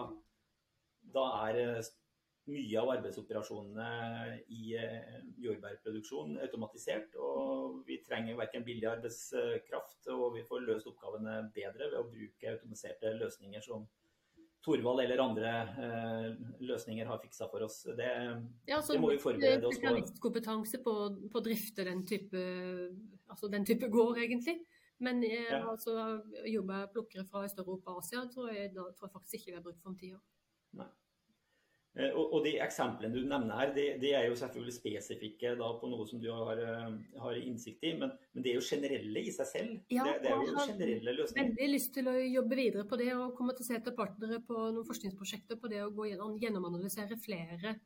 da 1.16 1.28
er 1.48 1.82
mye 2.52 2.78
av 2.82 2.92
arbeidsoperasjonene 2.94 4.40
i 4.54 4.76
jordbærproduksjon 5.42 6.40
automatisert. 6.46 7.16
Og 7.18 7.82
vi 7.88 8.00
trenger 8.06 8.38
verken 8.40 8.66
billig 8.68 8.88
arbeidskraft, 8.92 10.10
og 10.14 10.36
vi 10.38 10.46
får 10.48 10.66
løst 10.68 10.90
oppgavene 10.92 11.40
bedre 11.56 11.90
ved 11.92 12.00
å 12.02 12.08
bruke 12.10 12.52
automatiserte 12.54 13.16
løsninger 13.20 13.66
som 13.66 13.88
Torvald 14.66 15.04
eller 15.04 15.22
andre 15.22 15.50
eh, 15.86 16.30
løsninger 16.66 17.06
har 17.06 17.20
fiksa 17.22 17.48
for 17.52 17.66
oss. 17.68 17.84
Det, 17.98 18.08
ja, 18.66 18.80
det 18.82 18.98
må 19.02 19.12
vi 19.12 19.20
forberede 19.22 19.68
oss 19.68 19.78
på. 19.78 19.78
Spesialistkompetanse 19.78 20.80
på, 20.86 20.94
på 21.30 21.42
å 21.42 21.46
drifte 21.46 21.86
den 21.86 22.02
type, 22.10 22.42
altså 23.30 23.52
den 23.54 23.68
type 23.68 23.92
gård, 23.94 24.18
egentlig. 24.24 24.58
Men 25.06 25.22
eh, 25.28 25.52
ja. 25.52 25.62
altså, 25.70 26.24
jobber 26.50 26.90
plukkere 26.94 27.28
fra 27.30 27.44
Øst-Europa 27.46 27.94
og 27.94 28.02
Asia 28.02 28.26
tror 28.32 28.50
jeg, 28.56 28.72
da, 28.74 28.88
tror 28.96 29.10
jeg 29.10 29.16
faktisk 29.20 29.38
ikke 29.38 29.52
vi 29.52 29.58
har 29.60 29.66
bruk 29.68 29.78
for 29.84 29.94
om 29.94 30.00
ti 30.02 30.14
år. 30.16 30.24
Nei. 30.82 30.90
Eh, 31.96 32.12
og, 32.12 32.42
de 32.44 32.58
eksemplene 32.60 33.16
du 33.16 33.22
nevner 33.24 33.56
her, 33.56 33.70
det, 33.76 33.86
det 34.02 34.10
er 34.18 34.26
jo 34.28 34.36
selvfølgelig 34.36 34.74
spesifikke 34.76 35.54
på 35.80 35.88
noe 35.88 36.04
som 36.10 36.20
du 36.20 36.28
har, 36.28 36.60
eh, 36.60 36.90
har 37.24 37.38
innsikt 37.40 37.86
i, 37.88 37.94
men, 38.02 38.12
men, 38.34 38.44
det 38.44 38.52
er 38.52 38.58
jo 38.58 38.66
generelle 38.68 39.24
i 39.24 39.32
seg 39.32 39.48
selv. 39.48 39.78
Ja, 39.96 40.04
det, 40.10 40.18
det 40.26 40.34
er 40.34 40.44
jo 40.44 40.58
generelle 40.60 41.14
løsninger. 41.22 41.40
Jeg 41.40 41.46
har 41.46 41.54
veldig 41.54 41.70
lyst 41.72 41.94
til 41.96 42.12
å 42.12 42.16
jobbe 42.20 42.60
videre 42.60 42.84
på 42.90 43.00
det 43.00 43.08
og 43.16 43.32
komme 43.38 43.56
til 43.56 43.64
å 43.64 43.70
se 43.70 43.78
etter 43.80 43.96
partnere 43.96 44.42
på 44.44 44.58
noen 44.66 44.90
forskningsprosjekter 44.90 45.62
på 45.62 45.72
det 45.72 45.86
å 45.86 45.94
gå 45.96 46.10
gjennom, 46.12 46.36
gjennomanalysere 46.42 47.20
flere, 47.24 47.78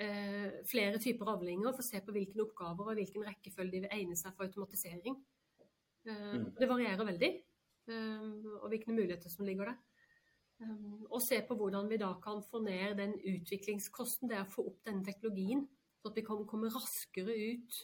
eh, 0.00 0.48
flere 0.72 1.04
typer 1.04 1.36
avlinger 1.36 1.68
for 1.68 1.84
å 1.84 1.90
se 1.90 2.00
på 2.00 2.16
hvilke 2.16 2.40
oppgaver 2.46 2.94
og 2.94 2.96
hvilken 3.02 3.28
rekkefølge 3.28 3.76
de 3.76 3.84
vil 3.84 3.96
egne 4.00 4.16
seg 4.16 4.32
for 4.38 4.48
automatisering. 4.48 5.20
Eh, 6.08 6.28
mm. 6.32 6.52
Det 6.56 6.70
varierer 6.70 7.12
veldig, 7.12 7.34
eh, 7.92 8.28
og 8.56 8.70
hvilke 8.72 8.96
muligheter 8.96 9.36
som 9.36 9.44
ligger 9.44 9.68
der. 9.68 9.80
Um, 10.62 11.06
og 11.10 11.22
se 11.24 11.40
på 11.46 11.56
hvordan 11.58 11.88
vi 11.90 11.98
da 11.98 12.12
kan 12.22 12.42
få 12.50 12.60
ned 12.62 12.98
den 13.00 13.14
utviklingskosten 13.16 14.30
det 14.30 14.36
er 14.38 14.44
å 14.44 14.52
få 14.52 14.66
opp 14.70 14.82
denne 14.86 15.04
teknologien. 15.06 15.64
Så 16.02 16.10
at 16.10 16.18
vi 16.18 16.26
kan 16.26 16.44
komme 16.50 16.70
raskere 16.72 17.34
ut 17.34 17.80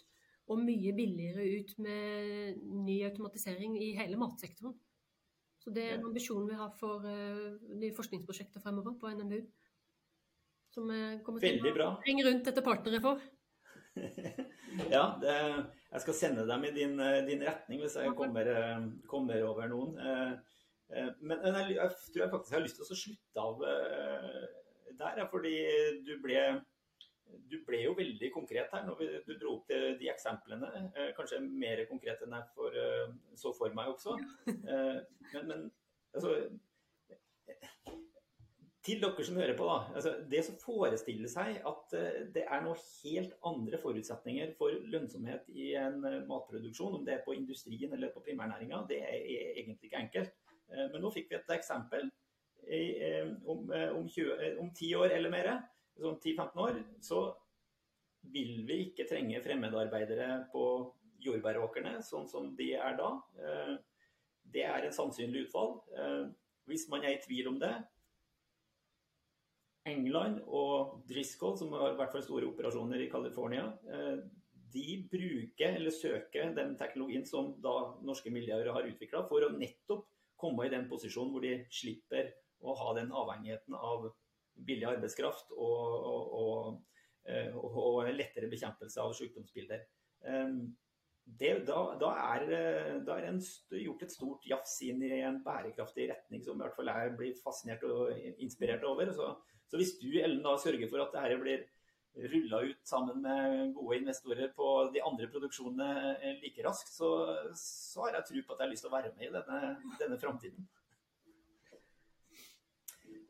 og 0.49 0.61
mye 0.64 0.93
billigere 0.97 1.45
ut 1.59 1.75
med 1.85 2.61
ny 2.87 3.01
automatisering 3.07 3.77
i 3.83 3.93
hele 3.99 4.19
matsektoren. 4.21 4.77
Så 5.59 5.73
det 5.75 5.85
er 5.85 5.97
en 5.99 6.07
ambisjon 6.09 6.47
vi 6.49 6.57
har 6.57 6.71
for 6.79 7.05
uh, 7.05 7.57
nye 7.77 7.95
forskningsprosjekter 7.97 8.62
fremover 8.62 8.95
på 9.01 9.11
NMBU. 9.11 9.43
Som 10.73 10.89
vi 10.93 11.01
kommer 11.25 11.43
til 11.43 11.59
Veldig 11.59 11.75
bra. 11.75 11.91
å 11.97 12.07
ringe 12.07 12.25
rundt 12.29 12.49
etter 12.49 12.64
partnere 12.64 13.03
for. 13.05 13.21
ja, 14.95 15.05
det, 15.21 15.35
jeg 15.93 16.05
skal 16.05 16.16
sende 16.16 16.45
dem 16.49 16.66
i 16.69 16.73
din, 16.77 16.99
eh, 17.01 17.23
din 17.27 17.43
retning 17.43 17.83
hvis 17.83 17.97
jeg 17.99 18.14
kommer, 18.16 18.51
eh, 18.53 18.85
kommer 19.11 19.43
over 19.49 19.71
noen. 19.73 19.97
Men, 20.89 21.36
men 21.43 21.57
jeg, 21.59 21.74
jeg, 21.76 21.95
tror 22.14 22.22
jeg 22.22 22.32
faktisk 22.32 22.55
har 22.57 22.62
lyst 22.64 22.78
til 22.80 22.86
å 22.86 22.97
slutte 22.97 23.43
av 23.45 23.64
der, 24.99 25.24
fordi 25.28 25.57
du 26.07 26.14
ble 26.22 26.41
du 27.49 27.59
ble 27.66 27.82
jo 27.82 27.95
veldig 27.97 28.30
konkret 28.34 28.72
her 28.74 28.86
når 28.86 29.03
du 29.26 29.34
dro 29.41 29.57
opp 29.59 29.68
de 29.70 30.11
eksemplene. 30.12 30.68
Eh, 30.95 31.11
kanskje 31.16 31.41
mer 31.45 31.84
konkret 31.91 32.22
enn 32.24 32.36
jeg 32.36 32.49
for, 32.55 32.76
eh, 32.76 33.11
så 33.39 33.53
for 33.57 33.74
meg 33.76 33.93
også. 33.95 34.16
Eh, 34.49 34.99
men, 35.34 35.49
men 35.49 35.62
altså, 36.16 36.34
til 38.84 39.01
dere 39.03 39.24
som 39.24 39.39
hører 39.41 39.57
på, 39.57 39.66
da. 39.68 39.78
Altså, 39.99 40.12
det 40.30 40.43
som 40.47 40.59
forestiller 40.61 41.30
seg 41.30 41.59
at 41.68 41.95
det 42.34 42.45
er 42.47 42.62
noen 42.64 42.80
helt 43.03 43.34
andre 43.51 43.80
forutsetninger 43.82 44.55
for 44.61 44.76
lønnsomhet 44.93 45.49
i 45.53 45.72
en 45.80 46.01
matproduksjon, 46.28 46.97
om 47.01 47.05
det 47.07 47.18
er 47.18 47.24
på 47.26 47.36
industrien 47.36 47.93
eller 47.97 48.12
på 48.14 48.24
primærnæringa, 48.24 48.84
det 48.89 49.03
er 49.05 49.18
egentlig 49.61 49.91
ikke 49.91 50.05
enkelt. 50.07 50.36
Men 50.69 51.01
nå 51.01 51.11
fikk 51.14 51.31
vi 51.31 51.37
et 51.39 51.53
eksempel 51.55 52.11
om, 53.49 53.71
om, 53.73 54.09
20, 54.09 54.59
om 54.61 54.69
10 54.69 54.99
år 55.01 55.14
eller 55.16 55.33
mer 55.33 55.49
sånn 55.99 56.19
10-15 56.21 56.62
år, 56.64 56.81
så 57.03 57.21
vil 58.35 58.64
vi 58.69 58.81
ikke 58.89 59.07
trenge 59.09 59.41
fremmedarbeidere 59.45 60.29
på 60.53 60.64
jordbæråkrene 61.23 61.99
sånn 62.05 62.27
som 62.31 62.51
de 62.59 62.73
er 62.79 62.99
da. 62.99 63.12
Eh, 63.43 63.77
det 64.55 64.64
er 64.66 64.87
en 64.87 64.95
sannsynlig 64.95 65.47
utfall. 65.47 65.79
Eh, 65.95 66.27
hvis 66.69 66.89
man 66.93 67.05
er 67.05 67.16
i 67.16 67.23
tvil 67.23 67.51
om 67.53 67.59
det 67.61 67.73
England 69.89 70.43
og 70.45 71.01
Driscoll, 71.09 71.57
som 71.59 71.73
har 71.73 71.95
i 71.95 71.99
hvert 71.99 72.12
fall 72.12 72.25
store 72.27 72.51
operasjoner 72.51 73.01
i 73.01 73.11
California, 73.11 73.71
eh, 73.89 74.21
de 74.69 74.99
bruker 75.11 75.79
eller 75.79 75.95
søker 75.95 76.53
den 76.55 76.75
teknologien 76.77 77.25
som 77.27 77.55
da 77.64 77.95
norske 78.05 78.31
miljøer 78.31 78.69
har 78.75 78.89
utvikla, 78.91 79.25
for 79.31 79.47
å 79.47 79.55
nettopp 79.55 80.05
komme 80.41 80.66
i 80.66 80.72
den 80.72 80.89
posisjonen 80.91 81.34
hvor 81.34 81.45
de 81.45 81.55
slipper 81.74 82.32
å 82.64 82.74
ha 82.78 82.95
den 82.99 83.12
avhengigheten 83.14 83.76
av 83.78 84.09
billig 84.66 84.89
arbeidskraft 84.89 85.53
og, 85.55 86.09
og, 86.43 86.82
og, 87.28 87.78
og 87.78 88.11
lettere 88.14 88.51
bekjempelse 88.51 89.03
av 89.03 89.14
sykdomsbilder. 89.14 89.84
Det, 91.39 91.51
da, 91.68 91.80
da, 92.01 92.11
er, 92.32 92.45
da 93.05 93.18
er 93.18 93.26
en 93.28 93.41
gjort 93.76 94.03
et 94.07 94.14
stort 94.14 94.47
jafs 94.49 94.78
inn 94.86 95.03
i 95.05 95.20
en 95.20 95.43
bærekraftig 95.45 96.09
retning 96.11 96.43
som 96.43 96.57
i 96.57 96.64
hvert 96.64 96.78
fall 96.78 96.91
jeg 96.91 97.16
blir 97.18 97.43
fascinert 97.45 97.84
og 97.86 98.14
inspirert 98.41 98.86
over. 98.89 99.12
Så, 99.14 99.34
så 99.68 99.78
hvis 99.78 99.99
du 100.01 100.09
Ellen, 100.16 100.41
da 100.43 100.57
sørger 100.59 100.89
for 100.91 101.05
at 101.05 101.12
dette 101.14 101.43
blir 101.43 101.66
rulla 102.19 102.62
ut 102.66 102.81
sammen 102.89 103.23
med 103.23 103.75
gode 103.77 104.01
investorer 104.01 104.51
på 104.57 104.73
de 104.95 105.03
andre 105.07 105.29
produksjonene 105.31 106.16
like 106.43 106.64
raskt, 106.66 106.91
så, 106.95 107.12
så 107.59 108.07
har 108.07 108.19
jeg 108.19 108.29
tro 108.31 108.43
på 108.43 108.57
at 108.57 108.62
jeg 108.62 108.66
har 108.66 108.75
lyst 108.75 108.87
til 108.87 108.93
å 108.93 108.97
være 108.97 109.14
med 109.14 109.29
i 109.29 109.33
denne, 109.37 109.62
denne 110.01 110.21
framtiden. 110.21 110.69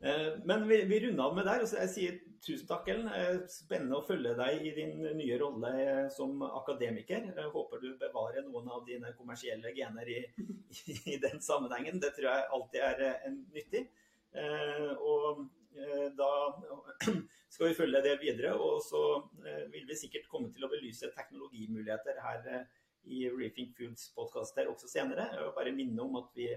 Eh, 0.01 0.33
men 0.43 0.67
vi, 0.67 0.83
vi 0.83 0.99
runder 0.99 1.23
av 1.23 1.35
med 1.35 1.45
der. 1.45 1.63
og 1.63 1.73
Jeg 1.75 1.91
sier 1.93 2.19
tusen 2.45 2.67
takk, 2.69 2.87
Ellen. 2.91 3.09
Eh, 3.11 3.41
spennende 3.51 3.99
å 3.99 4.05
følge 4.07 4.35
deg 4.39 4.65
i 4.69 4.73
din 4.77 4.93
nye 5.19 5.39
rolle 5.41 5.71
eh, 5.83 6.05
som 6.15 6.43
akademiker. 6.47 7.31
Jeg 7.35 7.53
håper 7.55 7.83
du 7.83 7.89
bevarer 7.99 8.47
noen 8.47 8.69
av 8.71 8.85
dine 8.87 9.11
kommersielle 9.17 9.73
gener 9.75 10.11
i, 10.11 10.21
i 11.13 11.17
den 11.19 11.43
sammenhengen. 11.43 11.99
Det 11.99 12.13
tror 12.15 12.31
jeg 12.31 12.51
alltid 12.59 12.85
er 12.87 13.35
nyttig. 13.49 13.87
Og 15.09 15.47
da 16.15 16.31
skal 17.49 17.69
vi 17.69 17.77
følge 17.77 18.01
det 18.05 18.17
videre. 18.21 18.55
Og 18.55 18.81
så 18.85 19.03
vil 19.73 19.87
vi 19.89 19.97
sikkert 19.97 20.29
komme 20.31 20.51
til 20.53 20.65
å 20.65 20.71
belyse 20.71 21.09
teknologimuligheter 21.15 22.21
her 22.23 22.49
i 23.09 23.23
Reefing 23.33 23.71
Foods 23.77 24.11
podkaster 24.15 24.69
også 24.69 24.89
senere. 24.91 25.31
Jeg 25.33 25.47
vil 25.47 25.55
bare 25.55 25.73
minne 25.73 26.05
om 26.05 26.19
at 26.21 26.35
vi 26.37 26.51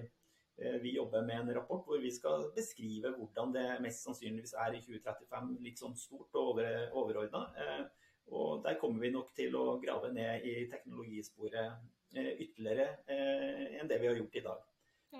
Eh, 0.58 0.80
vi 0.80 0.94
jobber 0.96 1.22
med 1.22 1.40
en 1.40 1.54
rapport 1.54 1.84
hvor 1.86 1.98
vi 1.98 2.10
skal 2.12 2.50
beskrive 2.56 3.10
hvordan 3.16 3.54
det 3.54 3.66
mest 3.80 4.04
sannsynligvis 4.04 4.52
er 4.64 4.76
i 4.76 4.82
2035, 4.84 5.54
litt 5.64 5.80
sånn 5.80 5.96
stort 5.96 6.36
og 6.36 6.52
over, 6.52 6.68
overordna. 7.00 7.42
Eh, 7.56 8.10
og 8.36 8.62
der 8.64 8.76
kommer 8.80 9.02
vi 9.02 9.12
nok 9.14 9.32
til 9.36 9.56
å 9.58 9.78
grave 9.82 10.12
ned 10.12 10.44
i 10.46 10.54
teknologisporet 10.70 11.72
eh, 12.14 12.34
ytterligere 12.44 12.86
enn 13.08 13.88
det 13.90 13.98
vi 14.00 14.08
har 14.10 14.20
gjort 14.20 14.38
i 14.38 14.44
dag. 14.44 14.68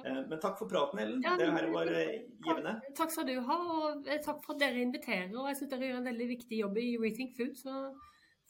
Men 0.01 0.39
takk 0.41 0.57
for 0.59 0.71
praten, 0.71 1.03
Ellen. 1.03 1.21
Ja, 1.25 1.37
det 1.39 1.51
her 1.53 1.69
var 1.75 1.91
givende. 1.93 2.73
Takk, 2.81 2.95
takk 3.03 3.13
skal 3.15 3.29
du 3.29 3.35
ha, 3.45 3.59
og 3.77 4.09
takk 4.25 4.41
for 4.45 4.57
at 4.57 4.63
dere 4.65 4.81
inviterer. 4.83 5.29
og 5.37 5.51
Jeg 5.51 5.61
syns 5.61 5.75
dere 5.75 5.91
gjør 5.91 6.01
en 6.01 6.09
veldig 6.11 6.31
viktig 6.33 6.63
jobb 6.63 6.81
i 6.81 6.89
Rethink 7.03 7.37
Food, 7.37 7.55
så 7.61 7.85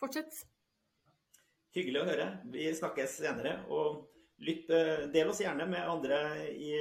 fortsett. 0.00 0.44
Hyggelig 1.74 2.02
å 2.02 2.08
høre. 2.08 2.30
Vi 2.54 2.70
snakkes 2.78 3.18
senere. 3.24 3.58
og 3.68 4.08
lytt, 4.42 4.70
eh, 4.70 5.06
del 5.12 5.28
oss 5.28 5.40
gjerne 5.40 5.66
med 5.70 5.88
andre 5.88 6.18
i, 6.50 6.74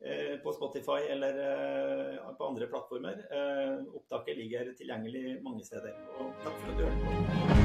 eh, 0.00 0.36
på 0.42 0.52
Spotify 0.52 1.00
eller 1.10 1.40
eh, 1.46 2.34
på 2.38 2.48
andre 2.48 2.66
plattformer. 2.66 3.24
Opptaket 3.94 4.36
ligger 4.36 4.74
tilgjengelig 4.78 5.42
mange 5.42 5.64
steder. 5.64 5.96
Og 6.18 6.32
takk 6.44 6.60
for 6.60 6.72
at 6.72 6.78
du 6.78 6.84
hørte 6.84 7.56
på. 7.56 7.59